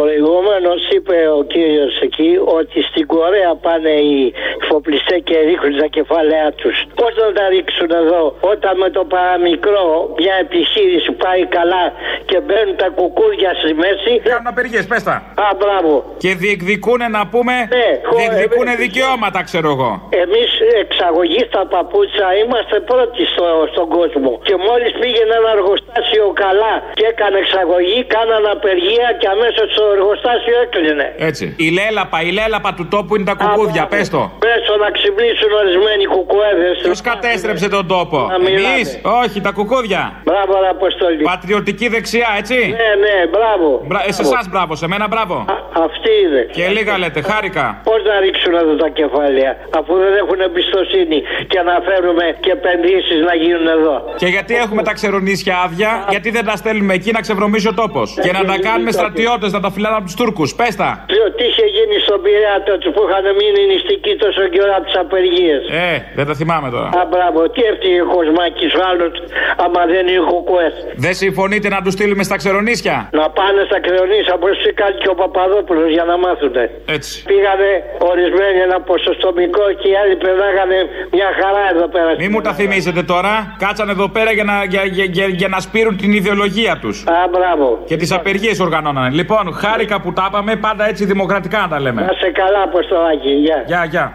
Προηγουμένω 0.00 0.72
είπε 0.94 1.16
ο 1.38 1.42
κύριος 1.52 1.94
εκεί 2.06 2.30
ότι 2.58 2.82
στην 2.82 3.06
Κορέα 3.06 3.52
πάνε 3.66 3.94
οι 4.08 4.32
εφοπλιστέ 4.62 5.16
και 5.28 5.36
ρίχνουν 5.48 5.78
τα 5.82 5.88
κεφάλαιά 5.96 6.48
τους. 6.60 6.76
Πώς 7.00 7.12
να 7.22 7.28
τα 7.38 7.44
ρίξουν 7.54 7.90
εδώ, 8.02 8.22
όταν 8.52 8.72
με 8.82 8.88
το 8.96 9.02
παραμικρό 9.14 9.86
μια 10.20 10.34
επιχείρηση 10.44 11.10
πάει 11.24 11.42
καλά 11.58 11.84
και 12.28 12.36
μπαίνουν 12.44 12.76
τα 12.82 12.88
κουκούρια 12.98 13.50
στη 13.60 13.74
μέση; 13.82 14.12
Κάνουν 14.30 14.46
απεργίες, 14.54 14.86
πες 14.90 15.02
τα. 15.08 15.16
Α, 15.44 15.46
μπράβο. 15.60 15.92
Και 16.24 16.30
διεκδικούν 16.42 17.00
να 17.16 17.22
πούμε. 17.32 17.54
Ναι, 17.76 17.88
διεκδικούν 18.16 18.66
ε, 18.72 18.74
δικαιώματα, 18.84 19.40
ξέρω 19.48 19.68
εγώ. 19.76 19.90
Εμείς 20.24 20.50
εξαγωγής 20.84 21.46
στα 21.50 21.62
παπούτσα 21.74 22.26
είμαστε 22.40 22.76
πρώτοι 22.90 23.22
στο, 23.32 23.46
στον 23.72 23.86
κόσμο. 23.96 24.30
Και 24.48 24.56
μόλις 24.66 24.90
πήγαινε 25.00 25.34
ένα 25.40 25.50
εργοστάσιο 25.58 26.01
καλά 26.44 26.74
και 26.98 27.06
έκανε 27.12 27.36
εξαγωγή, 27.44 27.98
κάνανε 28.16 28.48
απεργία 28.56 29.08
και 29.20 29.28
αμέσως 29.34 29.66
το 29.76 29.82
εργοστάσιο 29.96 30.56
έκλεινε. 30.64 31.06
Έτσι. 31.30 31.44
Η 31.66 31.68
λέλαπα, 31.78 32.18
η 32.28 32.30
λέλαπα 32.38 32.70
του 32.78 32.86
τόπου 32.94 33.12
είναι 33.16 33.26
τα 33.30 33.36
κουκούδια, 33.40 33.82
πες 33.92 34.06
το. 34.14 34.22
Πες 34.44 34.60
το 34.68 34.74
να 34.84 34.88
ξυπνήσουν 34.96 35.50
ορισμένοι 35.62 36.04
κουκουέδες. 36.14 36.76
Ποιος 36.86 37.00
κατέστρεψε 37.10 37.66
τον 37.76 37.84
τόπο; 37.94 38.18
Να 38.34 38.38
μιλάνε. 38.44 38.74
Εμείς, 38.74 38.88
όχι, 39.22 39.38
τα 39.46 39.50
κουκούδια. 39.58 40.02
Μπράβο, 40.28 40.52
ρε 40.64 40.70
Αποστολή. 40.78 41.22
Πατριωτική 41.32 41.86
δεξιά, 41.94 42.28
έτσι. 42.40 42.58
Ναι, 42.80 42.90
ναι, 43.04 43.16
μπράβο. 43.34 43.68
Μπρα... 43.88 44.00
Ε, 44.08 44.12
σε 44.18 44.22
εσά 44.22 44.40
μπράβο, 44.50 44.72
σε 44.82 44.86
μένα 44.92 45.06
μπράβο. 45.12 45.36
Αυτή 45.86 46.12
είναι. 46.24 46.42
Και 46.56 46.64
λίγα 46.76 46.94
λέτε, 47.02 47.20
χάρηκα. 47.30 47.64
Πώς 47.88 48.00
να 48.08 48.14
ρίξουν 48.24 48.54
εδώ 48.62 48.74
τα 48.84 48.88
κεφάλαια, 48.98 49.52
αφού 49.78 49.92
δεν 50.02 50.12
έχουν 50.22 50.40
εμπιστοσύνη 50.48 51.18
και 51.52 51.60
να 51.68 51.74
φέρουμε 51.88 52.24
και 52.44 52.50
επενδύσεις 52.58 53.18
να 53.28 53.34
γίνουν 53.42 53.66
εδώ. 53.66 53.96
Και 54.16 54.26
γιατί 54.26 54.52
έχουμε 54.56 54.82
τα 54.82 54.92
ξερονίσια 54.92 55.54
άδεια, 55.64 55.90
γιατί 56.10 56.28
δεν 56.36 56.44
τα 56.48 56.54
στέλνουμε 56.60 56.92
εκεί 56.98 57.10
να 57.16 57.20
ξεβρωμίσει 57.26 57.68
ο 57.72 57.74
τόπος. 57.82 58.08
Και 58.24 58.32
να 58.36 58.42
τα 58.50 58.56
κάνουμε 58.66 58.90
στρατιώτες, 58.98 59.50
να 59.56 59.60
τα 59.64 59.70
φυλάνε 59.74 59.96
από 60.00 60.06
τους 60.08 60.16
Τούρκους. 60.20 60.48
Πες 60.58 60.74
τα. 60.80 60.90
Τι 61.38 61.44
είχε 61.50 61.66
γίνει 61.76 61.96
στον 62.06 62.18
Πειραιά 62.24 62.56
τότε 62.68 62.86
που 62.94 63.00
είχαν 63.06 63.26
μείνει 63.38 63.60
νηστικοί 63.72 64.12
τόσο 64.24 64.42
καιρό 64.54 64.72
από 64.78 64.84
τις 64.88 64.96
απεργίες; 65.04 65.60
Ε, 65.86 65.94
δεν 66.18 66.26
τα 66.28 66.34
θυμάμαι 66.40 66.68
τώρα. 66.76 66.88
Α, 67.00 67.02
μπράβο, 67.12 67.38
τι 67.54 67.60
έφτιαξε 67.70 68.02
ο 68.06 68.08
Κοσμάκης 68.14 68.72
άλλο, 68.90 69.06
άμα 69.64 69.80
δεν 69.92 70.02
είναι 70.10 70.22
ο 70.24 70.28
Κουκουές. 70.32 70.74
Δεν 71.04 71.14
συμφωνείτε 71.22 71.68
να 71.74 71.78
τους 71.84 71.92
στείλουμε 71.96 72.22
στα 72.28 72.36
ξερονίσια; 72.40 72.96
Να 73.20 73.26
πάνε 73.38 73.60
στα 73.68 73.78
ξερονίσια 73.84 74.32
όπω 74.38 74.48
κάνει 74.80 74.96
και 75.02 75.10
ο 75.14 75.16
Παπαδόπουλος 75.22 75.88
για 75.96 76.04
να 76.10 76.14
μάθουν. 76.24 76.54
Έτσι. 76.96 77.12
Πήγανε 77.30 77.70
ορισμένοι 78.10 78.58
ένα 78.68 78.78
ποσοστομικό 78.90 79.64
και 79.80 79.86
οι 79.90 79.94
άλλοι 80.00 80.14
περνάγανε 80.24 80.78
μια 81.16 81.28
χαρά 81.40 81.64
εδώ 81.74 81.86
πέρα. 81.94 82.10
Μη 82.22 82.28
μου 82.32 82.40
τα 82.46 82.52
θυμίζετε 82.58 83.02
τώρα. 83.12 83.32
Κάτσαν 83.64 83.88
εδώ 83.96 84.06
πέρα 84.16 84.30
για 84.38 84.44
να, 84.50 84.56
για, 84.72 84.82
για, 84.96 85.04
για, 85.16 85.26
για 85.26 85.48
να 85.54 85.58
σπείρουν 85.66 85.94
την 86.02 86.12
ιδεολογία 86.22 86.78
τους. 86.78 87.04
Α, 87.06 87.28
μπράβο. 87.30 87.82
Και 87.84 87.96
τις 87.96 88.12
απεργίες 88.12 88.60
οργανώνανε. 88.60 89.10
Λοιπόν, 89.10 89.52
χάρηκα 89.54 90.00
που 90.00 90.12
τα 90.12 90.26
είπαμε, 90.28 90.56
πάντα 90.56 90.88
έτσι 90.88 91.04
δημοκρατικά 91.04 91.58
να 91.60 91.68
τα 91.68 91.80
λέμε. 91.80 92.00
Να 92.02 92.12
σε 92.12 92.30
καλά, 92.30 92.62
Αποστολάκη. 92.62 93.30
Γεια. 93.30 93.64
Γεια, 93.66 93.84
γεια. 93.84 94.14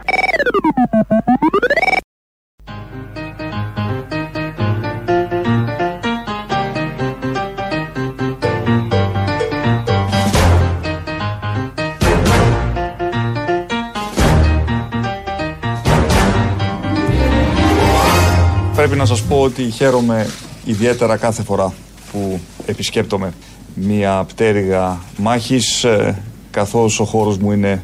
Πρέπει 18.76 18.96
να 18.96 19.06
σας 19.06 19.24
πω 19.24 19.42
ότι 19.42 19.64
χαίρομαι 19.64 20.26
ιδιαίτερα 20.66 21.18
κάθε 21.18 21.44
φορά 21.44 21.74
που 22.12 22.40
επισκέπτομαι 22.66 23.34
μια 23.74 24.24
πτέρυγα 24.28 25.00
μάχης 25.18 25.84
ε, 25.84 26.24
καθώς 26.52 27.00
ο 27.00 27.04
χώρος 27.04 27.38
μου 27.38 27.52
είναι 27.52 27.84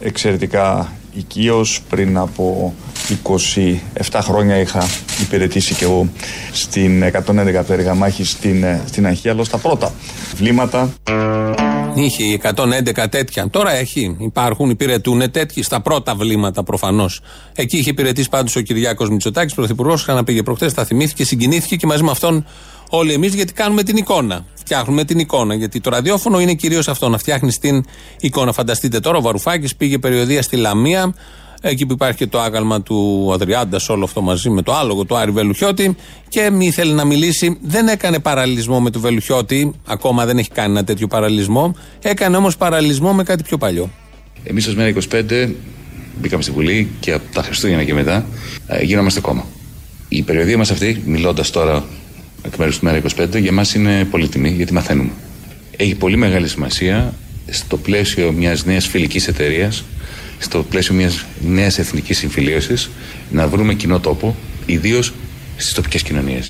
εξαιρετικά 0.00 0.92
οικείος. 1.14 1.80
Πριν 1.88 2.18
από 2.18 2.74
27 3.22 4.18
χρόνια 4.22 4.56
είχα 4.56 4.86
υπηρετήσει 5.20 5.74
και 5.74 5.84
εγώ 5.84 6.08
στην 6.52 7.04
111 7.04 7.60
πτέρυγα 7.62 7.94
μάχης 7.94 8.30
στην, 8.30 8.64
ε, 8.64 8.82
στην 8.86 9.06
Αγία, 9.06 9.32
αλλά 9.32 9.44
στα 9.44 9.58
πρώτα 9.58 9.92
βλήματα. 10.36 10.92
Είχε 11.94 12.38
111 12.42 13.06
τέτοια. 13.10 13.50
Τώρα 13.50 13.72
έχει. 13.72 14.16
Υπάρχουν, 14.18 14.70
υπηρετούν 14.70 15.30
τέτοιοι 15.30 15.62
στα 15.62 15.80
πρώτα 15.80 16.14
βλήματα 16.14 16.62
προφανώς. 16.62 17.20
Εκεί 17.54 17.76
είχε 17.76 17.90
υπηρετήσει 17.90 18.28
πάντως 18.28 18.56
ο 18.56 18.60
Κυριάκος 18.60 19.10
Μητσοτάκης, 19.10 19.54
πρωθυπουργός. 19.54 20.02
Ξαναπήγε 20.02 20.42
προχθές, 20.42 20.74
τα 20.74 20.84
θυμήθηκε, 20.84 21.24
συγκινήθηκε 21.24 21.76
και 21.76 21.86
μαζί 21.86 22.02
με 22.02 22.10
αυτόν 22.10 22.46
όλοι 22.90 23.12
εμείς 23.12 23.34
γιατί 23.34 23.52
κάνουμε 23.52 23.82
την 23.82 23.96
εικόνα. 23.96 24.44
Φτιάχνουμε 24.54 25.04
την 25.04 25.18
εικόνα. 25.18 25.54
Γιατί 25.54 25.80
το 25.80 25.90
ραδιόφωνο 25.90 26.40
είναι 26.40 26.54
κυρίως 26.54 26.88
αυτό, 26.88 27.08
να 27.08 27.18
φτιάχνεις 27.18 27.58
την 27.58 27.84
εικόνα. 28.20 28.52
Φανταστείτε 28.52 29.00
τώρα, 29.00 29.18
ο 29.18 29.20
Βαρουφάκης 29.20 29.76
πήγε 29.76 29.98
περιοδία 29.98 30.42
στη 30.42 30.56
Λαμία, 30.56 31.14
εκεί 31.60 31.86
που 31.86 31.92
υπάρχει 31.92 32.16
και 32.16 32.26
το 32.26 32.40
άγαλμα 32.40 32.82
του 32.82 33.30
Αδριάντας, 33.32 33.88
όλο 33.88 34.04
αυτό 34.04 34.20
μαζί 34.22 34.50
με 34.50 34.62
το 34.62 34.74
άλογο 34.74 35.04
του 35.04 35.16
Άρη 35.16 35.30
Βελουχιώτη 35.30 35.96
και 36.28 36.50
μη 36.50 36.66
ήθελε 36.66 36.92
να 36.92 37.04
μιλήσει. 37.04 37.58
Δεν 37.62 37.88
έκανε 37.88 38.18
παραλληλισμό 38.18 38.80
με 38.80 38.90
του 38.90 39.00
Βελουχιώτη, 39.00 39.74
ακόμα 39.86 40.26
δεν 40.26 40.38
έχει 40.38 40.50
κάνει 40.50 40.70
ένα 40.70 40.84
τέτοιο 40.84 41.06
παραλληλισμό. 41.06 41.74
Έκανε 42.02 42.36
όμως 42.36 42.56
παραλληλισμό 42.56 43.12
με 43.12 43.22
κάτι 43.22 43.42
πιο 43.42 43.58
παλιό. 43.58 43.90
Εμείς 44.44 44.66
ως 44.66 44.74
Μέρα 44.74 44.92
25 45.10 45.48
μπήκαμε 46.20 46.42
στη 46.42 46.52
Βουλή 46.52 46.88
και 47.00 47.12
από 47.12 47.34
τα 47.34 47.42
Χριστούγεννα 47.42 47.84
και 47.84 47.94
μετά 47.94 48.26
ε, 48.66 48.82
γίνομαστε 48.82 49.20
κόμμα. 49.20 49.44
Η 50.08 50.22
περιοδία 50.22 50.56
μας 50.56 50.70
αυτή, 50.70 51.02
μιλώντας 51.04 51.50
τώρα 51.50 51.84
εκ 52.42 52.56
μέρους 52.56 52.78
του 52.78 52.84
Μέρα 52.84 53.02
25, 53.18 53.40
για 53.40 53.52
μας 53.52 53.74
είναι 53.74 54.04
πολύτιμη 54.04 54.50
γιατί 54.50 54.72
μαθαίνουμε. 54.72 55.10
Έχει 55.76 55.94
πολύ 55.94 56.16
μεγάλη 56.16 56.48
σημασία 56.48 57.14
στο 57.50 57.76
πλαίσιο 57.76 58.32
μιας 58.32 58.64
νέας 58.64 58.86
φιλικής 58.86 59.28
εταιρείας, 59.28 59.84
στο 60.38 60.62
πλαίσιο 60.62 60.94
μιας 60.94 61.24
νέας 61.40 61.78
εθνικής 61.78 62.18
συμφιλίωσης, 62.18 62.90
να 63.30 63.48
βρούμε 63.48 63.74
κοινό 63.74 64.00
τόπο, 64.00 64.36
ιδίως 64.66 65.12
στις 65.56 65.72
τοπικές 65.72 66.02
κοινωνίες. 66.02 66.48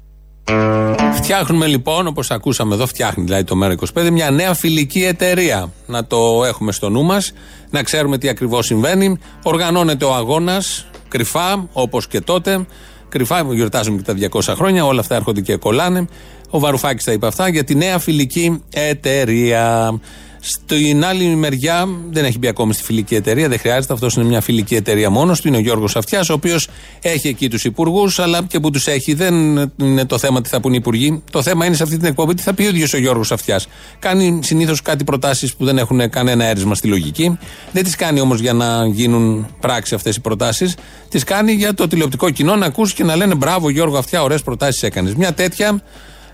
Φτιάχνουμε 1.13 1.67
λοιπόν, 1.67 2.07
όπως 2.07 2.31
ακούσαμε 2.31 2.75
εδώ, 2.75 2.87
φτιάχνει 2.87 3.25
δηλαδή 3.25 3.45
το 3.45 3.55
ΜΕΡΑ25, 3.63 4.11
μια 4.11 4.31
νέα 4.31 4.55
φιλική 4.55 5.05
εταιρεία. 5.05 5.73
Να 5.87 6.07
το 6.07 6.45
έχουμε 6.47 6.73
στο 6.73 6.89
νου 6.89 7.05
μας, 7.05 7.33
να 7.71 7.83
ξέρουμε 7.83 8.19
τι 8.19 8.29
ακριβώς 8.29 8.67
συμβαίνει. 8.67 9.19
Οργανώνεται 9.43 10.05
ο 10.05 10.15
αγώνας 10.15 10.87
κρυφά, 11.09 11.69
όπως 11.73 12.07
και 12.07 12.21
τότε. 12.21 12.67
Κρυφά, 13.09 13.47
γιορτάζουμε 13.53 13.97
και 13.97 14.03
τα 14.03 14.15
200 14.15 14.55
χρόνια, 14.55 14.85
όλα 14.85 15.01
αυτά 15.01 15.15
έρχονται 15.15 15.41
και 15.41 15.57
κολλάνε. 15.57 16.09
Ο 16.51 16.59
Βαρουφάκης 16.59 17.05
τα 17.05 17.13
είπε 17.13 17.27
αυτά 17.27 17.49
για 17.49 17.65
τη 17.65 17.75
νέα 17.75 17.99
φιλική 17.99 18.63
εταιρεία. 18.71 19.99
Στην 20.51 21.05
άλλη 21.05 21.25
μεριά 21.25 21.89
δεν 22.11 22.25
έχει 22.25 22.39
μπει 22.39 22.49
ακόμη 22.49 22.75
στη 22.75 22.83
φιλική 22.83 23.15
εταιρεία, 23.15 23.49
δεν 23.49 23.59
χρειάζεται. 23.59 23.93
Αυτός 23.93 24.15
είναι 24.15 24.25
μια 24.25 24.41
φιλική 24.41 24.75
εταιρεία 24.75 25.11
μόνος 25.11 25.41
του. 25.41 25.49
Είναι 25.49 25.57
ο 25.57 25.61
Γιώργος 25.61 25.97
Αυτιάς, 25.97 26.29
ο 26.29 26.33
οποίος 26.33 26.69
έχει 27.03 27.29
εκεί 27.29 27.49
τους 27.49 27.65
υπουργούς, 27.65 28.19
αλλά 28.19 28.43
και 28.43 28.61
που 28.61 28.71
τους 28.71 28.87
έχει 28.87 29.15
δεν 29.15 29.35
είναι 29.77 30.05
το 30.07 30.19
θέμα 30.19 30.41
τι 30.41 30.49
θα 30.49 30.61
πούν 30.61 30.73
οι 30.73 30.77
υπουργοί. 30.79 31.23
Το 31.31 31.43
θέμα 31.43 31.65
είναι 31.65 31.75
σε 31.75 31.83
αυτή 31.83 31.97
την 31.97 32.07
εκπομπή 32.07 32.35
τι 32.35 32.43
θα 32.43 32.55
πει 32.55 32.63
ο 32.63 32.69
ίδιος 32.69 32.93
ο 32.93 32.99
Γιώργος 32.99 33.33
Αυτιάς. 33.33 33.69
Κάνει 33.99 34.41
συνήθως 34.43 34.83
κάτι 34.83 35.05
προτάσεις 35.05 35.55
που 35.55 35.65
δεν 35.65 35.79
έχουν 35.79 36.11
κανένα 36.11 36.45
έρισμα 36.45 36.75
στη 36.75 36.89
λογική. 36.89 37.39
Δεν 37.73 37.85
τις 37.85 37.97
κάνει 37.97 38.21
όμως 38.21 38.41
για 38.41 38.53
να 38.53 38.87
γίνουν 38.87 39.47
πράξη 39.61 39.95
αυτές 39.95 40.17
οι 40.17 40.21
προτάσεις. 40.21 40.77
Τις 41.09 41.25
κάνει 41.25 41.53
για 41.53 41.75
το 41.75 41.89
τηλεοπτικό 41.89 42.31
κοινό 42.31 42.57
να 42.57 42.67
ακούσει 42.67 42.95
και 42.95 43.05
να 43.05 43.17
λένε 43.17 43.35
μπράβο 43.35 43.71
Γιώργο 43.71 43.99
Αυτιά, 43.99 44.23
ωραίες 44.23 44.43
προτάσεις 44.43 44.83
έκανες. 44.83 45.15
Μια 45.15 45.35
τέτοια 45.35 45.83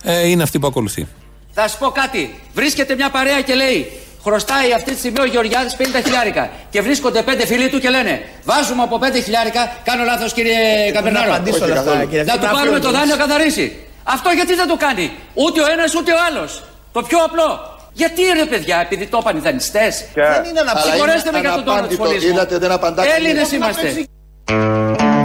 ε, 0.03 0.29
είναι 0.29 0.43
αυτή 0.43 0.59
που 0.59 0.67
ακολουθεί. 0.67 1.07
Θα 1.53 1.69
σου 1.69 1.79
πω 1.79 1.87
κάτι. 1.87 2.35
Βρίσκεται 2.55 2.95
μια 2.95 3.11
παρέα 3.11 3.41
και 3.43 3.55
λέει 3.55 3.87
χρωστάει 4.25 4.73
αυτή 4.79 4.91
τη 4.93 4.99
στιγμή 4.99 5.21
ο 5.21 5.29
Γεωργιάδης 5.35 5.77
50 5.79 5.83
χιλιάρικα. 6.05 6.51
Και 6.71 6.81
βρίσκονται 6.81 7.23
πέντε 7.23 7.47
φίλοι 7.47 7.69
του 7.69 7.79
και 7.81 7.91
λένε 7.97 8.23
Βάζουμε 8.45 8.83
από 8.83 8.99
5 9.03 9.23
χιλιάρικα. 9.25 9.63
Κάνω 9.85 10.05
λάθος 10.05 10.33
κύριε 10.33 10.57
Καπερνάρο. 10.93 11.29
Να 11.29 11.35
απαντήσω 11.35 11.65
όλα 11.65 11.79
αυτά, 11.79 12.05
κύριε. 12.05 12.25
Να 12.25 12.39
του 12.39 12.49
πάρουμε 12.53 12.79
το 12.79 12.91
δάνειο 12.91 13.17
καθαρίσει. 13.17 13.67
Αυτό 14.05 14.31
γιατί 14.39 14.55
δεν 14.55 14.69
το 14.69 14.77
κάνει. 14.77 15.11
Ούτε 15.35 15.61
ο 15.61 15.67
ένας 15.75 15.95
ούτε 15.95 16.13
ο 16.13 16.17
άλλος. 16.29 16.63
Το 16.93 17.03
πιο 17.03 17.19
απλό. 17.29 17.49
Γιατί 17.93 18.23
ρε 18.39 18.45
παιδιά, 18.45 18.81
επειδή 18.81 19.07
το 19.07 19.19
είπαν 19.21 19.37
οι 19.37 19.41
δανειστές; 19.41 20.05
Δεν 20.15 20.45
είναι 20.49 20.61
αναπάντητο. 20.61 20.91
Συγχωρέστε 20.91 21.31
με 21.33 21.39
για 21.39 21.53
τον 21.53 21.65
τόνο 21.65 21.87
τη 21.87 21.95
φωνή. 21.95 22.17
Είδατε, 22.25 22.59
δεν 22.59 22.71
απαντάτε. 22.71 23.09
Έλληνες 23.17 23.53
είμαστε. 23.53 24.07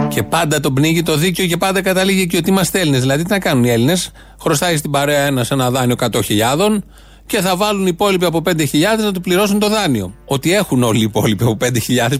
Και 0.08 0.22
πάντα 0.22 0.60
τον 0.60 0.74
πνίγει 0.74 1.02
το 1.02 1.16
δίκαιο 1.16 1.46
και 1.46 1.56
πάντα 1.56 1.82
καταλήγει 1.82 2.26
και 2.26 2.36
ότι 2.36 2.50
είμαστε 2.50 2.80
Έλληνες. 2.80 3.00
Δηλαδή, 3.00 3.22
τι 3.22 3.30
να 3.30 3.38
κάνουν 3.38 3.64
οι 3.64 3.70
Έλληνες, 3.70 4.10
χρωστάει 4.40 4.76
στην 4.76 4.90
παρέα 4.90 5.26
ένας 5.26 5.50
ένα 5.50 5.70
δάνειο 5.70 5.96
100.000 6.00 6.82
και 7.30 7.40
θα 7.40 7.56
βάλουν 7.56 7.82
οι 7.82 7.90
υπόλοιποι 7.92 8.24
από 8.24 8.42
5.000 8.44 8.56
να 8.98 9.12
του 9.12 9.20
πληρώσουν 9.20 9.58
το 9.58 9.68
δάνειο. 9.68 10.14
Ότι 10.24 10.54
έχουν 10.54 10.82
όλοι 10.82 10.98
οι 10.98 11.02
υπόλοιποι 11.02 11.44
από 11.44 11.56
5.000 11.60 11.68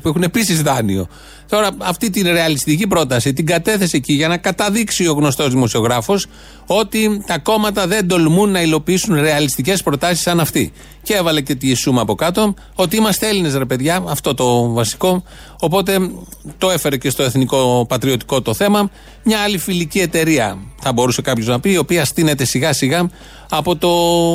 που 0.02 0.08
έχουν 0.08 0.22
επίσης 0.22 0.62
δάνειο. 0.62 1.06
Τώρα, 1.50 1.70
αυτή 1.78 2.10
την 2.10 2.26
ρεαλιστική 2.32 2.86
πρόταση 2.86 3.32
την 3.32 3.46
κατέθεσε 3.46 3.96
εκεί 3.96 4.12
για 4.12 4.28
να 4.28 4.36
καταδείξει 4.36 5.06
ο 5.06 5.12
γνωστός 5.12 5.50
δημοσιογράφος 5.50 6.26
ότι 6.66 7.22
τα 7.26 7.38
κόμματα 7.38 7.86
δεν 7.86 8.08
τολμούν 8.08 8.50
να 8.50 8.62
υλοποιήσουν 8.62 9.14
ρεαλιστικές 9.20 9.82
προτάσεις 9.82 10.20
σαν 10.20 10.40
αυτή. 10.40 10.72
Και 11.02 11.14
έβαλε 11.14 11.40
και 11.40 11.54
τη 11.54 11.74
σούμα 11.74 12.00
από 12.00 12.14
κάτω 12.14 12.54
ότι 12.74 12.96
είμαστε 12.96 13.28
Έλληνες, 13.28 13.54
ρε 13.54 13.64
παιδιά, 13.64 14.04
αυτό 14.06 14.34
το 14.34 14.72
βασικό. 14.72 15.22
Οπότε 15.60 16.10
το 16.58 16.70
έφερε 16.70 16.96
και 16.96 17.10
στο 17.10 17.22
εθνικό 17.22 17.86
πατριωτικό 17.88 18.42
το 18.42 18.54
θέμα. 18.54 18.90
Μια 19.24 19.38
άλλη 19.38 19.58
φιλική 19.58 19.98
εταιρεία, 19.98 20.58
θα 20.80 20.92
μπορούσε 20.92 21.22
κάποιος 21.22 21.46
να 21.46 21.60
πει, 21.60 21.70
η 21.70 21.76
οποία 21.76 22.04
στείνεται 22.04 22.44
σιγά 22.44 22.72
σιγά 22.72 23.10
από, 23.50 23.76
το, 23.76 23.88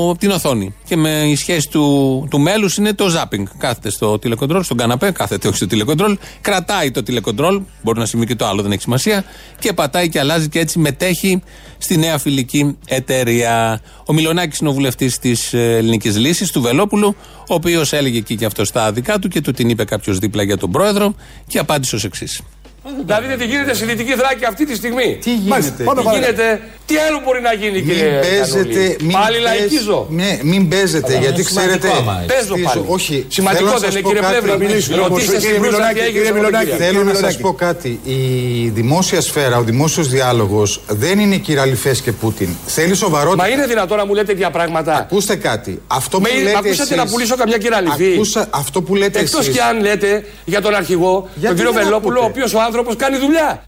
από 0.09 0.19
την 0.19 0.31
οθόνη. 0.31 0.75
Και 0.85 0.95
με 0.95 1.09
η 1.09 1.35
σχέση 1.35 1.69
του, 1.69 2.27
του 2.29 2.39
μέλους 2.39 2.77
είναι 2.77 2.93
το 2.93 3.05
zapping. 3.05 3.43
Κάθεται 3.57 3.89
στο 3.89 4.19
τηλεκοντρόλ, 4.19 4.63
στον 4.63 4.77
καναπέ, 4.77 5.11
κάθεται 5.11 5.47
όχι 5.47 5.57
στο 5.57 5.67
τηλεκοντρόλ, 5.67 6.17
κρατάει 6.41 6.91
το 6.91 7.03
τηλεκοντρόλ, 7.05 7.61
μπορεί 7.81 7.99
να 7.99 8.05
συμβεί 8.05 8.25
και 8.25 8.35
το 8.35 8.45
άλλο, 8.45 8.61
δεν 8.61 8.71
έχει 8.71 8.81
σημασία, 8.81 9.23
και 9.59 9.73
πατάει 9.73 10.09
και 10.09 10.19
αλλάζει 10.19 10.49
και 10.49 10.59
έτσι 10.59 10.79
μετέχει 10.79 11.41
στη 11.77 11.97
νέα 11.97 12.17
φιλική 12.17 12.77
εταιρεία. 12.85 13.81
Ο 14.05 14.13
Μιλονάκη 14.13 14.57
είναι 14.61 14.69
ο 14.69 14.73
βουλευτής 14.73 15.19
της 15.19 15.53
Ελληνικής 15.53 16.17
Λύσης, 16.17 16.51
του 16.51 16.61
Βελόπουλου, 16.61 17.15
ο 17.49 17.53
οποίος 17.53 17.93
έλεγε 17.93 18.17
εκεί 18.17 18.35
και 18.35 18.45
αυτό 18.45 18.65
στα 18.65 18.91
δικά 18.91 19.19
του 19.19 19.27
και 19.27 19.41
του 19.41 19.51
την 19.51 19.69
είπε 19.69 19.83
κάποιος 19.83 20.17
δίπλα 20.17 20.43
για 20.43 20.57
τον 20.57 20.71
πρόεδρο 20.71 21.15
και 21.47 21.59
απάντησε 21.59 21.95
ως 21.95 22.03
εξής. 22.03 22.41
Να 23.07 23.19
δείτε 23.19 23.35
τι 23.37 23.45
γίνεται 23.45 23.73
στη 23.73 23.85
Δυτική 23.85 24.11
Θράκη 24.13 24.45
αυτή 24.45 24.65
τη 24.65 24.75
στιγμή. 24.75 25.17
Τι 25.21 25.35
γίνεται; 25.35 25.83
Τι 25.95 26.01
γίνεται; 26.13 26.61
Τι 26.85 26.95
άλλο 26.97 27.21
μπορεί 27.25 27.41
να 27.41 27.53
γίνει, 27.53 27.71
Μην 27.71 27.85
κύριε 27.87 28.19
παίζετε. 28.19 28.79
Κανούλη. 28.95 29.13
Πάλι 29.13 29.39
λαϊκίζω. 29.39 30.07
Ναι, 30.09 30.39
μην 30.43 30.67
παίζετε, 30.69 31.17
γιατί 31.17 31.43
ξέρετε. 31.43 31.87
Παίζω 32.27 32.53
πάλι. 32.65 32.85
Όχι, 32.87 33.25
Σημαντικό 33.29 33.63
θέλω 33.63 33.73
να 33.73 33.79
δεν 33.79 33.91
σας 33.91 33.93
είναι, 33.93 34.01
πω 34.01 34.07
κύριε 34.07 34.21
κάτι. 34.23 34.41
Πλεύρη. 34.41 34.95
Ρωτήστε 34.95 35.39
στην 35.39 35.59
Μπρούσα 35.59 35.91
τι 35.93 35.99
έγινε 35.99 36.25
στο 36.25 36.33
Μελονάκι. 36.33 36.69
Θέλω 36.69 37.03
να 37.03 37.13
σας 37.13 37.37
πω 37.37 37.53
κάτι. 37.53 37.99
Η 38.03 38.67
δημόσια 38.69 39.21
σφαίρα, 39.21 39.57
ο 39.57 39.61
δημόσιος 39.63 40.07
διάλογος 40.09 40.81
δεν 40.87 41.19
είναι 41.19 41.35
κυραλιφές 41.35 42.01
και 42.01 42.11
Πούτιν. 42.11 42.49
Θέλει 42.65 42.95
σοβαρότητα. 42.95 43.43
Μα 43.43 43.49
είναι 43.49 43.65
δυνατόν 43.65 43.97
να 43.97 44.05
μου 44.05 44.13
λέτε 44.13 44.25
τέτοια 44.33 44.49
πράγματα; 44.49 44.95
Ακούστε 44.97 45.35
κάτι. 45.35 45.81
Αυτό 45.87 46.19
Με, 46.19 46.29
που 46.29 46.35
μ' 46.35 46.43
λέτε 46.43 46.57
ακούσατε 46.57 46.81
εσείς- 46.81 46.95
να 46.97 47.05
πουλήσω 47.07 47.35
καμιά 47.35 47.57
κυραλιφή; 47.57 48.13
Ακούσα- 48.13 48.47
αυτό 48.49 48.81
που 48.81 48.95
λέτε 48.95 49.19
Εκτός 49.19 49.39
εσείς- 49.39 49.53
και 49.55 49.61
αν 49.61 49.79
λέτε 49.81 50.25
για 50.45 50.61
τον 50.61 50.75
αρχηγό, 50.75 51.29
τον 51.41 51.55
κύριο 51.55 51.71
δεν 51.71 51.83
Βελόπουλο, 51.83 52.19
ο 52.19 52.23
ακούτε; 52.23 52.39
οποίος 52.39 52.53
ο 52.53 52.59
άνθρωπος 52.75 52.95
κάνει 52.95 53.17
δουλειά. 53.17 53.63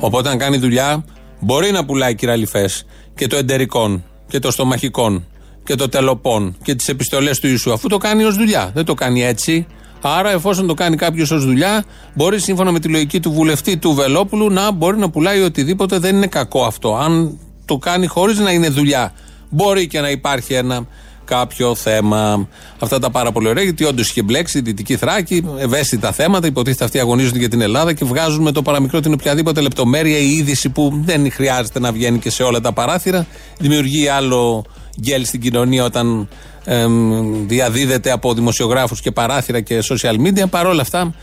Οπότε, 0.00 0.28
αν 0.28 0.38
κάνει 0.38 0.56
δουλειά, 0.56 1.04
μπορεί 1.40 1.70
να 1.70 1.84
πουλάει 1.84 2.14
κυραλιφές 2.14 2.86
και 3.14 3.26
το 3.26 3.36
εντερικών 3.36 4.04
και 4.28 4.38
το 4.38 4.50
στομαχικών 4.50 5.26
και 5.64 5.74
το 5.74 5.88
τελοπών 5.88 6.56
και 6.62 6.74
τις 6.74 6.88
επιστολές 6.88 7.40
του 7.40 7.46
Ιησού, 7.46 7.72
αφού 7.72 7.88
το 7.88 7.98
κάνει 7.98 8.24
ως 8.24 8.36
δουλειά. 8.36 8.70
Δεν 8.74 8.84
το 8.84 8.94
κάνει 8.94 9.24
έτσι. 9.24 9.66
Άρα, 10.00 10.30
εφόσον 10.30 10.66
το 10.66 10.74
κάνει 10.74 10.96
κάποιος 10.96 11.30
ως 11.30 11.44
δουλειά, 11.44 11.84
μπορεί 12.14 12.40
σύμφωνα 12.40 12.72
με 12.72 12.80
τη 12.80 12.88
λογική 12.88 13.20
του 13.20 13.32
βουλευτή 13.32 13.76
του 13.76 13.94
Βελόπουλου 13.94 14.50
να 14.50 14.70
μπορεί 14.70 14.98
να 14.98 15.10
πουλάει 15.10 15.40
οτιδήποτε. 15.40 15.98
Δεν 15.98 16.16
είναι 16.16 16.26
κακό 16.26 16.64
αυτό. 16.64 16.96
Αν 16.96 17.38
το 17.64 17.76
κάνει 17.76 18.06
χωρίς 18.06 18.38
να 18.38 18.50
είναι 18.50 18.68
δουλειά, 18.68 19.12
μπορεί 19.48 19.86
και 19.86 20.00
να 20.00 20.10
υπάρχει 20.10 20.54
ένα 20.54 20.86
κάποιο 21.24 21.74
θέμα. 21.74 22.48
Αυτά 22.78 22.98
τα 22.98 23.10
πάρα 23.10 23.32
πολύ 23.32 23.48
ωραία, 23.48 23.62
γιατί 23.64 23.84
όντως 23.84 24.08
είχε 24.08 24.22
μπλέξει 24.22 24.58
η 24.58 24.60
Δυτική 24.60 24.96
Θράκη, 24.96 25.44
ευαίσθητα 25.58 26.12
θέματα. 26.12 26.46
Υποτίθεται 26.46 26.84
αυτοί 26.84 26.98
αγωνίζονται 26.98 27.38
για 27.38 27.48
την 27.48 27.60
Ελλάδα 27.60 27.92
και 27.92 28.04
βγάζουν 28.04 28.42
με 28.42 28.52
το 28.52 28.62
παραμικρό 28.62 29.00
την 29.00 29.12
οποιαδήποτε 29.12 29.60
λεπτομέρεια 29.60 30.18
η 30.18 30.30
είδηση 30.30 30.68
που 30.68 31.02
δεν 31.04 31.32
χρειάζεται 31.32 31.80
να 31.80 31.92
βγαίνει 31.92 32.18
και 32.18 32.30
σε 32.30 32.42
όλα 32.42 32.60
τα 32.60 32.72
παράθυρα. 32.72 33.26
Δημιουργεί 33.58 34.08
άλλο 34.08 34.64
γκέλ 35.00 35.24
στην 35.24 35.40
κοινωνία 35.40 35.84
όταν 35.84 36.28
εμ, 36.64 37.46
διαδίδεται 37.46 38.10
από 38.10 38.34
δημοσιογράφους 38.34 39.00
και 39.00 39.10
παράθυρα 39.10 39.60
και 39.60 39.82
social 39.88 40.14
media. 40.26 40.50
Παρ' 40.50 40.66
όλα 40.66 40.80
αυτά, 40.80 41.14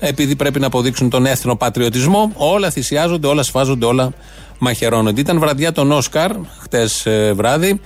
επειδή 0.00 0.36
πρέπει 0.36 0.60
να 0.60 0.66
αποδείξουν 0.66 1.10
τον 1.10 1.26
έθνο 1.26 1.56
πατριωτισμό, 1.56 2.32
όλα 2.34 2.70
θυσιάζονται, 2.70 3.26
όλα 3.26 3.42
σφάζονται, 3.42 3.86
όλα 3.86 4.12
μαχαιρώνονται. 4.58 5.20
Ήταν 5.20 5.38
βραδιά 5.38 5.72
των 5.72 5.92
Όσκαρ, 5.92 6.30
χτες 6.62 7.06
βράδυ, 7.34 7.80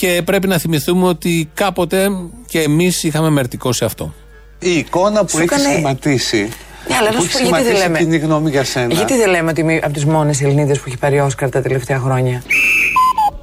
και 0.00 0.22
πρέπει 0.24 0.46
να 0.48 0.58
θυμηθούμε 0.58 1.06
ότι 1.06 1.50
κάποτε 1.54 2.08
και 2.46 2.60
εμείς 2.60 3.02
είχαμε 3.04 3.30
μερτικό 3.30 3.72
σε 3.72 3.84
αυτό. 3.84 4.14
Η 4.58 4.70
εικόνα 4.76 5.20
που 5.20 5.28
Σου 5.28 5.36
έχει 5.36 5.44
έκανε- 5.44 5.68
σχηματίσει. 5.72 6.48
Ναι, 6.88 6.96
αλλά 6.96 7.10
να 7.12 7.16
που 7.18 7.24
σου 7.24 7.30
έχει 7.38 7.48
πω 7.50 7.56
γιατί 7.56 7.64
δεν 7.64 7.76
σχηματίσει 7.76 7.86
λέμε. 7.86 7.98
κοινή 7.98 8.16
γνώμη 8.18 8.50
για 8.50 8.64
σένα. 8.64 8.94
Γιατί 8.94 9.16
δεν 9.16 9.30
λέμε 9.30 9.50
ότι 9.50 9.60
είμαι 9.60 9.80
από 9.82 9.92
τις 9.92 10.04
μόνες 10.04 10.40
Ελληνίδες 10.42 10.78
που 10.78 10.84
έχει 10.86 10.96
πάρει 10.96 11.20
Όσκαρ 11.20 11.48
τα 11.48 11.62
τελευταία 11.62 11.98
χρόνια; 11.98 12.42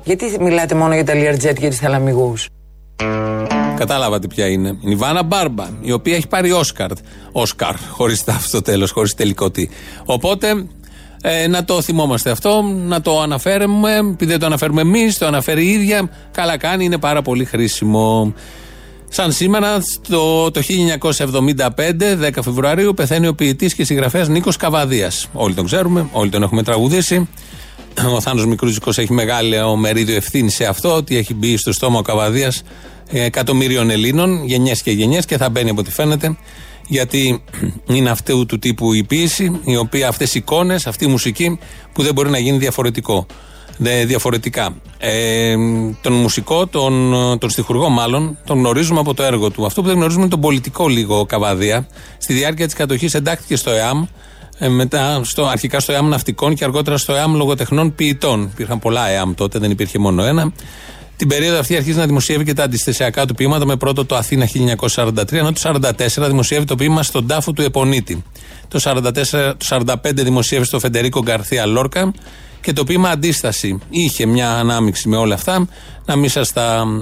Γιατί 0.04 0.26
μιλάτε 0.40 0.76
μόνο 0.76 0.94
για 0.94 1.04
τα 1.04 1.14
Learjet 1.16 1.54
και 1.60 1.70
του 1.70 1.76
θαλαμιγούς; 1.76 2.48
Κατάλαβατε 3.78 4.28
ποια 4.28 4.48
είναι. 4.48 4.68
Είναι 4.68 4.94
η 4.94 4.96
Βάνα 4.96 5.24
Μπάρμπα, 5.24 5.68
η 5.82 5.92
οποία 5.92 6.16
έχει 6.16 6.28
πάρει 6.28 6.52
Όσκαρ. 6.52 6.90
Όσκαρ, 7.32 7.76
χωρίς 7.90 8.24
τα 8.24 8.40
στο 8.42 8.62
τέλος, 8.62 8.92
χωρίς 8.92 9.14
τελικό 9.14 9.52
τι. 9.52 9.68
Οπότε 10.06 10.66
ε, 11.22 11.48
να 11.48 11.66
το 11.66 11.82
θυμόμαστε 11.82 12.30
αυτό, 12.30 12.62
να 12.62 13.02
το 13.02 13.22
αναφέρουμε, 13.22 13.96
επειδή 13.96 14.32
δεν 14.32 14.40
το 14.40 14.46
αναφέρουμε 14.46 14.82
εμείς, 14.82 15.18
το 15.18 15.26
αναφέρει 15.26 15.66
η 15.66 15.70
ίδια. 15.70 16.10
Καλά 16.32 16.58
κάνει, 16.58 16.86
είναι 16.86 16.98
πάρα 16.98 17.22
πολύ 17.22 17.46
χρήσιμο. 17.46 18.34
Σαν 19.10 19.32
σήμερα, 19.32 19.84
το, 20.10 20.52
το 20.52 20.62
1975, 21.18 21.68
10 22.26 22.30
Φεβρουαρίου, 22.44 22.94
πεθαίνει 22.94 23.28
ο 23.28 23.34
ποιητής 23.34 23.74
και 23.74 23.84
συγγραφέας 23.84 24.28
Νίκος 24.28 24.58
Καβαδίας. 24.58 25.28
Όλοι 25.34 25.54
τον 25.54 25.66
ξέρουμε, 25.66 26.10
όλοι 26.12 26.30
τον 26.30 26.44
έχουμε 26.44 26.64
τραγουδήσει. 26.64 27.28
Ο 28.16 28.22
Θάνος 28.22 28.46
Μικρούτσικος 28.46 28.98
έχει 28.98 29.14
μεγάλο 29.14 29.76
μερίδιο 29.76 30.16
ευθύνη 30.16 30.50
σε 30.50 30.66
αυτό, 30.66 30.96
ότι 30.96 31.18
έχει 31.18 31.34
μπει 31.34 31.58
στο 31.58 31.72
στόμα 31.72 32.00
ο 32.00 32.02
Καβαδίας 32.02 32.62
εκατομμύριων 33.12 33.90
Ελλήνων, 33.90 34.46
γενιές 34.46 34.82
και 34.82 34.92
γενιές, 34.92 35.26
και 35.26 35.38
θα 35.38 35.50
μπαίνει 35.50 35.70
από 35.70 35.80
ό,τι 35.80 35.92
φαίνεται, 35.92 36.38
γιατί 36.88 37.44
είναι 37.88 38.10
αυτού 38.10 38.46
του 38.46 38.60
τύπου 38.60 38.94
η 38.94 39.04
ποίηση, 39.04 39.60
η 39.64 39.78
οποία 39.78 40.08
αυτές 40.08 40.36
οι 40.36 40.40
εικόνες, 40.40 40.88
αυτή 40.88 41.06
η 41.06 41.08
μουσική 41.08 41.60
που 41.94 42.04
δεν 42.04 42.14
μπορεί 42.14 42.30
να 42.30 42.38
γίνει 42.38 42.58
διαφορετικό. 42.58 43.26
Δε, 43.78 44.06
διαφορετικά. 44.06 44.76
Ε, 44.98 45.56
τον 46.02 46.14
μουσικό, 46.14 46.68
τον, 46.68 47.14
τον 47.40 47.50
στιχουργό 47.50 47.90
μάλλον, 47.90 48.38
τον 48.46 48.58
γνωρίζουμε 48.58 49.00
από 49.00 49.14
το 49.14 49.24
έργο 49.24 49.52
του. 49.52 49.66
Αυτό 49.66 49.82
που 49.82 49.88
δεν 49.88 49.96
γνωρίζουμε 49.96 50.22
είναι 50.22 50.32
τον 50.32 50.42
πολιτικό 50.42 50.88
λίγο 50.88 51.26
Καβαδία. 51.26 51.88
Στη 52.18 52.34
διάρκεια 52.34 52.66
της 52.66 52.76
κατοχής 52.76 53.14
εντάχθηκε 53.14 53.56
στο 53.56 53.72
ΕΑΜ, 53.72 54.06
ε, 54.58 54.68
μετά 54.68 55.22
στο, 55.24 55.46
αρχικά 55.46 55.80
στο 55.80 55.92
ΕΑΜ 55.92 56.08
ναυτικών 56.08 56.56
και 56.56 56.64
αργότερα 56.64 56.98
στο 56.98 57.14
ΕΑΜ 57.14 57.36
λογοτεχνών 57.36 57.96
ποιητών. 57.96 58.50
Υπήρχαν 58.54 58.80
πολλά 58.80 59.08
ΕΑΜ 59.08 59.34
τότε, 59.34 59.60
δεν 59.60 59.72
υπήρχε 59.72 60.00
μόνο 60.00 60.24
ένα. 60.24 60.52
Την 61.18 61.28
περίοδο 61.28 61.60
αυτή 61.60 61.76
αρχίζει 61.76 61.98
να 61.98 62.06
δημοσιεύει 62.06 62.44
και 62.44 62.54
τα 62.54 62.64
αντιστασιακά 62.64 63.26
του 63.26 63.34
ποίηματα 63.34 63.66
με 63.66 63.76
πρώτο 63.76 64.06
το 64.06 64.16
Αθήνα 64.16 64.48
1943, 64.48 65.32
ενώ 65.32 65.52
το 65.52 65.62
1944 65.84 66.28
δημοσιεύει 66.28 66.66
το 66.66 66.76
ποίημα 66.76 67.04
στον 67.04 67.28
τάφο 67.28 67.52
του 67.52 67.62
Επονίτη. 67.62 68.24
Το 68.68 68.80
1944, 68.84 69.54
το 69.58 69.86
45 69.94 69.96
δημοσιεύει 70.14 70.66
στο 70.66 70.80
Φεντερίκο 70.80 71.22
Γκαρθία 71.24 71.66
Λόρκα 71.66 72.14
και 72.62 72.74
το 72.74 72.84
ποίημα 72.84 73.10
Αντίσταση. 73.10 73.80
Είχε 73.90 74.26
μια 74.26 74.52
ανάμειξη 74.52 75.10
με 75.10 75.18
όλα 75.18 75.34
αυτά. 75.34 75.68
Να 76.06 76.16
μην 76.16 76.30
σας 76.30 76.54
τα 76.54 76.86
μ, 76.86 77.00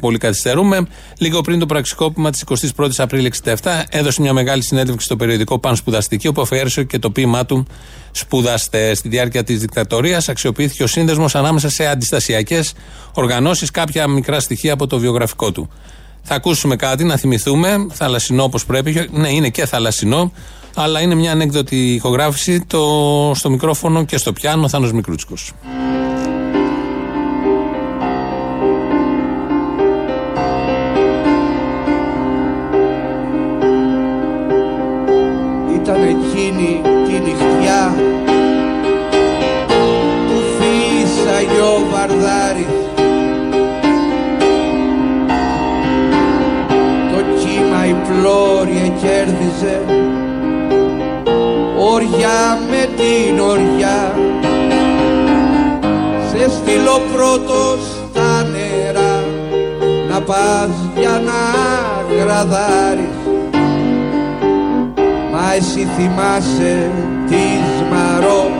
πολύ 0.00 0.18
καθυστερούμε. 0.18 0.86
Λίγο 1.18 1.40
πριν 1.40 1.58
το 1.58 1.66
πραξικόπημα 1.66 2.30
της 2.30 2.44
21η 2.76 2.90
Απρίλη 2.96 3.32
67, 3.44 3.54
έδωσε 3.88 4.20
μια 4.20 4.32
μεγάλη 4.32 4.62
συνέντευξη 4.62 5.04
στο 5.04 5.16
περιοδικό 5.16 5.58
Παν 5.58 5.76
Σπουδαστική, 5.76 6.28
όπου 6.28 6.40
αφιέρωσε 6.40 6.84
και 6.84 6.98
το 6.98 7.10
ποίημά 7.10 7.46
του 7.46 7.66
Σπουδαστές. 8.10 8.98
Στη 8.98 9.08
διάρκεια 9.08 9.44
της 9.44 9.60
δικτατορίας 9.60 10.28
αξιοποιήθηκε 10.28 10.82
ο 10.82 10.86
σύνδεσμος 10.86 11.34
ανάμεσα 11.34 11.70
σε 11.70 11.86
αντιστασιακές 11.86 12.72
οργανώσεις, 13.12 13.70
κάποια 13.70 14.06
μικρά 14.06 14.40
στοιχεία 14.40 14.72
από 14.72 14.86
το 14.86 14.98
βιογραφικό 14.98 15.52
του. 15.52 15.70
Θα 16.22 16.34
ακούσουμε 16.34 16.76
κάτι, 16.76 17.04
να 17.04 17.16
θυμηθούμε, 17.16 17.86
θαλασσινό 17.92 18.42
όπως 18.42 18.66
πρέπει. 18.66 19.08
Ναι, 19.12 19.28
είναι 19.28 19.48
και 19.48 19.66
θαλασσινό, 19.66 20.32
αλλά 20.74 21.00
είναι 21.00 21.14
μια 21.14 21.32
ανέκδοτη 21.32 21.94
ηχογράφηση 21.94 22.64
το, 22.66 23.32
στο 23.34 23.50
μικρόφωνο 23.50 24.04
και 24.04 24.16
στο 24.16 24.32
πιάνο 24.32 24.64
ο 24.64 24.68
Θάνος 24.68 24.92
Μικρούτσικος. 24.92 25.52
Ήταν 35.74 36.02
εκείνη 36.02 36.80
τη 37.06 37.12
νυχτιά 37.12 37.94
που 40.28 40.42
φύσαγε 40.58 41.60
ο 41.60 41.86
Βαρδάρης 41.90 42.66
Το 47.12 47.24
κύμα 47.38 47.86
η 47.86 47.94
πλώρια 48.08 48.88
κέρδιζε 48.88 49.97
οριά 52.28 52.58
με 52.70 52.88
την 52.96 53.40
οριά. 53.40 54.14
Σε 56.30 56.50
στείλω 56.50 57.00
πρώτος 57.14 57.80
στα 58.10 58.46
νερά 58.50 59.24
να 60.10 60.20
πας 60.20 60.70
για 60.96 61.22
να 61.24 61.40
γραδάρεις. 62.22 63.18
Μα 65.32 65.54
εσύ 65.54 65.88
θυμάσαι 65.96 66.90
της 67.28 67.88
Μαρό. 67.90 68.50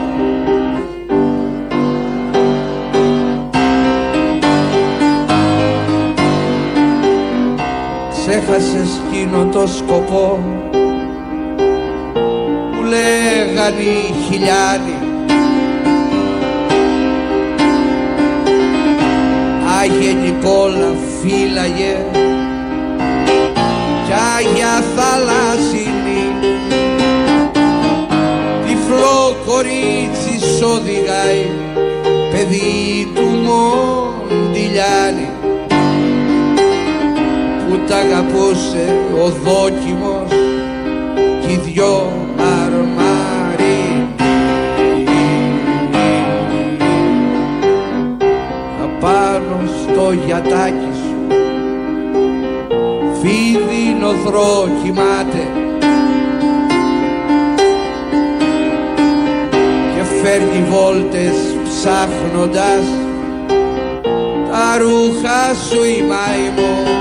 Ξέχασες 8.11 9.01
εκείνο 9.07 9.45
το 9.45 9.67
σκοπό 9.67 10.39
που 12.71 12.85
λέγαν 13.59 13.79
οι 13.79 14.13
χιλιάδοι 14.29 14.97
Άγιε 19.79 20.13
Νικόλα 20.13 20.95
φύλαγε 21.21 22.05
κι 24.05 24.13
Άγια 24.37 24.83
Θαλάσσινη 24.95 26.23
τυφλό 28.65 29.35
κορίτσι 29.45 30.39
σ' 30.39 30.61
οδηγάει 30.61 31.45
παιδί 32.31 33.11
του 33.15 33.21
Μοντιλιάνη 33.45 35.29
που 37.67 37.79
τ' 37.87 37.91
αγαπούσε 37.91 38.95
ο 39.23 39.29
δόκιμος 39.29 40.31
κι 41.41 41.51
οι 41.51 41.59
δυο 41.65 42.28
ο 50.09 50.13
γιατάκης 50.25 50.99
Φίδι 53.21 53.95
νοθρό 53.99 54.67
κοιμάται. 54.83 55.47
Και 59.95 60.03
φέρνει 60.21 60.65
βόλτες 60.69 61.35
ψάχνοντας 61.63 62.83
Τα 64.51 64.77
ρούχα 64.77 65.55
σου 65.69 65.83
η 65.83 66.03
μαϊμό 66.03 66.97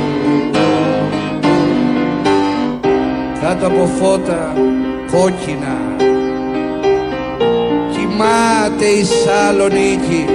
κάτω 3.40 3.66
από 3.66 3.88
φώτα 4.00 4.52
κόκκινα. 5.12 5.80
Κοιμάται 7.90 8.86
η 8.86 9.04
Σαλονίκη 9.04 10.26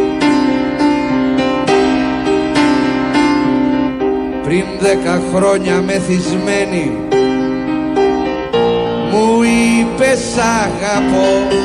πριν 4.44 4.64
δέκα 4.80 5.22
χρόνια 5.34 5.82
μεθυσμένη 5.82 6.92
μου 9.12 9.42
είπες 9.44 10.20
σ' 10.20 10.38
αγαπώ 10.38 11.58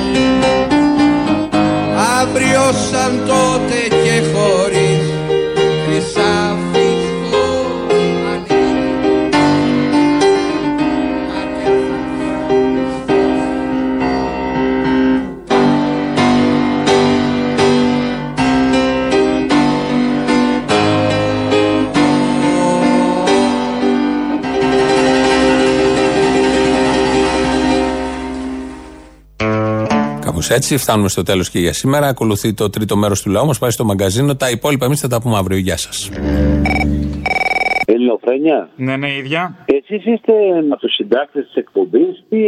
αύριο 2.22 2.72
σαν 2.90 3.22
τότε 3.26 3.96
και 4.04 4.22
χωρίς 4.32 5.06
χρυσάφισκο 5.84 6.61
έτσι 30.54 30.76
φτάνουμε 30.76 31.08
στο 31.08 31.22
τέλος 31.22 31.50
και 31.50 31.58
για 31.58 31.72
σήμερα. 31.72 32.06
Ακολουθεί 32.06 32.54
το 32.54 32.70
τρίτο 32.70 32.96
μέρος 32.96 33.22
του 33.22 33.30
λαού 33.30 33.46
μας. 33.46 33.58
Πάει 33.58 33.70
στο 33.70 33.84
μαγκαζίνο. 33.84 34.36
Τα 34.36 34.50
υπόλοιπα 34.50 34.84
εμείς 34.84 35.00
θα 35.00 35.08
τα 35.08 35.20
πούμε 35.20 35.36
αύριο. 35.36 35.58
Γεια 35.58 35.76
σας. 35.76 36.10
Ελληνοφρένια. 37.84 38.68
Ναι, 38.76 38.96
ναι, 38.96 39.12
ίδια. 39.16 39.56
Εσείς 39.94 40.12
είστε 40.12 40.32
από 40.70 40.80
τους 40.80 40.94
συντάκτες 40.94 41.44
της 41.44 41.54
εκπομπής 41.54 42.24
ή 42.28 42.38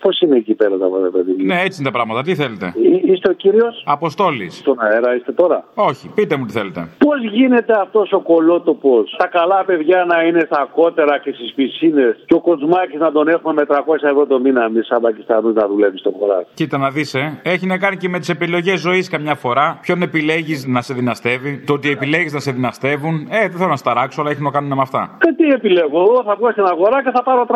πώς 0.00 0.20
είναι 0.20 0.36
εκεί 0.36 0.54
πέρα 0.54 0.70
τα 0.70 0.76
πράγματα, 0.88 1.10
παιδί 1.10 1.30
μου; 1.38 1.44
Ναι, 1.44 1.60
έτσι 1.60 1.76
είναι 1.80 1.90
τα 1.90 1.96
πράγματα. 1.96 2.22
Τι 2.22 2.34
θέλετε; 2.34 2.74
Εί- 2.76 3.10
Είστε 3.10 3.28
ο 3.30 3.32
κύριος; 3.32 3.82
Αποστόλης. 3.86 4.56
στον 4.58 4.76
αέρα, 4.80 5.14
είστε 5.16 5.32
τώρα; 5.32 5.64
Όχι, 5.74 6.10
πείτε 6.14 6.36
μου 6.36 6.46
τι 6.46 6.52
θέλετε. 6.52 6.88
Πώς 6.98 7.18
γίνεται 7.32 7.72
αυτός 7.80 8.12
ο 8.12 8.20
κολότοπος, 8.20 9.14
τα 9.18 9.26
καλά 9.26 9.64
παιδιά 9.64 10.04
να 10.04 10.22
είναι 10.22 10.40
στα 10.46 10.68
κότερα 10.74 11.18
και 11.18 11.32
στις 11.32 11.52
πισίνες 11.54 12.16
και 12.26 12.34
ο 12.34 12.40
Κοτσμάκη 12.40 12.96
να 12.96 13.12
τον 13.12 13.28
έχουμε 13.28 13.52
με 13.52 13.64
300 13.68 14.08
ευρώ 14.10 14.26
το 14.26 14.40
μήνα 14.40 14.64
εμείς 14.64 14.86
σαν 14.86 15.00
Πακιστανούς 15.00 15.54
να 15.54 15.66
δουλεύεις 15.68 16.00
στο 16.00 16.10
χωράς. 16.18 16.46
Κοίτα 16.54 16.78
να 16.78 16.90
δεις, 16.90 17.14
ε. 17.14 17.40
Έχει 17.42 17.66
να 17.66 17.78
κάνει 17.78 17.96
και 17.96 18.08
με 18.08 18.18
τις 18.18 18.28
επιλογές 18.28 18.80
ζωής 18.80 19.08
καμιά 19.08 19.34
φορά. 19.34 19.78
Ποιον 19.82 20.02
επιλέγεις 20.02 20.66
να 20.66 20.80
σε 20.82 20.94
δυναστεύει. 20.94 21.62
Το 21.66 21.72
ότι 21.72 21.90
επιλέγεις 21.90 22.32
να 22.32 22.40
σε 22.40 22.52
δυναστεύουν. 22.52 23.26
Ε, 23.30 23.38
δεν 23.48 23.50
θέλω 23.58 23.68
να 23.68 23.76
σταράξω, 23.76 24.20
αλλά 24.20 24.30
έχει 24.30 24.42
να 24.42 24.50
κάνει 24.50 24.68
με 24.68 24.76
αυτά. 24.80 25.16
Και 25.20 25.32
τι 25.36 25.44
επιλέγω, 25.48 26.00
εγώ 26.00 26.20
θα 26.28 26.34
βγω 26.38 26.48
στην 26.54 26.66
αγορά 26.72 26.98
και 27.04 27.12
θα 27.16 27.22
πάρω 27.22 27.42
300. 27.48 27.54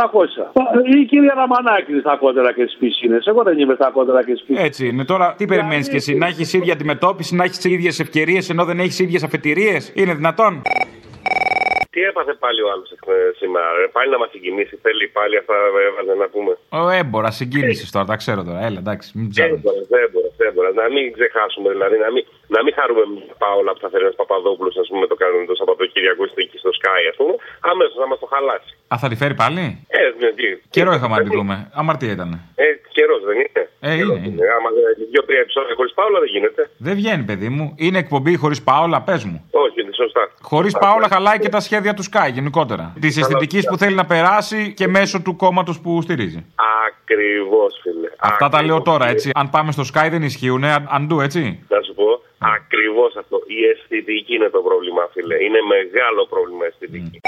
Ή 0.92 1.00
η 1.02 1.04
κυρία 1.10 1.34
Ραμανάκη 1.40 1.92
στα 2.04 2.16
κότερα 2.22 2.50
και 2.56 2.62
στις 2.66 2.76
πισίνες. 2.80 3.26
Εγώ 3.26 3.42
δεν 3.42 3.58
είμαι 3.58 3.74
στα 3.74 3.88
κότερα 3.96 4.20
και 4.24 4.34
στις 4.34 4.44
πισίνες. 4.46 4.66
Έτσι 4.68 4.82
είναι. 4.88 5.04
Τώρα 5.04 5.34
τι 5.38 5.44
περιμένεις 5.52 5.88
κι 5.88 5.96
εσύ, 5.96 6.12
να 6.22 6.26
έχεις 6.26 6.52
ίδια 6.52 6.72
αντιμετώπιση, 6.72 7.34
να 7.34 7.44
έχεις 7.44 7.64
ίδιες 7.64 8.00
ευκαιρίες 8.00 8.44
ενώ 8.52 8.64
δεν 8.64 8.78
έχεις 8.84 8.98
ίδιες 8.98 9.22
αφετηρίες; 9.22 9.92
Είναι 9.94 10.14
δυνατόν; 10.14 10.52
Τι 11.94 12.00
έπαθε 12.10 12.32
πάλι 12.44 12.60
ο 12.66 12.68
άλλος 12.72 12.88
σήμερα, 13.40 13.68
ρε. 13.78 13.86
πάλι 13.96 14.10
να 14.14 14.18
μας 14.22 14.30
συγκινήσει. 14.34 14.74
Θέλει 14.84 15.04
πάλι 15.18 15.34
αυτά 15.42 15.54
έβαζε 15.88 16.14
να 16.22 16.26
πούμε. 16.34 16.52
Ο 16.82 16.88
έμπορα, 17.00 17.30
συγκίνηση 17.40 17.84
τώρα, 17.94 18.06
τα 18.10 18.16
ξέρω 18.22 18.40
τώρα. 18.48 18.60
Έλα, 18.66 18.78
εντάξει, 18.84 19.08
μην 19.18 19.26
ψάχνεις. 19.32 19.58
Έμπορα, 19.58 19.78
έμπορα, 20.04 20.28
έμπορα. 20.48 20.70
Να 20.80 20.86
μην 20.94 21.04
ξεχάσουμε 21.16 21.68
δηλαδή, 21.74 21.96
να 22.04 22.08
μην, 22.14 22.22
να 22.56 22.60
μην 22.64 22.72
χαρούμε 22.78 23.02
με 23.14 23.20
τα 23.30 23.36
Πάολα 23.42 23.70
που 23.74 23.80
θα 23.84 23.88
φέρει 23.92 24.04
ένα 24.08 24.16
Παπαδόπουλος, 24.22 24.74
ας 24.82 24.86
πούμε, 24.90 25.04
το 25.12 25.16
κάνουμε 25.22 25.44
το 25.50 25.54
Σαββατοκύριακο 25.60 26.22
στην 26.30 26.40
εκεί 26.44 26.56
στο 26.64 26.70
Sky, 26.78 27.02
ας 27.12 27.16
πούμε. 27.20 27.34
Αμέσω 27.72 27.94
να 28.02 28.06
μας 28.10 28.18
το 28.22 28.26
χαλάσει. 28.32 28.70
Α, 28.92 28.94
θα 29.02 29.08
τη 29.10 29.16
φέρει 29.22 29.34
πάλι; 29.42 29.62
Ε, 29.98 30.00
ναι, 30.20 30.28
τι. 30.38 30.46
Καιρό 30.76 30.90
είχαμε 30.96 31.14
να 31.16 31.22
τη 31.26 31.30
δούμε. 31.38 31.54
Αμαρτία 31.80 32.12
ήταν. 32.18 32.30
Ε, 32.64 32.64
καιρός 32.96 33.20
δεν 33.28 33.36
είναι. 33.44 33.62
Ε, 33.88 33.90
είναι. 34.00 34.16
είναι. 34.26 34.42
Άμα 34.56 34.68
δεν- 34.76 34.96
δύο-τρία 35.12 35.40
επεισόδια 35.46 35.74
χωρίς 35.78 35.92
Πάολα 35.98 36.18
δεν 36.24 36.30
γίνεται. 36.34 36.62
Δεν 36.86 36.94
βγαίνει, 37.00 37.22
παιδί 37.30 37.48
μου. 37.56 37.64
Είναι 37.84 37.98
εκπομπή 38.04 38.32
χωρίς 38.42 38.60
Πάολα, 38.68 38.98
πες 39.08 39.22
μου. 39.28 39.38
Όχι, 39.64 39.76
είναι 39.82 39.94
σωστά. 40.02 40.22
Χωρίς 40.50 40.72
Πάολα 40.82 41.08
χαλάει 41.12 41.38
και 41.38 41.48
τα 41.48 41.60
σχέδια 41.60 41.94
του 41.94 42.04
Sky 42.10 42.28
γενικότερα. 42.32 42.84
Της 43.00 43.16
αισθητικής 43.18 43.66
που 43.66 43.76
θέλει 43.76 43.94
να 43.94 44.06
περάσει 44.06 44.72
και 44.76 44.86
μέσω 44.88 45.22
του 45.22 45.36
κόμματος 45.36 45.80
που 45.80 46.02
στηρίζει. 46.02 46.40
Ακριβώς, 46.88 47.78
φίλε. 47.82 48.08
Αυτά 48.18 48.48
τα 48.48 48.62
λέω 48.62 48.82
τώρα, 48.82 49.08
έτσι. 49.08 49.30
Αν 49.34 49.50
πάμε 49.50 49.72
στο 49.72 49.82
Sky 49.94 50.06
δεν 50.10 50.22
ισχύουν, 50.22 50.64
αντού, 50.90 51.20
έτσι. 51.20 51.40
Να 51.68 51.76
σου 51.81 51.81
πω, 51.81 51.81
ακριβώς 53.02 53.12
αυτό. 53.22 53.36
Η 53.56 53.58
αισθητική 53.70 54.34
είναι 54.34 54.50
το 54.56 54.60
πρόβλημα, 54.68 55.02
φίλε. 55.12 55.36
Είναι 55.46 55.60
μεγάλο 55.74 56.22
πρόβλημα 56.32 56.62
η 56.64 56.68
αισθητική. 56.70 57.18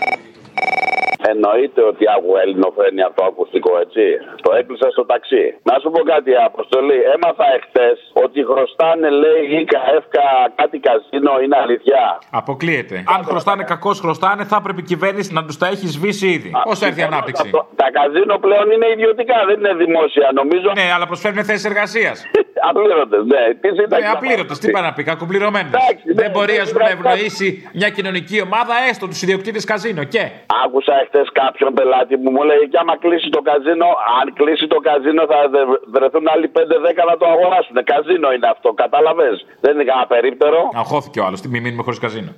Εννοείται 1.33 1.81
ότι 1.91 2.05
άκουγα 2.17 2.41
ελληνοφρένια 2.47 3.07
από 3.09 3.17
το 3.21 3.25
ακουστικό, 3.31 3.73
έτσι. 3.85 4.05
Το 4.45 4.51
έκλεισα 4.61 4.89
στο 4.95 5.05
ταξί. 5.13 5.45
Να 5.69 5.75
σου 5.81 5.89
πω 5.95 6.01
κάτι, 6.13 6.31
Αποστολή. 6.51 6.99
Έμαθα 7.15 7.47
εχθές 7.57 7.97
ότι 8.25 8.39
χρωστάνε, 8.51 9.09
λέει, 9.23 9.43
η 9.61 9.65
ΚΑΕΦΚΑ 9.73 10.29
κάτι 10.61 10.79
καζίνο, 10.87 11.33
είναι 11.45 11.57
αλήθεια. 11.65 12.01
Αποκλείεται. 12.41 12.97
Αν 13.15 13.21
χρωστάνε 13.29 13.63
κακώς 13.73 13.97
χρωστάνε, 14.05 14.43
θα 14.45 14.57
έπρεπε 14.61 14.81
η 14.81 14.89
κυβέρνηση 14.93 15.31
να 15.33 15.43
τους 15.47 15.57
τα 15.61 15.67
έχει 15.73 15.87
σβήσει 15.97 16.27
ήδη. 16.37 16.51
Πώς 16.69 16.83
έρθει 16.83 17.01
η 17.01 17.07
ανάπτυξη; 17.11 17.51
Τα 17.83 17.89
καζίνο 17.97 18.35
πλέον 18.45 18.67
είναι 18.75 18.89
ιδιωτικά, 18.97 19.37
δεν 19.49 19.57
είναι 19.59 19.75
δημόσια, 19.85 20.27
νομίζω. 20.41 20.69
Ναι, 20.81 20.87
αλλά 20.95 21.07
προσφέρουν 21.07 21.45
θέσεις 21.45 21.65
εργασίας. 21.65 22.17
Απλήρωτες, 22.69 23.23
ναι. 23.33 23.43
Τι 23.61 23.69
σύνταξη 23.79 24.05
Ναι, 24.05 24.11
θα 24.13 24.17
απλήρωτες, 24.19 24.59
τι 24.59 24.67
πάνε 24.75 24.87
να 24.87 24.93
πει, 24.97 25.03
κακοπληρωμένε. 25.11 25.69
ναι, 25.75 26.15
Δεν 26.21 26.31
μπορεί 26.35 26.55
ας 26.65 26.69
πούμε, 26.73 26.85
να 26.85 26.91
ευνοήσει 26.97 27.49
μια 27.81 27.89
κοινωνική 27.97 28.37
ομάδα, 28.49 28.75
έστω 28.91 29.05
τους 29.11 29.21
ιδιοκτήτες 29.23 29.65
καζίνο. 29.65 30.03
Και. 30.15 30.23
Άκουσα 30.65 30.93
εχθές 31.03 31.29
κάποιον 31.41 31.71
πελάτη 31.79 32.15
που 32.23 32.31
μου 32.35 32.43
λέει: 32.51 32.63
Και 32.71 32.79
άμα 32.83 32.95
κλείσει 33.05 33.29
το 33.37 33.41
καζίνο, 33.49 33.89
αν 34.21 34.27
κλείσει 34.39 34.67
το 34.75 34.79
καζίνο, 34.89 35.23
θα 35.33 35.39
δε- 35.53 35.67
βρεθούν 35.95 36.25
άλλοι 36.35 36.49
5-10 36.57 37.03
να 37.11 37.17
το 37.21 37.27
αγοράσουν. 37.35 37.77
Καζίνο 37.93 38.29
είναι 38.35 38.49
αυτό, 38.55 38.69
κατάλαβες; 38.83 39.37
Δεν 39.65 39.73
είναι 39.75 39.85
κανένα 39.91 40.07
περίπτερο. 40.15 40.59
Αγχώθηκε 40.83 41.19
ο 41.21 41.25
άλλος, 41.27 41.41
τι 41.41 41.49
μη 41.53 41.59
μείνουμε 41.65 41.83
χωρίς 41.87 41.99
καζίνο. 42.05 42.33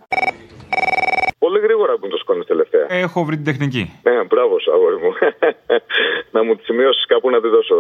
Πολύ 1.47 1.59
γρήγορα 1.67 1.93
που 2.01 2.09
το 2.09 2.17
σκόνη 2.17 2.45
τελευταία. 2.45 2.87
Έχω 3.05 3.19
βρει 3.25 3.37
την 3.37 3.45
τεχνική. 3.45 3.85
Ναι, 4.03 4.17
μπράβο, 4.31 4.55
σου, 4.63 4.73
αγόρι 4.73 4.97
μου. 5.03 5.11
να 6.35 6.41
μου 6.45 6.53
τη 6.57 6.63
σημειώσεις 6.65 7.07
κάπου 7.07 7.31
να 7.31 7.41
τη 7.41 7.49
δώσω. 7.49 7.77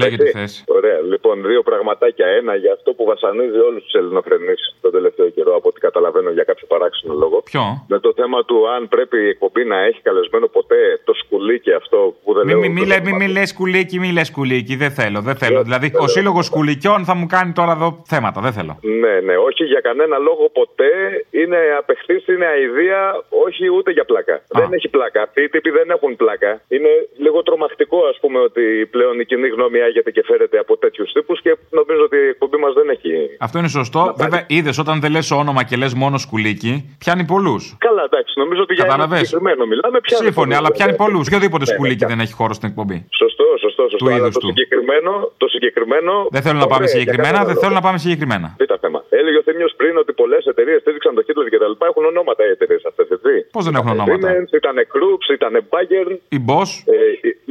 Λέγε 0.00 0.16
τι 0.16 0.22
Έτσι. 0.22 0.38
θες. 0.38 0.64
Ωραία. 0.78 0.98
Λοιπόν, 1.12 1.34
δύο 1.46 1.62
πραγματάκια. 1.62 2.26
Ένα 2.26 2.54
για 2.54 2.72
αυτό 2.72 2.92
που 2.96 3.04
βασανίζει 3.04 3.58
όλους 3.68 3.82
τους 3.84 3.92
Ελληνοφρενείς 4.00 4.60
τον 4.80 4.92
τελευταίο 4.92 5.28
καιρό, 5.36 5.54
από 5.56 5.68
ό,τι 5.68 5.80
καταλαβαίνω 5.80 6.30
για 6.30 6.44
κάποιο 6.44 6.66
παράξενο 6.66 7.14
λόγο. 7.14 7.42
Ποιο; 7.50 7.84
Με 7.88 7.98
το 7.98 8.12
θέμα 8.16 8.44
του 8.44 8.68
αν 8.74 8.88
πρέπει 8.88 9.16
η 9.24 9.28
εκπομπή 9.28 9.64
να 9.64 9.78
έχει 9.88 10.00
καλεσμένο 10.02 10.46
ποτέ 10.46 11.00
το 11.04 11.12
σκουλίκι 11.14 11.72
αυτό 11.72 12.14
που 12.24 12.32
δεν 12.32 12.44
Μη, 12.46 12.50
λέω. 12.52 12.60
μη, 12.60 12.68
μη, 12.68 12.86
λέ- 12.86 13.04
μη, 13.04 13.12
μη 13.12 13.28
λες 13.28 13.54
κουλίκι, 13.54 13.98
μη 13.98 14.12
λες 14.12 14.30
κουλίκι. 14.30 14.76
Δεν 14.76 14.90
θέλω, 14.90 15.20
δεν 15.20 15.36
θέλω. 15.36 15.62
Δηλαδή, 15.62 15.92
ο 15.98 16.06
σύλλογος 16.08 16.50
κουλικιών 16.50 17.04
θα 17.04 17.14
μου 17.14 17.26
κάνει 17.26 17.52
τώρα 17.52 17.72
εδώ 17.72 18.02
θέματα. 18.06 18.40
Δεν 18.40 18.52
θέλω. 18.52 18.78
Ναι, 18.82 19.20
ναι, 19.20 19.36
όχι 19.36 19.64
για 19.64 19.80
κανένα 19.80 20.18
λόγο 20.18 20.48
ποτέ. 20.60 20.90
Είναι 21.30 21.58
απεχθής, 21.78 22.26
είναι 22.26 22.46
αηδία, 22.46 23.05
όχι 23.46 23.64
ούτε 23.76 23.90
για 23.96 24.04
πλάκα. 24.10 24.34
Δεν 24.48 24.72
έχει 24.72 24.88
πλάκα. 24.88 25.22
Αυτοί 25.26 25.40
οι 25.42 25.48
τύποι 25.48 25.70
δεν 25.70 25.90
έχουν 25.90 26.16
πλάκα. 26.16 26.50
Είναι 26.68 26.92
λίγο 27.24 27.42
τρομακτικό, 27.42 27.98
ας 28.12 28.18
πούμε, 28.20 28.38
ότι 28.48 28.62
πλέον 28.90 29.20
η 29.20 29.24
κοινή 29.24 29.48
γνώμη 29.48 29.78
άγεται 29.80 30.10
και 30.10 30.22
φέρεται 30.26 30.58
από 30.58 30.76
τέτοιους 30.76 31.12
τύπους 31.12 31.40
και 31.40 31.56
νομίζω 31.70 32.02
ότι 32.02 32.16
η 32.16 32.28
εκπομπή 32.28 32.56
μας 32.56 32.72
δεν 32.78 32.88
έχει. 32.88 33.10
Αυτό 33.40 33.58
είναι 33.58 33.68
σωστό. 33.68 34.14
Βέβαια, 34.16 34.44
είδες 34.48 34.78
όταν 34.78 35.00
δεν 35.00 35.10
λες 35.10 35.30
όνομα 35.30 35.62
και 35.64 35.76
λες 35.76 35.94
μόνος 35.94 36.22
σκουλίκι, 36.22 36.96
πιάνει 36.98 37.24
πολλούς. 37.24 37.76
Καλά, 37.78 38.02
εντάξει, 38.04 38.32
νομίζω 38.36 38.60
ότι 38.62 38.74
για 38.74 38.84
ένα 38.84 38.92
Κατάλαβες. 38.92 39.28
συγκεκριμένο 39.28 39.66
μιλάμε 39.66 40.00
πια. 40.00 40.16
Σύμφωνοι, 40.16 40.54
αλλά 40.54 40.70
πιάνει 40.70 40.94
πολλούς. 40.96 41.28
Και 41.28 41.34
οδήποτε 41.34 41.64
Ναι, 41.68 41.72
σκουλίκι 41.74 42.04
ναι. 42.04 42.10
δεν 42.10 42.20
έχει 42.20 42.32
χώρο 42.32 42.52
στην 42.52 42.68
εκπομπή. 42.68 43.06
Σωστό, 43.10 43.44
σωστό, 43.60 43.82
σωστό. 43.82 43.96
Του 43.96 44.06
αλλά 44.06 44.16
είδους 44.16 44.34
το 44.34 44.40
του. 44.40 44.46
συγκεκριμένο, 44.46 45.32
το 45.36 45.48
συγκεκριμένο. 45.48 46.12
Δεν 46.30 46.42
θέλω 46.42 46.58
να 46.58 46.66
πάμε 46.66 46.74
Ωραία, 46.74 46.86
για 46.86 46.98
συγκεκριμένα, 46.98 47.26
κανένα 47.28 47.44
δεν 47.44 47.54
λόγο. 47.54 47.60
θέλω 47.64 47.74
να 47.74 47.80
πάμε 47.86 47.98
συγκεκριμένα. 47.98 48.54
Δείτε 48.58 48.76
θέμα. 48.80 49.04
Έλεγε 49.20 49.38
ο 49.42 49.42
Θήμιος 49.42 49.72
πριν 49.76 49.96
ότι 50.02 50.12
πολλές 50.12 50.44
εταιρείες 50.52 50.80
στήριξαν 50.80 51.14
το 51.14 51.22
Hitler 51.26 51.48
και 51.52 51.58
τα 51.58 51.68
λοιπά. 51.68 51.86
Έχουν 51.86 52.04
ονόματα 52.04 52.42
οι 52.46 52.50
εταιρείες 52.56 52.84
αυτές, 52.90 53.06
έτσι. 53.16 53.34
Πώς 53.56 53.64
δεν 53.64 53.74
έχουν 53.74 53.90
ονόματα; 53.90 54.28
Siemens, 54.32 54.52
ήταν 54.60 54.76
Krups, 54.92 55.28
ήταν 55.38 55.54
Bayern. 55.72 56.12
Η 56.28 56.38
Bosch; 56.48 56.72
Ε, 56.94 56.96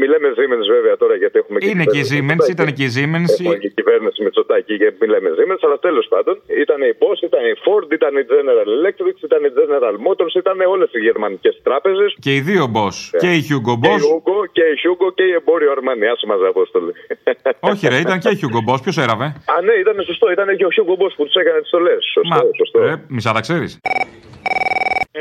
Μη 0.05 0.11
λέμε 0.13 0.27
Siemens 0.37 0.67
βέβαια 0.75 0.95
τώρα 1.03 1.15
γιατί 1.21 1.35
έχουμε 1.41 1.57
και. 1.59 1.67
Είναι 1.71 1.85
και 1.93 1.99
η 1.99 2.05
κυβέρνηση 2.09 2.15
Siemens, 2.15 2.39
Μητσοτάκη. 2.39 2.53
ήταν 2.57 2.67
και 2.77 2.85
η 2.89 2.91
Siemens. 2.95 3.31
Έχουμε 3.39 3.57
και 3.63 3.69
κυβέρνηση 3.79 4.19
με 4.25 4.29
τσοτάκι 4.33 4.73
και 4.81 4.87
μη 4.99 5.05
λέμε 5.13 5.29
Siemens, 5.37 5.61
αλλά 5.67 5.77
τέλος 5.87 6.05
πάντων 6.13 6.35
ήταν 6.63 6.79
η 6.89 6.91
Bosch, 7.01 7.21
ήταν 7.29 7.43
η 7.51 7.53
Ford, 7.63 7.87
ήταν 7.99 8.11
η 8.21 8.23
General 8.33 8.67
Electric, 8.77 9.15
ήταν 9.27 9.41
η 9.49 9.51
General 9.59 9.95
Motors, 10.05 10.33
ήταν 10.43 10.55
όλες 10.73 10.89
οι 10.95 10.99
γερμανικές 11.07 11.53
τράπεζες. 11.67 12.09
Και 12.25 12.31
οι 12.37 12.41
δύο 12.49 12.63
boss. 12.75 12.95
Και 13.23 13.29
η 13.39 13.41
Hugo 13.49 13.73
Και 13.81 13.87
η 13.87 13.93
Boss. 13.93 14.01
Hugo 14.11 14.37
και 14.57 14.65
η 14.73 14.75
Hugo 14.83 15.07
και 15.17 15.25
η 15.31 15.33
εμπόριο 15.39 15.69
Αρμάνι. 15.75 16.05
Άσε 16.13 16.25
μαζί, 16.31 16.45
Απόστολη. 16.53 16.91
Όχι, 17.71 17.83
ρε, 17.91 17.97
ήταν 18.05 18.17
και 18.23 18.29
η 18.35 18.37
Hugo 18.41 18.61
Boss. 18.67 18.79
Ποιος 18.85 18.97
έραβε; 19.05 19.25
Α, 19.53 19.55
ναι, 19.67 19.73
ήταν 19.83 19.95
σωστό. 20.09 20.25
Ήταν 20.35 20.47
και 20.59 20.65
ο 20.69 20.71
Hugo 20.75 20.95
Boss 21.01 21.13
που 21.17 21.23
τους 21.27 21.35
έκανε 21.41 21.59
τις 21.59 21.67
στολές. 21.73 22.01
Σωστό, 22.13 22.35
Μα, 22.35 22.41
σωστό. 22.61 22.79
ρε, 22.79 22.93
μισά 23.15 23.31
τα 23.33 23.41
ξέρεις. 23.45 23.71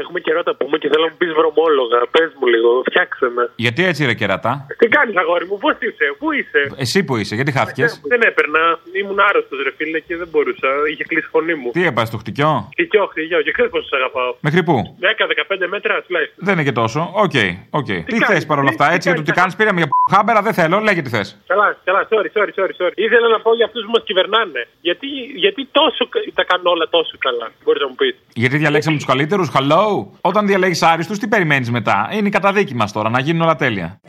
Έχουμε 0.01 0.19
καιρό 0.27 0.43
τα 0.49 0.55
πούμε 0.61 0.77
και 0.81 0.89
θέλω 0.93 1.05
να 1.07 1.11
μου 1.13 1.19
πεις 1.21 1.33
βρωμόλογα. 1.41 1.99
Πες 2.15 2.31
μου 2.39 2.47
λίγο, 2.55 2.71
φτιάξε 2.89 3.27
με. 3.37 3.45
Γιατί 3.65 3.81
έτσι 3.91 4.01
ρε 4.11 4.15
κερατά; 4.21 4.53
Τι 4.81 4.87
κάνεις, 4.97 5.15
αγόρι 5.23 5.47
μου, 5.51 5.57
πώς 5.65 5.75
είσαι, 5.87 6.07
πού 6.21 6.27
είσαι; 6.39 6.61
Εσύ 6.85 6.99
που 7.07 7.13
είσαι, 7.21 7.35
γιατί 7.39 7.53
χάθηκε; 7.59 7.85
Δεν 8.13 8.21
έπαιρνα, 8.31 8.63
ήμουν 9.01 9.19
άρρωστος 9.29 9.59
ρε 9.67 9.73
φίλε 9.79 9.99
και 10.07 10.15
δεν 10.21 10.29
μπορούσα. 10.33 10.69
Είχε 10.91 11.05
κλείσει 11.11 11.27
η 11.31 11.33
φωνή 11.37 11.55
μου. 11.61 11.69
Τι 11.77 11.83
έπαθες, 11.91 12.07
το 12.11 12.19
χτικιό; 12.23 12.53
Χτικιό, 12.75 13.03
χτικιό, 13.13 13.39
και 13.47 13.53
ξέρεις 13.57 13.71
πόσο 13.75 13.87
σε 13.93 13.97
αγαπάω. 14.01 14.31
Μέχρι 14.47 14.63
πού; 14.69 14.77
10-15 15.01 15.67
μέτρα 15.75 15.95
τουλάχιστον. 16.07 16.39
Δεν 16.47 16.53
είναι 16.55 16.65
και 16.69 16.77
τόσο. 16.83 17.01
Οκ, 17.25 17.37
οκ. 17.81 17.91
Τι 18.11 18.17
κάνεις, 18.23 18.27
θε 18.43 18.47
παρόλα 18.53 18.69
τι- 18.71 18.75
αυτά, 18.77 18.87
τι 18.89 18.95
έτσι 18.97 19.07
για 19.09 19.17
το 19.21 19.23
τι 19.23 19.33
κάνεις, 19.33 19.41
κάνεις. 19.41 19.55
Πήραμε 19.59 19.79
για 19.83 19.89
χάμπερα, 20.15 20.41
δεν 20.47 20.55
θέλω. 20.61 20.77
Λέγε 20.89 21.01
τι 21.03 21.11
θες. 21.17 21.29
Καλά, 21.53 21.67
καλά, 21.89 22.01
sorry, 22.13 22.29
sorry, 22.37 22.53
sorry, 22.59 22.75
sorry. 22.81 22.95
Ήθελα 23.07 23.29
να 23.35 23.39
πω 23.45 23.51
για 23.59 23.67
αυτούς 23.69 23.83
που 23.87 23.91
μας 23.97 24.03
κυβερνάνε. 24.09 24.61
Γιατί, 24.89 25.07
γιατί 25.45 25.61
τόσο, 25.79 26.03
κα- 26.13 26.25
τα 26.39 26.45
κάνουν 26.51 26.67
όλα 26.75 26.87
τόσο 26.97 27.15
καλά, 27.27 27.47
μπορείς 27.65 27.81
να 27.85 27.89
μου 27.89 27.95
πεις. 27.95 28.15
Γιατί 28.43 28.57
διαλέξαμε 28.63 28.97
τους 28.97 29.07
καλύτερους. 29.13 29.51
Hello. 29.85 30.07
Όταν 30.21 30.47
διαλέγεις 30.47 30.83
άριστους, 30.83 31.19
τι 31.19 31.29
περιμένεις 31.29 31.71
μετά; 31.71 32.09
Είναι 32.13 32.29
η 32.29 32.31
καταδίκη 32.31 32.75
μας 32.75 32.93
τώρα, 32.93 33.11
να 33.11 33.21
γίνουν 33.21 33.43
όλα 33.43 33.57
τέλεια. 33.57 34.01